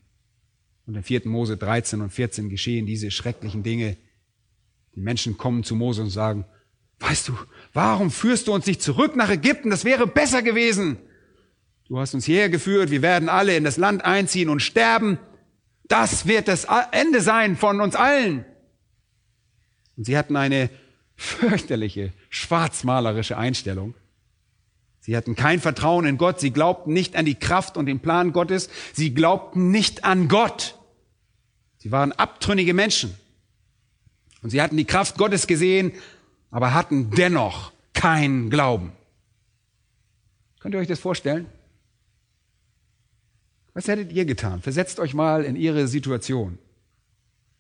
Und 0.87 0.95
in 0.95 1.03
4. 1.03 1.23
Mose 1.27 1.57
13 1.57 2.01
und 2.01 2.11
14 2.11 2.49
geschehen 2.49 2.87
diese 2.87 3.11
schrecklichen 3.11 3.63
Dinge. 3.63 3.97
Die 4.95 5.01
Menschen 5.01 5.37
kommen 5.37 5.65
zu 5.65 5.75
Mose 5.75 6.03
und 6.03 6.11
sagen, 6.11 6.45
weißt 7.01 7.29
du, 7.29 7.39
warum 7.73 8.11
führst 8.11 8.49
du 8.49 8.55
uns 8.55 8.67
nicht 8.67 8.83
zurück 8.83 9.17
nach 9.17 9.31
Ägypten? 9.31 9.71
Das 9.71 9.85
wäre 9.85 10.07
besser 10.07 10.43
gewesen. 10.43 10.99
Du 11.89 11.99
hast 11.99 12.15
uns 12.15 12.27
hierher 12.27 12.51
geführt, 12.51 12.91
wir 12.91 13.03
werden 13.03 13.29
alle 13.29 13.57
in 13.57 13.65
das 13.65 13.77
Land 13.77 14.05
einziehen 14.05 14.51
und 14.51 14.61
sterben. 14.61 15.19
Das 15.87 16.27
wird 16.27 16.49
das 16.49 16.67
Ende 16.93 17.21
sein 17.23 17.57
von 17.57 17.81
uns 17.81 17.97
allen. 17.97 18.45
Und 19.97 20.05
sie 20.05 20.19
hatten 20.19 20.37
eine 20.37 20.71
fürchterliche, 21.17 22.13
schwarzmalerische 22.29 23.39
Einstellung. 23.39 23.95
Sie 25.01 25.17
hatten 25.17 25.35
kein 25.35 25.59
Vertrauen 25.59 26.05
in 26.05 26.19
Gott. 26.19 26.39
Sie 26.39 26.51
glaubten 26.51 26.93
nicht 26.93 27.17
an 27.17 27.25
die 27.25 27.35
Kraft 27.35 27.79
und 27.79 27.87
den 27.87 28.01
Plan 28.01 28.33
Gottes. 28.33 28.69
Sie 28.93 29.15
glaubten 29.15 29.71
nicht 29.71 30.05
an 30.05 30.29
Gott. 30.29 30.79
Sie 31.79 31.91
waren 31.91 32.13
abtrünnige 32.13 32.75
Menschen. 32.75 33.15
Und 34.43 34.51
sie 34.51 34.61
hatten 34.61 34.77
die 34.77 34.85
Kraft 34.85 35.17
Gottes 35.17 35.47
gesehen, 35.47 35.93
aber 36.51 36.75
hatten 36.75 37.11
dennoch 37.11 37.73
keinen 37.93 38.51
Glauben. 38.51 38.93
Könnt 40.61 40.75
ihr 40.75 40.81
euch 40.81 40.89
das 40.89 41.01
vorstellen? 41.01 41.47
Was 43.75 43.87
hättet 43.87 44.13
ihr 44.13 44.25
getan? 44.25 44.61
Versetzt 44.61 44.99
euch 44.99 45.15
mal 45.15 45.45
in 45.45 45.55
ihre 45.55 45.87
Situation. 45.87 46.59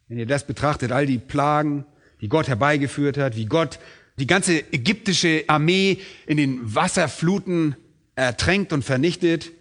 Wenn 0.08 0.18
ihr 0.18 0.26
das 0.26 0.46
betrachtet, 0.46 0.90
all 0.90 1.06
die 1.06 1.18
Plagen, 1.18 1.84
die 2.20 2.28
Gott 2.28 2.48
herbeigeführt 2.48 3.18
hat, 3.18 3.36
wie 3.36 3.46
Gott 3.46 3.78
die 4.18 4.26
ganze 4.26 4.60
ägyptische 4.72 5.44
Armee 5.46 5.98
in 6.26 6.36
den 6.36 6.74
Wasserfluten 6.74 7.76
ertränkt 8.16 8.72
und 8.72 8.84
vernichtet, 8.84 9.52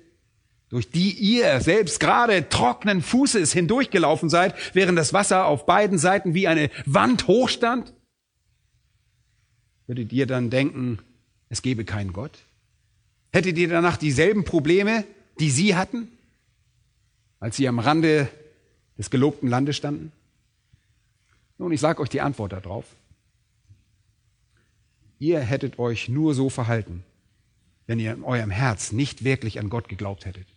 durch 0.70 0.90
die 0.90 1.12
ihr 1.12 1.62
selbst 1.62 2.00
gerade 2.00 2.50
trockenen 2.50 3.02
Fußes 3.02 3.54
hindurchgelaufen 3.54 4.30
seid, 4.30 4.56
während 4.74 4.98
das 4.98 5.14
Wasser 5.14 5.46
auf 5.46 5.66
beiden 5.66 5.98
Seiten 5.98 6.34
wie 6.34 6.48
eine 6.48 6.70
Wand 6.86 7.28
hochstand? 7.28 7.94
Würdet 9.88 10.12
ihr 10.12 10.28
dann 10.28 10.50
denken, 10.50 11.00
es 11.50 11.62
gebe 11.62 11.86
keinen 11.86 12.14
Gott? 12.14 12.38
Hättet 13.32 13.58
ihr 13.58 13.70
danach 13.70 13.98
dieselben 13.98 14.44
Probleme, 14.44 15.06
die 15.40 15.50
sie 15.50 15.76
hatten, 15.76 16.10
als 17.40 17.56
sie 17.56 17.68
am 17.68 17.80
Rande 17.80 18.28
des 18.98 19.10
gelobten 19.10 19.50
Landes 19.50 19.78
standen? 19.78 20.12
Nun, 21.58 21.72
ich 21.72 21.80
sage 21.80 22.02
euch 22.02 22.10
die 22.10 22.22
Antwort 22.22 22.52
darauf. 22.52 22.86
Ihr 25.20 25.40
hättet 25.40 25.80
euch 25.80 26.10
nur 26.10 26.36
so 26.36 26.50
verhalten, 26.50 27.04
wenn 27.88 28.00
ihr 28.00 28.14
in 28.14 28.24
eurem 28.24 28.52
Herz 28.52 28.92
nicht 28.92 29.24
wirklich 29.24 29.60
an 29.60 29.70
Gott 29.70 29.90
geglaubt 29.90 30.26
hättet. 30.26 30.48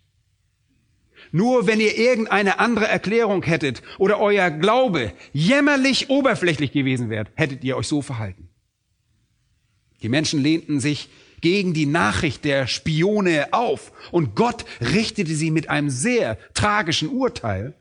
Nur 1.33 1.67
wenn 1.67 1.81
ihr 1.81 1.97
irgendeine 1.97 2.59
andere 2.59 2.89
Erklärung 2.89 3.43
hättet 3.43 3.83
oder 3.99 4.19
euer 4.19 4.51
Glaube 4.51 5.13
jämmerlich 5.33 6.11
oberflächlich 6.11 6.73
gewesen 6.73 7.11
wäre, 7.11 7.27
hättet 7.35 7.63
ihr 7.63 7.77
euch 7.77 7.87
so 7.87 8.03
verhalten. 8.03 8.50
Die 10.03 10.09
Menschen 10.09 10.43
lehnten 10.43 10.81
sich 10.81 11.09
gegen 11.41 11.73
die 11.73 11.87
Nachricht 11.87 12.45
der 12.45 12.67
Spione 12.67 13.53
auf 13.53 13.93
und 14.13 14.35
Gott 14.35 14.65
richtete 14.81 15.35
sie 15.35 15.51
mit 15.51 15.71
einem 15.71 15.91
sehr 15.91 16.39
tragischen 16.55 17.09
Urteil. 17.09 17.75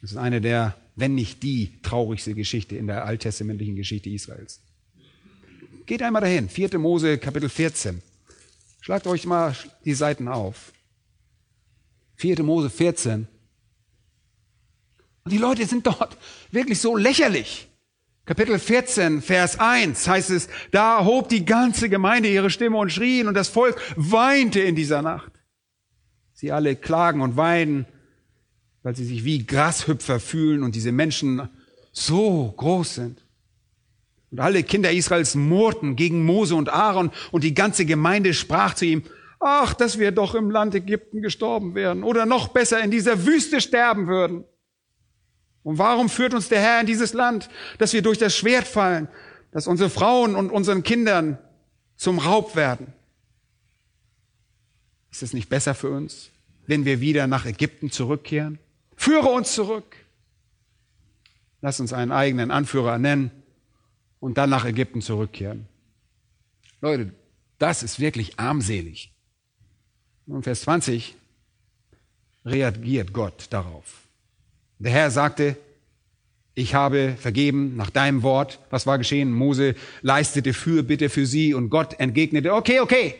Das 0.00 0.12
ist 0.12 0.16
eine 0.16 0.40
der 0.40 0.76
wenn 0.98 1.14
nicht 1.14 1.44
die 1.44 1.80
traurigste 1.82 2.34
Geschichte 2.34 2.76
in 2.76 2.88
der 2.88 3.04
alttestamentlichen 3.04 3.76
Geschichte 3.76 4.10
Israels. 4.10 4.60
Geht 5.86 6.02
einmal 6.02 6.22
dahin, 6.22 6.48
4. 6.48 6.76
Mose 6.78 7.18
Kapitel 7.18 7.48
14. 7.48 8.02
Schlagt 8.80 9.06
euch 9.06 9.24
mal 9.24 9.54
die 9.84 9.94
Seiten 9.94 10.26
auf. 10.26 10.72
4. 12.16 12.42
Mose 12.42 12.68
14. 12.68 13.28
Und 15.22 15.32
die 15.32 15.38
Leute 15.38 15.64
sind 15.66 15.86
dort 15.86 16.16
wirklich 16.50 16.80
so 16.80 16.96
lächerlich. 16.96 17.67
Kapitel 18.28 18.58
14, 18.58 19.22
Vers 19.22 19.58
1 19.58 20.06
heißt 20.06 20.30
es, 20.30 20.48
da 20.70 21.04
hob 21.04 21.28
die 21.28 21.44
ganze 21.44 21.88
Gemeinde 21.88 22.28
ihre 22.28 22.50
Stimme 22.50 22.76
und 22.76 22.92
schrien 22.92 23.26
und 23.26 23.34
das 23.34 23.48
Volk 23.48 23.80
weinte 23.96 24.60
in 24.60 24.76
dieser 24.76 25.02
Nacht. 25.02 25.32
Sie 26.34 26.52
alle 26.52 26.76
klagen 26.76 27.22
und 27.22 27.36
weinen 27.36 27.86
weil 28.82 28.96
sie 28.96 29.04
sich 29.04 29.24
wie 29.24 29.44
Grashüpfer 29.44 30.18
fühlen 30.18 30.62
und 30.62 30.74
diese 30.74 30.92
Menschen 30.92 31.48
so 31.92 32.54
groß 32.56 32.94
sind. 32.94 33.22
Und 34.30 34.40
alle 34.40 34.62
Kinder 34.62 34.90
Israels 34.90 35.34
murrten 35.34 35.94
gegen 35.94 36.24
Mose 36.24 36.54
und 36.54 36.68
Aaron 36.68 37.10
und 37.30 37.44
die 37.44 37.52
ganze 37.52 37.84
Gemeinde 37.84 38.34
sprach 38.34 38.72
zu 38.74 38.86
ihm, 38.86 39.02
ach, 39.40 39.74
dass 39.74 39.98
wir 39.98 40.10
doch 40.10 40.34
im 40.34 40.50
Land 40.50 40.74
Ägypten 40.74 41.20
gestorben 41.22 41.74
wären 41.74 42.02
oder 42.02 42.26
noch 42.26 42.48
besser 42.48 42.80
in 42.80 42.90
dieser 42.90 43.26
Wüste 43.26 43.60
sterben 43.60 44.06
würden. 44.06 44.44
Und 45.68 45.76
warum 45.76 46.08
führt 46.08 46.32
uns 46.32 46.48
der 46.48 46.62
Herr 46.62 46.80
in 46.80 46.86
dieses 46.86 47.12
Land, 47.12 47.50
dass 47.76 47.92
wir 47.92 48.00
durch 48.00 48.16
das 48.16 48.34
Schwert 48.34 48.66
fallen, 48.66 49.06
dass 49.50 49.66
unsere 49.66 49.90
Frauen 49.90 50.34
und 50.34 50.50
unseren 50.50 50.82
Kindern 50.82 51.36
zum 51.94 52.20
Raub 52.20 52.56
werden? 52.56 52.94
Ist 55.10 55.22
es 55.22 55.34
nicht 55.34 55.50
besser 55.50 55.74
für 55.74 55.90
uns, 55.90 56.30
wenn 56.66 56.86
wir 56.86 57.02
wieder 57.02 57.26
nach 57.26 57.44
Ägypten 57.44 57.90
zurückkehren? 57.90 58.58
Führe 58.96 59.28
uns 59.28 59.52
zurück. 59.52 59.94
Lass 61.60 61.80
uns 61.80 61.92
einen 61.92 62.12
eigenen 62.12 62.50
Anführer 62.50 62.96
nennen 62.96 63.30
und 64.20 64.38
dann 64.38 64.48
nach 64.48 64.64
Ägypten 64.64 65.02
zurückkehren. 65.02 65.68
Leute, 66.80 67.12
das 67.58 67.82
ist 67.82 68.00
wirklich 68.00 68.40
armselig. 68.40 69.12
Und 70.26 70.44
Vers 70.44 70.62
20 70.62 71.14
reagiert 72.46 73.12
Gott 73.12 73.48
darauf. 73.50 74.07
Der 74.78 74.92
Herr 74.92 75.10
sagte, 75.10 75.56
ich 76.54 76.74
habe 76.74 77.16
vergeben 77.18 77.76
nach 77.76 77.90
deinem 77.90 78.22
Wort. 78.22 78.58
Was 78.70 78.86
war 78.86 78.98
geschehen? 78.98 79.32
Mose 79.32 79.74
leistete 80.02 80.52
Fürbitte 80.52 81.08
für 81.08 81.26
sie 81.26 81.54
und 81.54 81.70
Gott 81.70 81.98
entgegnete, 82.00 82.52
okay, 82.52 82.80
okay, 82.80 83.14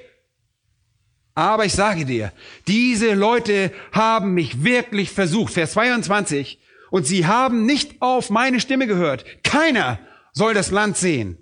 aber 1.38 1.64
ich 1.64 1.72
sage 1.72 2.04
dir, 2.04 2.32
diese 2.66 3.14
Leute 3.14 3.70
haben 3.92 4.34
mich 4.34 4.64
wirklich 4.64 5.12
versucht. 5.12 5.52
Vers 5.52 5.70
22. 5.74 6.58
Und 6.90 7.06
sie 7.06 7.26
haben 7.26 7.64
nicht 7.64 8.02
auf 8.02 8.28
meine 8.28 8.58
Stimme 8.58 8.88
gehört. 8.88 9.24
Keiner 9.44 10.00
soll 10.32 10.52
das 10.52 10.72
Land 10.72 10.96
sehen, 10.96 11.38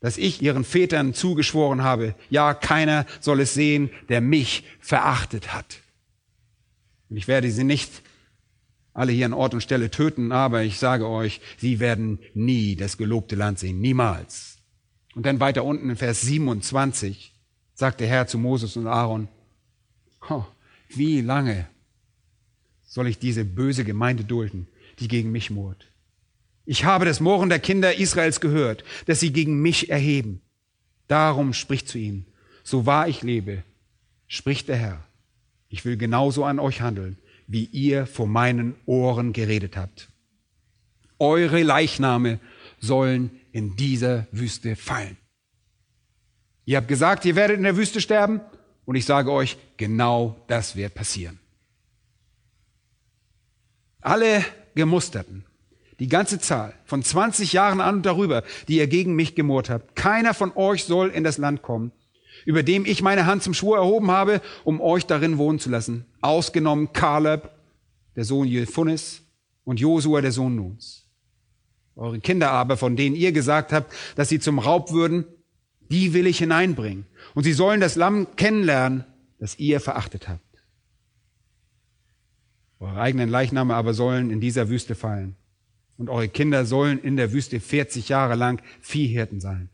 das 0.00 0.18
ich 0.18 0.42
ihren 0.42 0.64
Vätern 0.64 1.14
zugeschworen 1.14 1.84
habe. 1.84 2.16
Ja, 2.28 2.54
keiner 2.54 3.06
soll 3.20 3.38
es 3.38 3.54
sehen, 3.54 3.90
der 4.08 4.20
mich 4.20 4.64
verachtet 4.80 5.54
hat. 5.54 5.78
Und 7.08 7.16
ich 7.16 7.28
werde 7.28 7.52
sie 7.52 7.62
nicht 7.62 8.02
alle 8.92 9.12
hier 9.12 9.26
an 9.26 9.32
Ort 9.32 9.54
und 9.54 9.62
Stelle 9.62 9.90
töten, 9.90 10.32
aber 10.32 10.62
ich 10.62 10.78
sage 10.78 11.08
euch, 11.08 11.40
sie 11.58 11.80
werden 11.80 12.18
nie 12.34 12.76
das 12.76 12.96
gelobte 12.96 13.36
Land 13.36 13.58
sehen. 13.58 13.80
Niemals. 13.80 14.58
Und 15.14 15.26
dann 15.26 15.40
weiter 15.40 15.64
unten 15.64 15.90
in 15.90 15.96
Vers 15.96 16.22
27 16.22 17.34
sagt 17.74 18.00
der 18.00 18.08
Herr 18.08 18.26
zu 18.26 18.38
Moses 18.38 18.76
und 18.76 18.86
Aaron, 18.86 19.28
oh, 20.28 20.44
wie 20.88 21.20
lange 21.20 21.66
soll 22.82 23.06
ich 23.06 23.18
diese 23.18 23.44
böse 23.44 23.84
Gemeinde 23.84 24.24
dulden, 24.24 24.66
die 24.98 25.08
gegen 25.08 25.30
mich 25.30 25.50
murrt? 25.50 25.86
Ich 26.64 26.84
habe 26.84 27.04
das 27.04 27.20
Murren 27.20 27.48
der 27.48 27.58
Kinder 27.58 27.96
Israels 27.96 28.40
gehört, 28.40 28.84
dass 29.06 29.20
sie 29.20 29.32
gegen 29.32 29.60
mich 29.62 29.90
erheben. 29.90 30.42
Darum 31.08 31.52
spricht 31.52 31.88
zu 31.88 31.98
ihnen, 31.98 32.26
so 32.62 32.86
wahr 32.86 33.08
ich 33.08 33.22
lebe, 33.22 33.64
spricht 34.28 34.68
der 34.68 34.76
Herr, 34.76 35.04
ich 35.68 35.84
will 35.84 35.96
genauso 35.96 36.44
an 36.44 36.58
euch 36.58 36.80
handeln, 36.80 37.18
wie 37.50 37.64
ihr 37.64 38.06
vor 38.06 38.28
meinen 38.28 38.76
Ohren 38.86 39.32
geredet 39.32 39.76
habt. 39.76 40.08
Eure 41.18 41.64
Leichname 41.64 42.38
sollen 42.78 43.32
in 43.50 43.74
dieser 43.74 44.28
Wüste 44.30 44.76
fallen. 44.76 45.16
Ihr 46.64 46.76
habt 46.76 46.86
gesagt, 46.86 47.24
ihr 47.24 47.34
werdet 47.34 47.56
in 47.56 47.64
der 47.64 47.76
Wüste 47.76 48.00
sterben. 48.00 48.40
Und 48.84 48.94
ich 48.94 49.04
sage 49.04 49.32
euch, 49.32 49.58
genau 49.76 50.36
das 50.46 50.76
wird 50.76 50.94
passieren. 50.94 51.40
Alle 54.00 54.44
Gemusterten, 54.76 55.44
die 55.98 56.08
ganze 56.08 56.38
Zahl 56.38 56.74
von 56.84 57.02
20 57.02 57.52
Jahren 57.52 57.80
an 57.80 57.96
und 57.96 58.06
darüber, 58.06 58.44
die 58.68 58.76
ihr 58.76 58.86
gegen 58.86 59.14
mich 59.14 59.34
gemurrt 59.34 59.70
habt, 59.70 59.96
keiner 59.96 60.34
von 60.34 60.52
euch 60.54 60.84
soll 60.84 61.08
in 61.08 61.24
das 61.24 61.36
Land 61.36 61.62
kommen, 61.62 61.90
über 62.44 62.62
dem 62.62 62.84
ich 62.84 63.02
meine 63.02 63.26
Hand 63.26 63.42
zum 63.42 63.54
Schwur 63.54 63.76
erhoben 63.76 64.10
habe, 64.10 64.40
um 64.64 64.80
euch 64.80 65.06
darin 65.06 65.38
wohnen 65.38 65.58
zu 65.58 65.70
lassen. 65.70 66.04
Ausgenommen 66.20 66.92
Kaleb, 66.92 67.50
der 68.16 68.24
Sohn 68.24 68.46
Jephunis, 68.46 69.22
und 69.64 69.78
Josua, 69.78 70.20
der 70.20 70.32
Sohn 70.32 70.56
Nuns. 70.56 71.06
Eure 71.94 72.18
Kinder 72.18 72.50
aber, 72.50 72.76
von 72.76 72.96
denen 72.96 73.14
ihr 73.14 73.32
gesagt 73.32 73.72
habt, 73.72 73.92
dass 74.16 74.28
sie 74.28 74.40
zum 74.40 74.58
Raub 74.58 74.90
würden, 74.90 75.24
die 75.90 76.14
will 76.14 76.26
ich 76.26 76.38
hineinbringen. 76.38 77.06
Und 77.34 77.44
sie 77.44 77.52
sollen 77.52 77.80
das 77.80 77.96
Lamm 77.96 78.26
kennenlernen, 78.36 79.04
das 79.38 79.58
ihr 79.58 79.80
verachtet 79.80 80.28
habt. 80.28 80.40
Eure 82.78 82.98
eigenen 82.98 83.28
Leichname 83.28 83.74
aber 83.74 83.92
sollen 83.92 84.30
in 84.30 84.40
dieser 84.40 84.68
Wüste 84.70 84.94
fallen. 84.94 85.36
Und 85.98 86.08
eure 86.08 86.28
Kinder 86.28 86.64
sollen 86.64 86.98
in 86.98 87.16
der 87.16 87.32
Wüste 87.32 87.60
40 87.60 88.08
Jahre 88.08 88.34
lang 88.34 88.62
Viehhirten 88.80 89.40
sein. 89.40 89.68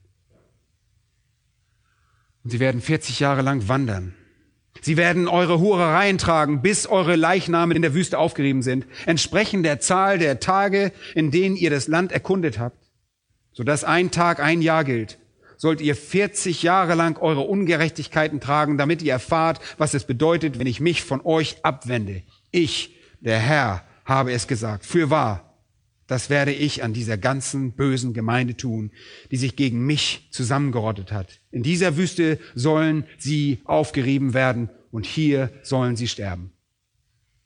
Und 2.47 2.51
sie 2.51 2.61
werden 2.61 2.81
40 2.81 3.19
Jahre 3.19 3.43
lang 3.43 3.67
wandern. 3.67 4.15
Sie 4.81 4.97
werden 4.97 5.27
eure 5.27 5.59
Hurereien 5.59 6.17
tragen, 6.17 6.63
bis 6.63 6.87
eure 6.87 7.17
Leichname 7.17 7.75
in 7.75 7.83
der 7.83 7.93
Wüste 7.93 8.21
aufgerieben 8.21 8.63
sind, 8.63 8.87
entsprechend 9.05 9.67
der 9.67 9.81
Zahl 9.81 10.21
der 10.21 10.39
Tage, 10.39 10.93
in 11.17 11.33
denen 11.33 11.57
ihr 11.57 11.71
das 11.71 11.89
Land 11.89 12.13
erkundet 12.13 12.61
habt, 12.61 12.79
sodass 13.53 13.83
ein 13.83 14.13
Tag 14.13 14.39
ein 14.39 14.63
Jahr 14.63 14.85
gilt 14.85 15.19
sollt 15.57 15.81
ihr 15.81 15.97
40 15.97 16.63
Jahre 16.63 16.95
lang 16.95 17.19
eure 17.19 17.41
Ungerechtigkeiten 17.41 18.39
tragen, 18.39 18.79
damit 18.79 19.03
ihr 19.03 19.13
erfahrt, 19.13 19.59
was 19.77 19.95
es 19.95 20.05
bedeutet, 20.05 20.61
wenn 20.61 20.69
ich 20.69 20.79
mich 20.79 21.03
von 21.03 21.21
euch 21.25 21.57
abwende. 21.65 22.23
Ich, 22.53 22.95
der 23.21 23.41
Herr, 23.41 23.83
habe 24.05 24.33
es 24.33 24.47
gesagt. 24.47 24.87
Für 24.87 25.11
wahr. 25.11 25.47
Das 26.07 26.31
werde 26.31 26.53
ich 26.53 26.85
an 26.85 26.93
dieser 26.93 27.19
ganzen 27.19 27.73
bösen 27.73 28.15
Gemeinde 28.15 28.57
tun, 28.57 28.93
die 29.31 29.37
sich 29.37 29.57
gegen 29.57 29.85
mich 29.85 30.29
zusammengerottet 30.31 31.11
hat. 31.11 31.41
In 31.57 31.63
dieser 31.63 31.97
Wüste 31.97 32.39
sollen 32.55 33.07
sie 33.17 33.63
aufgerieben 33.65 34.35
werden 34.35 34.69
und 34.91 35.07
hier 35.07 35.51
sollen 35.63 35.97
sie 35.97 36.07
sterben. 36.07 36.53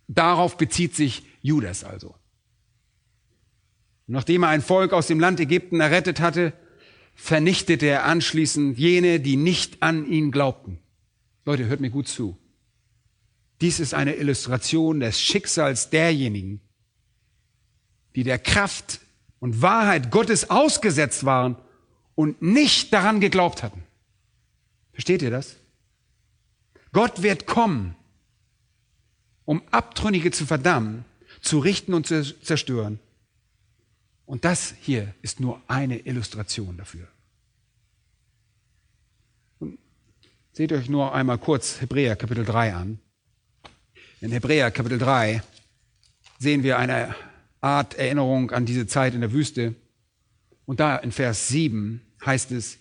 Darauf 0.08 0.56
bezieht 0.56 0.96
sich 0.96 1.22
Judas 1.42 1.84
also. 1.84 2.16
Nachdem 4.08 4.42
er 4.42 4.48
ein 4.48 4.62
Volk 4.62 4.92
aus 4.94 5.06
dem 5.06 5.20
Land 5.20 5.38
Ägypten 5.38 5.78
errettet 5.78 6.18
hatte, 6.18 6.54
vernichtete 7.14 7.86
er 7.86 8.04
anschließend 8.04 8.76
jene, 8.76 9.20
die 9.20 9.36
nicht 9.36 9.80
an 9.80 10.04
ihn 10.10 10.32
glaubten. 10.32 10.80
Leute, 11.44 11.66
hört 11.66 11.78
mir 11.78 11.90
gut 11.90 12.08
zu. 12.08 12.36
Dies 13.60 13.78
ist 13.78 13.94
eine 13.94 14.16
Illustration 14.16 14.98
des 14.98 15.20
Schicksals 15.20 15.90
derjenigen, 15.90 16.60
die 18.16 18.24
der 18.24 18.40
Kraft 18.40 19.02
und 19.38 19.62
Wahrheit 19.62 20.10
Gottes 20.10 20.50
ausgesetzt 20.50 21.24
waren 21.24 21.54
und 22.16 22.42
nicht 22.42 22.92
daran 22.92 23.20
geglaubt 23.20 23.62
hatten. 23.62 23.84
Versteht 24.92 25.22
ihr 25.22 25.30
das? 25.30 25.56
Gott 26.92 27.22
wird 27.22 27.46
kommen, 27.46 27.94
um 29.44 29.62
Abtrünnige 29.70 30.30
zu 30.30 30.46
verdammen, 30.46 31.04
zu 31.40 31.58
richten 31.58 31.94
und 31.94 32.06
zu 32.06 32.38
zerstören. 32.40 32.98
Und 34.26 34.44
das 34.44 34.74
hier 34.80 35.14
ist 35.22 35.40
nur 35.40 35.60
eine 35.66 35.98
Illustration 35.98 36.76
dafür. 36.76 37.08
Und 39.58 39.78
seht 40.52 40.72
euch 40.72 40.88
nur 40.88 41.14
einmal 41.14 41.38
kurz 41.38 41.80
Hebräer 41.80 42.16
Kapitel 42.16 42.44
3 42.44 42.74
an. 42.74 43.00
In 44.20 44.32
Hebräer 44.32 44.70
Kapitel 44.70 44.98
3 44.98 45.42
sehen 46.38 46.62
wir 46.62 46.78
eine 46.78 47.14
Art 47.60 47.94
Erinnerung 47.94 48.50
an 48.50 48.66
diese 48.66 48.86
Zeit 48.86 49.14
in 49.14 49.20
der 49.20 49.32
Wüste. 49.32 49.74
Und 50.64 50.80
da 50.80 50.96
in 50.96 51.12
Vers 51.12 51.48
7 51.48 52.00
heißt 52.24 52.52
es, 52.52 52.78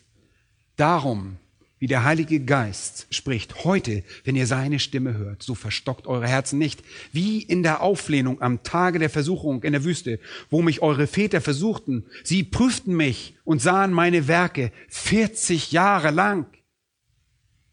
darum 0.76 1.38
wie 1.80 1.88
der 1.88 2.03
Heilige 2.03 2.41
Geist 2.41 3.07
spricht, 3.09 3.63
heute, 3.63 4.03
wenn 4.25 4.36
ihr 4.36 4.47
seine 4.47 4.80
Stimme 4.80 5.17
hört, 5.17 5.41
so 5.41 5.55
verstockt 5.55 6.07
eure 6.07 6.27
Herzen 6.27 6.59
nicht, 6.59 6.84
wie 7.13 7.41
in 7.41 7.63
der 7.63 7.82
Auflehnung 7.82 8.41
am 8.41 8.63
Tage 8.63 8.99
der 8.99 9.09
Versuchung 9.09 9.63
in 9.63 9.71
der 9.71 9.86
Wüste, 9.86 10.19
wo 10.49 10.61
mich 10.61 10.82
eure 10.82 11.07
Väter 11.07 11.39
versuchten. 11.39 12.05
Sie 12.23 12.43
prüften 12.43 12.95
mich 12.95 13.36
und 13.45 13.61
sahen 13.61 13.93
meine 13.93 14.27
Werke 14.27 14.71
40 14.89 15.71
Jahre 15.71 16.11
lang. 16.11 16.45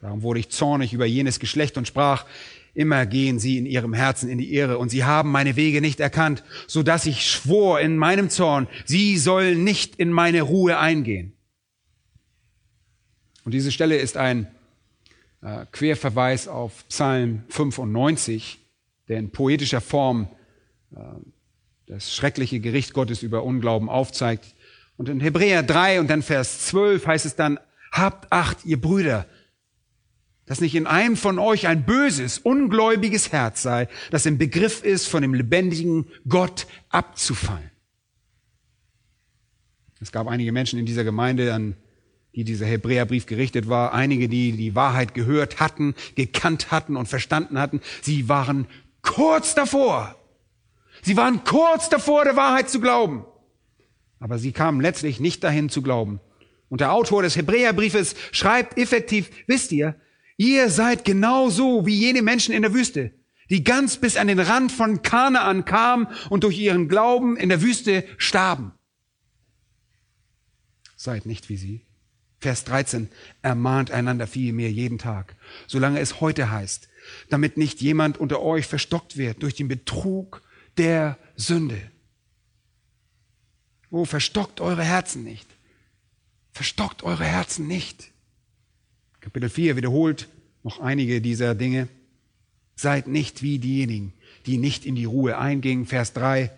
Darum 0.01 0.23
wurde 0.23 0.41
ich 0.41 0.51
zornig 0.51 0.93
über 0.93 1.07
jenes 1.07 1.41
Geschlecht 1.41 1.77
und 1.77 1.89
sprach, 1.89 2.27
immer 2.75 3.07
gehen 3.07 3.41
sie 3.41 3.59
in 3.59 3.67
ihrem 3.67 3.95
Herzen 3.95 4.29
in 4.29 4.39
die 4.39 4.55
Irre 4.55 4.79
und 4.79 4.91
sie 4.91 5.05
haben 5.05 5.33
meine 5.33 5.57
Wege 5.57 5.81
nicht 5.81 5.99
erkannt, 5.99 6.45
so 6.69 6.83
dass 6.83 7.07
ich 7.07 7.27
schwor 7.27 7.81
in 7.81 7.97
meinem 7.97 8.31
Zorn, 8.31 8.69
sie 8.85 9.17
sollen 9.17 9.65
nicht 9.65 9.97
in 9.97 10.13
meine 10.13 10.43
Ruhe 10.43 10.79
eingehen. 10.79 11.36
Und 13.47 13.53
diese 13.53 13.71
Stelle 13.71 13.97
ist 13.97 14.17
ein 14.17 14.49
äh, 15.41 15.67
Querverweis 15.71 16.49
auf 16.49 16.85
Psalm 16.89 17.45
95, 17.49 18.59
der 19.07 19.21
in 19.21 19.31
poetischer 19.31 19.81
Form 19.81 20.29
äh, 20.91 20.99
das 21.87 22.13
schreckliche 22.13 22.59
Gericht 22.59 22.93
Gottes 22.93 23.23
über 23.23 23.45
Unglauben 23.45 23.89
aufzeigt. 23.89 24.53
Und 24.97 25.09
in 25.09 25.21
Hebräer 25.21 25.63
3 25.63 26.01
und 26.01 26.11
dann 26.11 26.23
Vers 26.23 26.67
12 26.67 27.07
heißt 27.07 27.25
es 27.25 27.37
dann, 27.37 27.61
habt 27.93 28.33
Acht, 28.33 28.65
ihr 28.65 28.81
Brüder, 28.81 29.27
dass 30.47 30.61
nicht 30.61 30.75
in 30.75 30.89
einem 30.89 31.17
von 31.17 31.39
euch 31.39 31.69
ein 31.69 31.87
böses, 31.87 32.41
ungläubiges 32.41 33.31
Herz 33.31 33.63
sei, 33.63 33.89
das 34.11 34.27
im 34.27 34.39
Begriff 34.39 34.83
ist, 34.83 35.07
von 35.07 35.23
dem 35.23 35.35
lebendigen 35.35 36.09
Gott 36.29 36.67
abzufallen. 36.89 37.71
Es 40.01 40.11
gab 40.11 40.27
einige 40.27 40.51
Menschen 40.51 40.81
in 40.81 40.87
dieser 40.87 41.05
Gemeinde, 41.05 41.55
an 41.55 41.77
die 42.37 42.45
dieser 42.45 42.67
Hebräerbrief 42.67 43.25
gerichtet 43.25 43.69
war, 43.69 43.95
einige, 43.95 44.29
die 44.29 44.53
die 44.53 44.75
Wahrheit 44.75 45.15
gehört 45.15 45.59
hatten, 45.59 45.95
gekannt 46.15 46.71
hatten 46.71 46.97
und 46.97 47.09
verstanden 47.09 47.59
hatten, 47.59 47.81
sie 48.03 48.29
waren 48.29 48.67
kurz 49.01 49.55
davor. 49.55 50.15
Sie 51.03 51.17
waren 51.17 51.45
kurz 51.45 51.89
davor, 51.89 52.25
der 52.25 52.37
Wahrheit 52.37 52.69
zu 52.69 52.81
glauben. 52.81 53.25
Aber 54.21 54.39
sie 54.39 54.53
kamen 54.53 54.83
letztlich 54.83 55.19
nicht 55.19 55.43
dahin 55.45 55.71
zu 55.71 55.81
glauben. 55.81 56.21
Und 56.69 56.83
der 56.83 56.93
Autor 56.93 57.23
des 57.23 57.37
Hebräerbriefes 57.37 58.15
schreibt 58.33 58.77
effektiv, 58.77 59.31
wisst 59.47 59.73
ihr, 59.73 59.95
ihr 60.37 60.69
seid 60.69 61.05
genauso 61.05 61.87
wie 61.87 61.95
jene 61.95 62.21
Menschen 62.21 62.55
in 62.55 62.63
der 62.63 62.75
Wüste, 62.75 63.13
die 63.49 63.65
ganz 63.65 63.97
bis 63.97 64.17
an 64.17 64.27
den 64.27 64.41
Rand 64.41 64.73
von 64.73 65.01
Kanaan 65.01 65.65
kamen 65.65 66.09
und 66.29 66.45
durch 66.45 66.59
ihren 66.59 66.89
Glauben 66.89 67.37
in 67.37 67.49
der 67.49 67.63
Wüste 67.63 68.05
starben. 68.19 68.73
Seid 70.97 71.25
nicht 71.25 71.49
wie 71.49 71.57
sie. 71.57 71.86
Vers 72.47 72.63
13, 72.63 73.09
ermahnt 73.43 73.91
einander 73.91 74.29
vielmehr 74.29 74.71
jeden 74.71 74.99
Tag, 74.99 75.35
solange 75.67 75.99
es 75.99 76.21
heute 76.21 76.49
heißt, 76.49 76.89
damit 77.29 77.57
nicht 77.57 77.81
jemand 77.81 78.19
unter 78.19 78.41
euch 78.41 78.69
verstockt 78.69 79.17
wird 79.17 79.43
durch 79.43 79.57
den 79.57 79.67
Betrug 79.67 80.43
der 80.77 81.19
Sünde. 81.35 81.91
Oh, 83.91 84.05
verstockt 84.05 84.61
eure 84.61 84.85
Herzen 84.85 85.25
nicht. 85.25 85.49
Verstockt 86.53 87.03
eure 87.03 87.25
Herzen 87.25 87.67
nicht. 87.67 88.13
Kapitel 89.19 89.49
4 89.49 89.75
wiederholt 89.75 90.29
noch 90.63 90.79
einige 90.79 91.21
dieser 91.21 91.57
Dinge. 91.57 91.89
Seid 92.77 93.09
nicht 93.09 93.43
wie 93.43 93.59
diejenigen, 93.59 94.13
die 94.47 94.59
nicht 94.59 94.87
in 94.87 94.95
die 94.95 95.05
Ruhe 95.05 95.37
eingingen. 95.37 95.85
Vers 95.85 96.13
3 96.13 96.53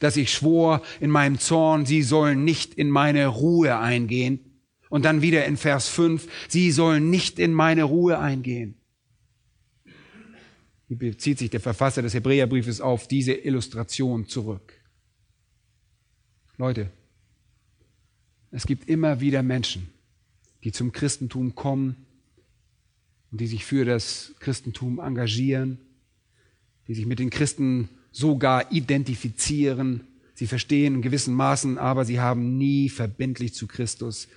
dass 0.00 0.16
ich 0.16 0.32
schwor 0.32 0.82
in 0.98 1.10
meinem 1.10 1.38
Zorn, 1.38 1.86
sie 1.86 2.02
sollen 2.02 2.42
nicht 2.42 2.74
in 2.74 2.90
meine 2.90 3.28
Ruhe 3.28 3.78
eingehen. 3.78 4.40
Und 4.88 5.04
dann 5.04 5.22
wieder 5.22 5.44
in 5.46 5.56
Vers 5.56 5.88
5, 5.88 6.28
sie 6.48 6.70
sollen 6.70 7.10
nicht 7.10 7.38
in 7.38 7.52
meine 7.52 7.84
Ruhe 7.84 8.18
eingehen. 8.18 8.76
Hier 10.88 10.98
bezieht 10.98 11.38
sich 11.38 11.50
der 11.50 11.60
Verfasser 11.60 12.02
des 12.02 12.14
Hebräerbriefes 12.14 12.80
auf 12.80 13.08
diese 13.08 13.32
Illustration 13.32 14.28
zurück. 14.28 14.72
Leute, 16.58 16.90
es 18.52 18.66
gibt 18.66 18.88
immer 18.88 19.20
wieder 19.20 19.42
Menschen, 19.42 19.88
die 20.62 20.72
zum 20.72 20.92
Christentum 20.92 21.54
kommen 21.54 22.06
und 23.32 23.40
die 23.40 23.48
sich 23.48 23.64
für 23.64 23.84
das 23.84 24.34
Christentum 24.38 25.00
engagieren, 25.00 25.78
die 26.86 26.94
sich 26.94 27.06
mit 27.06 27.18
den 27.18 27.30
Christen 27.30 27.88
sogar 28.12 28.70
identifizieren. 28.72 30.06
Sie 30.34 30.46
verstehen 30.46 30.94
in 30.94 31.02
gewissen 31.02 31.34
Maßen, 31.34 31.78
aber 31.78 32.04
sie 32.04 32.20
haben 32.20 32.56
nie 32.56 32.88
verbindlich 32.88 33.52
zu 33.54 33.66
Christus 33.66 34.28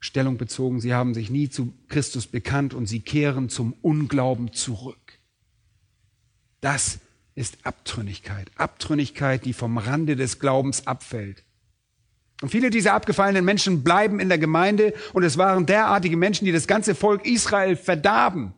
Stellung 0.00 0.38
bezogen. 0.38 0.80
Sie 0.80 0.94
haben 0.94 1.14
sich 1.14 1.30
nie 1.30 1.50
zu 1.50 1.72
Christus 1.88 2.26
bekannt 2.26 2.74
und 2.74 2.86
sie 2.86 3.00
kehren 3.00 3.50
zum 3.50 3.74
Unglauben 3.82 4.52
zurück. 4.52 5.18
Das 6.62 6.98
ist 7.34 7.58
Abtrünnigkeit. 7.64 8.50
Abtrünnigkeit, 8.56 9.44
die 9.44 9.52
vom 9.52 9.78
Rande 9.78 10.16
des 10.16 10.40
Glaubens 10.40 10.86
abfällt. 10.86 11.44
Und 12.42 12.48
viele 12.48 12.70
dieser 12.70 12.94
abgefallenen 12.94 13.44
Menschen 13.44 13.84
bleiben 13.84 14.18
in 14.18 14.30
der 14.30 14.38
Gemeinde 14.38 14.94
und 15.12 15.22
es 15.22 15.36
waren 15.36 15.66
derartige 15.66 16.16
Menschen, 16.16 16.46
die 16.46 16.52
das 16.52 16.66
ganze 16.66 16.94
Volk 16.94 17.26
Israel 17.26 17.76
verdarben. 17.76 18.54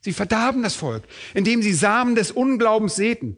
Sie 0.00 0.12
verdarben 0.12 0.62
das 0.62 0.74
Volk, 0.74 1.04
indem 1.34 1.62
sie 1.62 1.72
Samen 1.72 2.16
des 2.16 2.32
Unglaubens 2.32 2.96
säten. 2.96 3.36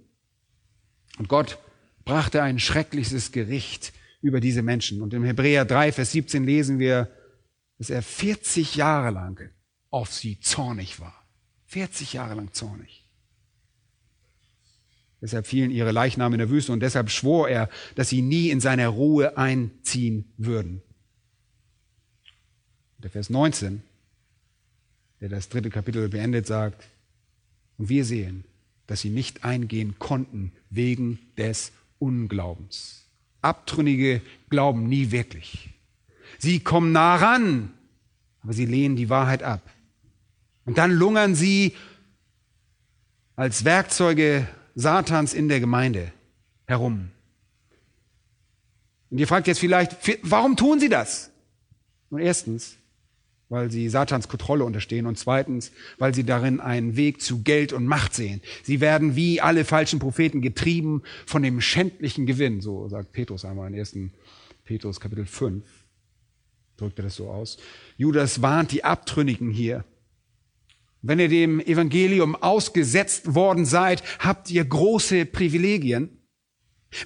Und 1.18 1.28
Gott 1.28 1.59
brachte 2.07 2.43
ein 2.43 2.59
schreckliches 2.59 3.32
Gericht 3.32 3.93
über 4.21 4.41
diese 4.41 4.62
Menschen. 4.62 5.03
Und 5.03 5.14
im 5.14 5.25
Hebräer 5.25 5.64
3, 5.64 5.93
Vers 5.93 6.12
17 6.12 6.45
lesen 6.45 6.79
wir, 6.79 7.11
dass 7.79 7.91
er 7.91 8.03
40 8.03 8.77
Jahre 8.77 9.11
lang 9.11 9.51
auf 9.91 10.12
sie 10.12 10.41
zornig 10.41 11.01
war. 11.01 11.14
40 11.66 12.12
Jahre 12.12 12.35
lang 12.35 12.53
zornig. 12.53 13.07
Deshalb 15.23 15.47
fielen 15.47 15.71
ihre 15.71 15.93
Leichname 15.93 16.35
in 16.35 16.39
der 16.39 16.51
Wüste 16.51 16.73
und 16.73 16.81
deshalb 16.81 17.11
schwor 17.11 17.49
er, 17.49 17.68
dass 17.95 18.09
sie 18.09 18.23
nie 18.23 18.51
in 18.51 18.61
seine 18.61 18.89
Ruhe 18.89 19.37
einziehen 19.37 20.33
würden. 20.39 20.83
Der 22.99 23.11
Vers 23.11 23.31
19 23.31 23.83
der 25.21 25.29
das 25.29 25.49
dritte 25.49 25.71
Kapitel 25.71 26.09
beendet, 26.09 26.47
sagt, 26.47 26.89
und 27.79 27.89
wir 27.89 28.05
sehen, 28.05 28.45
dass 28.87 29.03
sie 29.03 29.11
nicht 29.11 29.45
eingehen 29.45 29.99
konnten 29.99 30.53
wegen 30.71 31.18
des 31.37 31.73
Unglaubens. 31.99 32.99
Abtrünnige 33.43 34.22
glauben 34.49 34.88
nie 34.88 35.11
wirklich. 35.11 35.70
Sie 36.38 36.61
kommen 36.61 36.93
nah 36.93 37.16
ran, 37.16 37.72
aber 38.43 38.53
sie 38.53 38.66
lehnen 38.66 38.97
die 38.97 39.11
Wahrheit 39.11 39.43
ab. 39.43 39.62
Und 40.64 40.78
dann 40.78 40.91
lungern 40.93 41.34
sie 41.34 41.74
als 43.36 43.64
Werkzeuge 43.64 44.47
Satans 44.74 45.34
in 45.34 45.49
der 45.49 45.61
Gemeinde 45.61 46.12
herum. 46.66 47.11
Und 49.11 49.18
ihr 49.18 49.26
fragt 49.26 49.47
jetzt 49.47 49.61
vielleicht, 49.61 49.97
warum 50.22 50.57
tun 50.57 50.78
sie 50.78 50.88
das? 50.88 51.30
Nun 52.11 52.20
erstens, 52.20 52.76
weil 53.51 53.70
sie 53.70 53.88
Satans 53.90 54.28
Kontrolle 54.28 54.64
unterstehen 54.64 55.05
und 55.05 55.18
zweitens, 55.18 55.72
weil 55.98 56.14
sie 56.14 56.24
darin 56.24 56.61
einen 56.61 56.96
Weg 56.96 57.20
zu 57.20 57.42
Geld 57.42 57.74
und 57.74 57.84
Macht 57.84 58.14
sehen. 58.14 58.40
Sie 58.62 58.80
werden 58.80 59.16
wie 59.16 59.42
alle 59.42 59.64
falschen 59.64 59.98
Propheten 59.98 60.40
getrieben 60.40 61.03
von 61.26 61.42
dem 61.42 61.61
schändlichen 61.61 62.24
Gewinn, 62.24 62.62
so 62.62 62.88
sagt 62.88 63.12
Petrus 63.12 63.44
einmal 63.44 63.68
in 63.72 63.78
1. 63.78 63.96
Petrus 64.64 65.01
Kapitel 65.01 65.26
5. 65.26 65.64
Drückt 66.76 66.98
er 67.01 67.03
das 67.03 67.16
so 67.16 67.28
aus. 67.28 67.59
Judas 67.98 68.40
warnt 68.40 68.70
die 68.72 68.84
Abtrünnigen 68.84 69.51
hier. 69.51 69.84
Wenn 71.03 71.18
ihr 71.18 71.28
dem 71.28 71.61
Evangelium 71.61 72.36
ausgesetzt 72.36 73.34
worden 73.34 73.64
seid, 73.64 74.03
habt 74.20 74.51
ihr 74.51 74.64
große 74.64 75.26
Privilegien. 75.26 76.20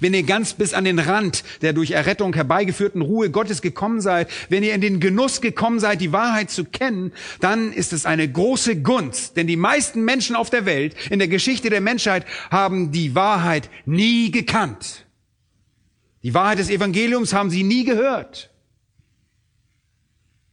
Wenn 0.01 0.15
ihr 0.15 0.23
ganz 0.23 0.55
bis 0.55 0.73
an 0.73 0.85
den 0.85 0.99
Rand 0.99 1.45
der 1.61 1.75
durch 1.75 1.91
Errettung 1.91 2.35
herbeigeführten 2.35 3.03
Ruhe 3.03 3.31
Gottes 3.31 3.61
gekommen 3.61 4.01
seid, 4.01 4.31
wenn 4.49 4.63
ihr 4.63 4.75
in 4.75 4.81
den 4.81 4.99
Genuss 4.99 5.43
gekommen 5.43 5.79
seid, 5.79 6.01
die 6.01 6.13
Wahrheit 6.13 6.51
zu 6.51 6.65
kennen, 6.65 7.13
dann 7.41 7.73
ist 7.73 7.93
es 7.93 8.07
eine 8.07 8.31
große 8.31 8.81
Gunst. 8.81 9.37
Denn 9.37 9.47
die 9.47 9.57
meisten 9.57 10.03
Menschen 10.05 10.37
auf 10.37 10.49
der 10.49 10.65
Welt, 10.65 10.95
in 11.11 11.19
der 11.19 11.29
Geschichte 11.29 11.69
der 11.69 11.83
Menschheit, 11.83 12.25
haben 12.51 12.93
die 12.93 13.15
Wahrheit 13.15 13.69
nie 13.85 14.31
gekannt. 14.31 15.05
Die 16.23 16.33
Wahrheit 16.33 16.59
des 16.59 16.71
Evangeliums 16.71 17.35
haben 17.35 17.51
sie 17.51 17.63
nie 17.63 17.85
gehört. 17.85 18.51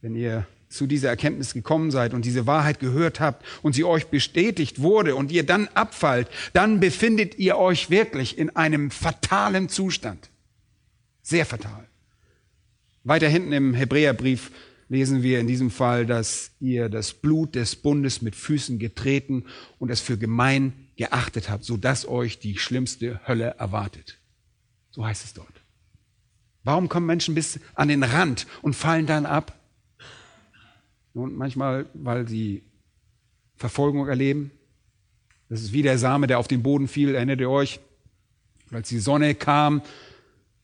Wenn 0.02 0.14
ihr 0.14 0.46
zu 0.72 0.86
dieser 0.86 1.08
Erkenntnis 1.08 1.54
gekommen 1.54 1.90
seid 1.90 2.14
und 2.14 2.24
diese 2.24 2.46
Wahrheit 2.46 2.80
gehört 2.80 3.20
habt 3.20 3.44
und 3.62 3.74
sie 3.74 3.84
euch 3.84 4.06
bestätigt 4.06 4.80
wurde 4.80 5.14
und 5.14 5.30
ihr 5.30 5.44
dann 5.44 5.68
abfallt, 5.68 6.28
dann 6.52 6.80
befindet 6.80 7.38
ihr 7.38 7.56
euch 7.56 7.90
wirklich 7.90 8.38
in 8.38 8.50
einem 8.56 8.90
fatalen 8.90 9.68
Zustand. 9.68 10.30
Sehr 11.22 11.46
fatal. 11.46 11.86
Weiter 13.04 13.28
hinten 13.28 13.52
im 13.52 13.74
Hebräerbrief 13.74 14.50
lesen 14.88 15.22
wir 15.22 15.40
in 15.40 15.46
diesem 15.46 15.70
Fall, 15.70 16.06
dass 16.06 16.50
ihr 16.60 16.88
das 16.88 17.14
Blut 17.14 17.54
des 17.54 17.76
Bundes 17.76 18.20
mit 18.22 18.36
Füßen 18.36 18.78
getreten 18.78 19.46
und 19.78 19.90
es 19.90 20.00
für 20.00 20.18
gemein 20.18 20.72
geachtet 20.96 21.48
habt, 21.48 21.64
sodass 21.64 22.06
euch 22.06 22.38
die 22.38 22.58
schlimmste 22.58 23.20
Hölle 23.26 23.54
erwartet. 23.58 24.18
So 24.90 25.06
heißt 25.06 25.24
es 25.24 25.32
dort. 25.32 25.62
Warum 26.64 26.88
kommen 26.88 27.06
Menschen 27.06 27.34
bis 27.34 27.58
an 27.74 27.88
den 27.88 28.02
Rand 28.02 28.46
und 28.60 28.76
fallen 28.76 29.06
dann 29.06 29.26
ab? 29.26 29.58
Nun, 31.14 31.34
manchmal, 31.34 31.86
weil 31.94 32.26
sie 32.26 32.62
Verfolgung 33.56 34.08
erleben. 34.08 34.50
Das 35.48 35.60
ist 35.60 35.72
wie 35.72 35.82
der 35.82 35.98
Same, 35.98 36.26
der 36.26 36.38
auf 36.38 36.48
den 36.48 36.62
Boden 36.62 36.88
fiel, 36.88 37.14
erinnert 37.14 37.40
ihr 37.40 37.50
euch? 37.50 37.80
Als 38.70 38.88
die 38.88 38.98
Sonne 38.98 39.34
kam 39.34 39.82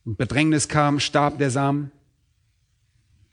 und 0.04 0.16
Bedrängnis 0.16 0.68
kam, 0.68 0.98
starb 0.98 1.38
der 1.38 1.50
Samen. 1.50 1.92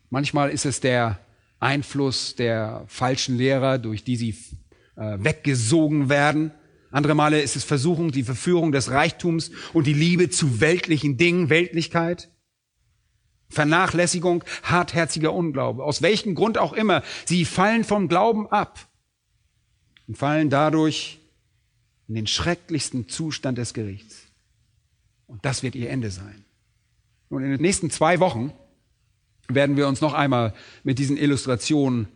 Manchmal 0.09 0.49
ist 0.49 0.65
es 0.65 0.81
der 0.81 1.19
Einfluss 1.59 2.35
der 2.35 2.83
falschen 2.87 3.37
Lehrer, 3.37 3.77
durch 3.77 4.03
die 4.03 4.17
sie 4.17 4.35
äh, 4.97 5.17
weggesogen 5.19 6.09
werden. 6.09 6.51
Andere 6.91 7.15
Male 7.15 7.41
ist 7.41 7.55
es 7.55 7.63
Versuchung, 7.63 8.11
die 8.11 8.23
Verführung 8.23 8.71
des 8.71 8.91
Reichtums 8.91 9.51
und 9.73 9.87
die 9.87 9.93
Liebe 9.93 10.29
zu 10.29 10.59
weltlichen 10.59 11.17
Dingen, 11.17 11.49
Weltlichkeit. 11.49 12.29
Vernachlässigung, 13.49 14.43
hartherziger 14.63 15.33
Unglaube. 15.33 15.83
Aus 15.83 16.01
welchem 16.01 16.35
Grund 16.35 16.57
auch 16.57 16.73
immer. 16.73 17.03
Sie 17.25 17.45
fallen 17.45 17.83
vom 17.83 18.07
Glauben 18.07 18.47
ab 18.47 18.87
und 20.07 20.17
fallen 20.17 20.49
dadurch 20.49 21.19
in 22.07 22.15
den 22.15 22.27
schrecklichsten 22.27 23.07
Zustand 23.09 23.57
des 23.57 23.73
Gerichts. 23.73 24.27
Und 25.27 25.45
das 25.45 25.63
wird 25.63 25.75
ihr 25.75 25.89
Ende 25.89 26.11
sein. 26.11 26.45
Und 27.29 27.43
in 27.43 27.51
den 27.51 27.61
nächsten 27.61 27.89
zwei 27.89 28.19
Wochen 28.19 28.53
werden 29.47 29.77
wir 29.77 29.87
uns 29.87 30.01
noch 30.01 30.13
einmal 30.13 30.53
mit 30.83 30.99
diesen 30.99 31.17
Illustrationen 31.17 32.07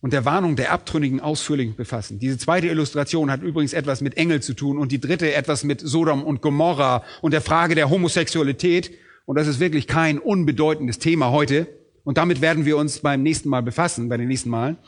und 0.00 0.12
der 0.12 0.24
Warnung 0.24 0.56
der 0.56 0.72
Abtrünnigen 0.72 1.20
ausführlich 1.20 1.74
befassen. 1.74 2.18
Diese 2.18 2.38
zweite 2.38 2.68
Illustration 2.68 3.30
hat 3.30 3.42
übrigens 3.42 3.72
etwas 3.72 4.00
mit 4.00 4.16
Engel 4.16 4.40
zu 4.42 4.54
tun 4.54 4.78
und 4.78 4.92
die 4.92 5.00
dritte 5.00 5.34
etwas 5.34 5.64
mit 5.64 5.80
Sodom 5.80 6.22
und 6.22 6.42
Gomorra 6.42 7.02
und 7.22 7.32
der 7.32 7.40
Frage 7.40 7.74
der 7.74 7.90
Homosexualität 7.90 8.92
und 9.26 9.36
das 9.36 9.48
ist 9.48 9.60
wirklich 9.60 9.86
kein 9.86 10.18
unbedeutendes 10.18 10.98
Thema 10.98 11.30
heute. 11.30 11.68
Und 12.04 12.16
damit 12.16 12.40
werden 12.40 12.64
wir 12.64 12.76
uns 12.76 13.00
beim 13.00 13.22
nächsten 13.22 13.48
Mal 13.48 13.62
befassen, 13.62 14.08
bei 14.08 14.16
den 14.16 14.28
nächsten 14.28 14.48
Malen. 14.48 14.78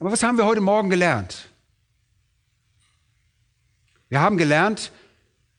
Aber 0.00 0.10
was 0.10 0.22
haben 0.22 0.38
wir 0.38 0.46
heute 0.46 0.62
Morgen 0.62 0.88
gelernt? 0.88 1.50
Wir 4.08 4.20
haben 4.20 4.38
gelernt, 4.38 4.90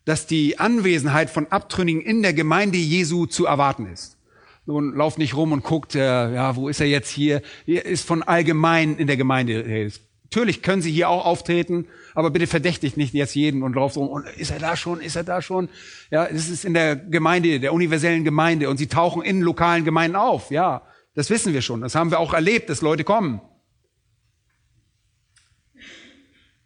dass 0.05 0.25
die 0.25 0.57
Anwesenheit 0.57 1.29
von 1.29 1.47
Abtrünnigen 1.47 2.01
in 2.01 2.23
der 2.23 2.33
Gemeinde 2.33 2.79
Jesu 2.79 3.27
zu 3.27 3.45
erwarten 3.45 3.85
ist. 3.85 4.17
Nun 4.65 4.95
lauft 4.95 5.19
nicht 5.19 5.35
rum 5.35 5.51
und 5.51 5.63
guckt, 5.63 5.93
äh, 5.95 6.33
ja, 6.33 6.55
wo 6.55 6.69
ist 6.69 6.81
er 6.81 6.87
jetzt 6.87 7.09
hier? 7.09 7.43
Hier 7.65 7.85
ist 7.85 8.05
von 8.05 8.23
allgemein 8.23 8.97
in 8.97 9.05
der 9.05 9.17
Gemeinde. 9.17 9.91
Natürlich 10.23 10.63
können 10.63 10.81
sie 10.81 10.91
hier 10.91 11.09
auch 11.09 11.25
auftreten, 11.25 11.87
aber 12.13 12.29
bitte 12.31 12.47
verdächtigt 12.47 12.97
nicht 12.97 13.13
jetzt 13.13 13.35
jeden 13.35 13.63
und 13.63 13.75
lauft 13.75 13.97
rum 13.97 14.07
und 14.07 14.27
ist 14.37 14.51
er 14.51 14.59
da 14.59 14.75
schon, 14.75 15.01
ist 15.01 15.15
er 15.15 15.23
da 15.23 15.41
schon? 15.41 15.69
Ja, 16.09 16.27
das 16.27 16.49
ist 16.49 16.65
in 16.65 16.73
der 16.73 16.95
Gemeinde, 16.95 17.59
der 17.59 17.73
universellen 17.73 18.23
Gemeinde 18.23 18.69
und 18.69 18.77
sie 18.77 18.87
tauchen 18.87 19.21
in 19.21 19.41
lokalen 19.41 19.85
Gemeinden 19.85 20.15
auf. 20.15 20.51
Ja, 20.51 20.83
das 21.15 21.29
wissen 21.29 21.53
wir 21.53 21.61
schon. 21.61 21.81
Das 21.81 21.95
haben 21.95 22.11
wir 22.11 22.19
auch 22.19 22.33
erlebt, 22.33 22.69
dass 22.69 22.81
Leute 22.81 23.03
kommen. 23.03 23.41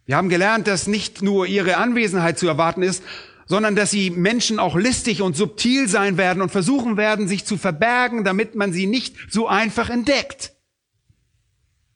Wir 0.04 0.16
haben 0.16 0.28
gelernt, 0.28 0.68
dass 0.68 0.86
nicht 0.86 1.22
nur 1.22 1.46
ihre 1.46 1.78
Anwesenheit 1.78 2.38
zu 2.38 2.46
erwarten 2.46 2.82
ist, 2.82 3.02
sondern 3.46 3.74
dass 3.76 3.90
sie 3.90 4.10
Menschen 4.10 4.58
auch 4.58 4.76
listig 4.76 5.22
und 5.22 5.36
subtil 5.36 5.88
sein 5.88 6.16
werden 6.16 6.42
und 6.42 6.50
versuchen 6.50 6.96
werden, 6.96 7.28
sich 7.28 7.44
zu 7.44 7.56
verbergen, 7.56 8.24
damit 8.24 8.54
man 8.54 8.72
sie 8.72 8.86
nicht 8.86 9.16
so 9.30 9.48
einfach 9.48 9.90
entdeckt. 9.90 10.52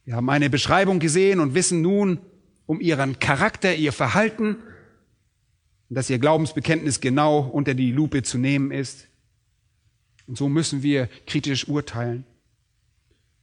Wir 0.04 0.16
haben 0.16 0.30
eine 0.30 0.50
Beschreibung 0.50 0.98
gesehen 0.98 1.38
und 1.38 1.54
wissen 1.54 1.82
nun 1.82 2.20
um 2.70 2.80
ihren 2.80 3.18
Charakter, 3.18 3.74
ihr 3.74 3.92
Verhalten, 3.92 4.54
dass 5.88 6.08
ihr 6.08 6.20
Glaubensbekenntnis 6.20 7.00
genau 7.00 7.40
unter 7.40 7.74
die 7.74 7.90
Lupe 7.90 8.22
zu 8.22 8.38
nehmen 8.38 8.70
ist. 8.70 9.08
Und 10.28 10.38
so 10.38 10.48
müssen 10.48 10.84
wir 10.84 11.08
kritisch 11.26 11.66
urteilen. 11.66 12.24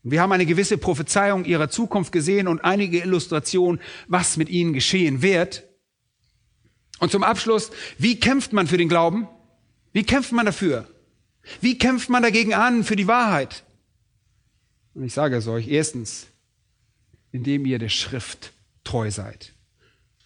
Und 0.01 0.11
wir 0.11 0.21
haben 0.21 0.31
eine 0.31 0.45
gewisse 0.45 0.77
Prophezeiung 0.77 1.43
ihrer 1.43 1.69
Zukunft 1.69 2.13
gesehen 2.13 2.47
und 2.47 2.63
einige 2.63 2.99
Illustrationen, 2.99 3.81
was 4.07 4.37
mit 4.37 4.47
ihnen 4.47 4.71
geschehen 4.71 5.21
wird. 5.21 5.65
Und 6.99 7.11
zum 7.11 7.23
Abschluss, 7.23 7.71
wie 7.97 8.21
kämpft 8.21 8.53
man 8.53 8.65
für 8.65 8.77
den 8.77 8.87
Glauben? 8.87 9.27
Wie 9.91 10.05
kämpft 10.05 10.31
man 10.31 10.45
dafür? 10.45 10.87
Wie 11.59 11.77
kämpft 11.77 12.07
man 12.09 12.23
dagegen 12.23 12.53
an 12.53 12.85
für 12.85 12.95
die 12.95 13.07
Wahrheit? 13.07 13.65
Und 14.93 15.03
ich 15.03 15.13
sage 15.13 15.35
es 15.35 15.49
euch, 15.49 15.67
erstens, 15.67 16.27
indem 17.33 17.65
ihr 17.65 17.77
der 17.77 17.89
Schrift 17.89 18.53
treu 18.87 19.11
seid. 19.11 19.53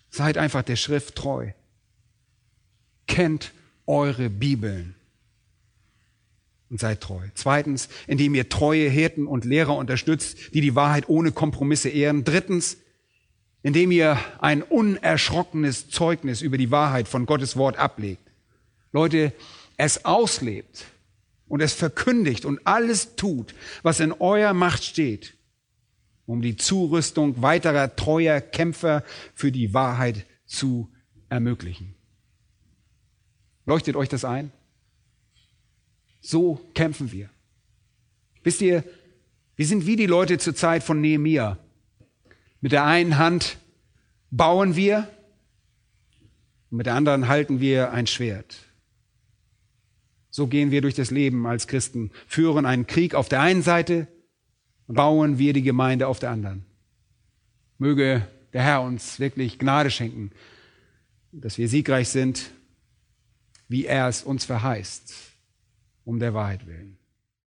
Seid 0.09 0.37
einfach 0.37 0.63
der 0.63 0.75
Schrift 0.75 1.15
treu. 1.15 1.51
Kennt 3.07 3.51
eure 3.87 4.29
Bibeln 4.29 4.95
und 6.69 6.79
seid 6.79 7.01
treu. 7.01 7.27
Zweitens, 7.33 7.89
indem 8.07 8.35
ihr 8.35 8.47
treue 8.49 8.89
Hirten 8.89 9.27
und 9.27 9.45
Lehrer 9.45 9.75
unterstützt, 9.75 10.53
die 10.53 10.61
die 10.61 10.75
Wahrheit 10.75 11.09
ohne 11.09 11.31
Kompromisse 11.31 11.89
ehren. 11.89 12.23
Drittens, 12.23 12.77
indem 13.63 13.91
ihr 13.91 14.17
ein 14.39 14.63
unerschrockenes 14.63 15.89
Zeugnis 15.89 16.41
über 16.41 16.57
die 16.57 16.71
Wahrheit 16.71 17.07
von 17.07 17.25
Gottes 17.25 17.57
Wort 17.57 17.77
ablegt. 17.77 18.31
Leute, 18.93 19.33
es 19.77 20.05
auslebt 20.05 20.85
und 21.47 21.61
es 21.61 21.73
verkündigt 21.73 22.45
und 22.45 22.65
alles 22.65 23.15
tut, 23.15 23.53
was 23.83 23.99
in 23.99 24.13
eurer 24.13 24.53
Macht 24.53 24.83
steht, 24.83 25.33
um 26.31 26.41
die 26.41 26.55
Zurüstung 26.55 27.41
weiterer 27.41 27.95
treuer 27.95 28.39
Kämpfer 28.39 29.03
für 29.35 29.51
die 29.51 29.73
Wahrheit 29.73 30.25
zu 30.45 30.89
ermöglichen. 31.27 31.93
Leuchtet 33.65 33.97
euch 33.97 34.07
das 34.07 34.23
ein? 34.23 34.51
So 36.21 36.55
kämpfen 36.73 37.11
wir. 37.11 37.29
Wisst 38.43 38.61
ihr, 38.61 38.85
wir 39.57 39.65
sind 39.65 39.85
wie 39.85 39.97
die 39.97 40.05
Leute 40.05 40.37
zur 40.37 40.55
Zeit 40.55 40.83
von 40.83 41.01
Nehemia. 41.01 41.57
Mit 42.61 42.71
der 42.71 42.85
einen 42.85 43.17
Hand 43.17 43.57
bauen 44.29 44.77
wir 44.77 45.09
und 46.69 46.77
mit 46.77 46.85
der 46.85 46.95
anderen 46.95 47.27
halten 47.27 47.59
wir 47.59 47.91
ein 47.91 48.07
Schwert. 48.07 48.57
So 50.29 50.47
gehen 50.47 50.71
wir 50.71 50.79
durch 50.79 50.95
das 50.95 51.11
Leben 51.11 51.45
als 51.45 51.67
Christen, 51.67 52.11
führen 52.25 52.65
einen 52.65 52.87
Krieg 52.87 53.15
auf 53.15 53.27
der 53.27 53.41
einen 53.41 53.63
Seite 53.63 54.07
bauen 54.91 55.37
wir 55.37 55.53
die 55.53 55.61
Gemeinde 55.61 56.07
auf 56.07 56.19
der 56.19 56.31
anderen. 56.31 56.65
Möge 57.77 58.27
der 58.53 58.63
Herr 58.63 58.81
uns 58.81 59.19
wirklich 59.19 59.57
Gnade 59.57 59.89
schenken, 59.91 60.31
dass 61.31 61.57
wir 61.57 61.67
siegreich 61.67 62.09
sind, 62.09 62.51
wie 63.67 63.85
er 63.85 64.07
es 64.07 64.23
uns 64.23 64.45
verheißt, 64.45 65.13
um 66.03 66.19
der 66.19 66.33
Wahrheit 66.33 66.67
willen. 66.67 66.97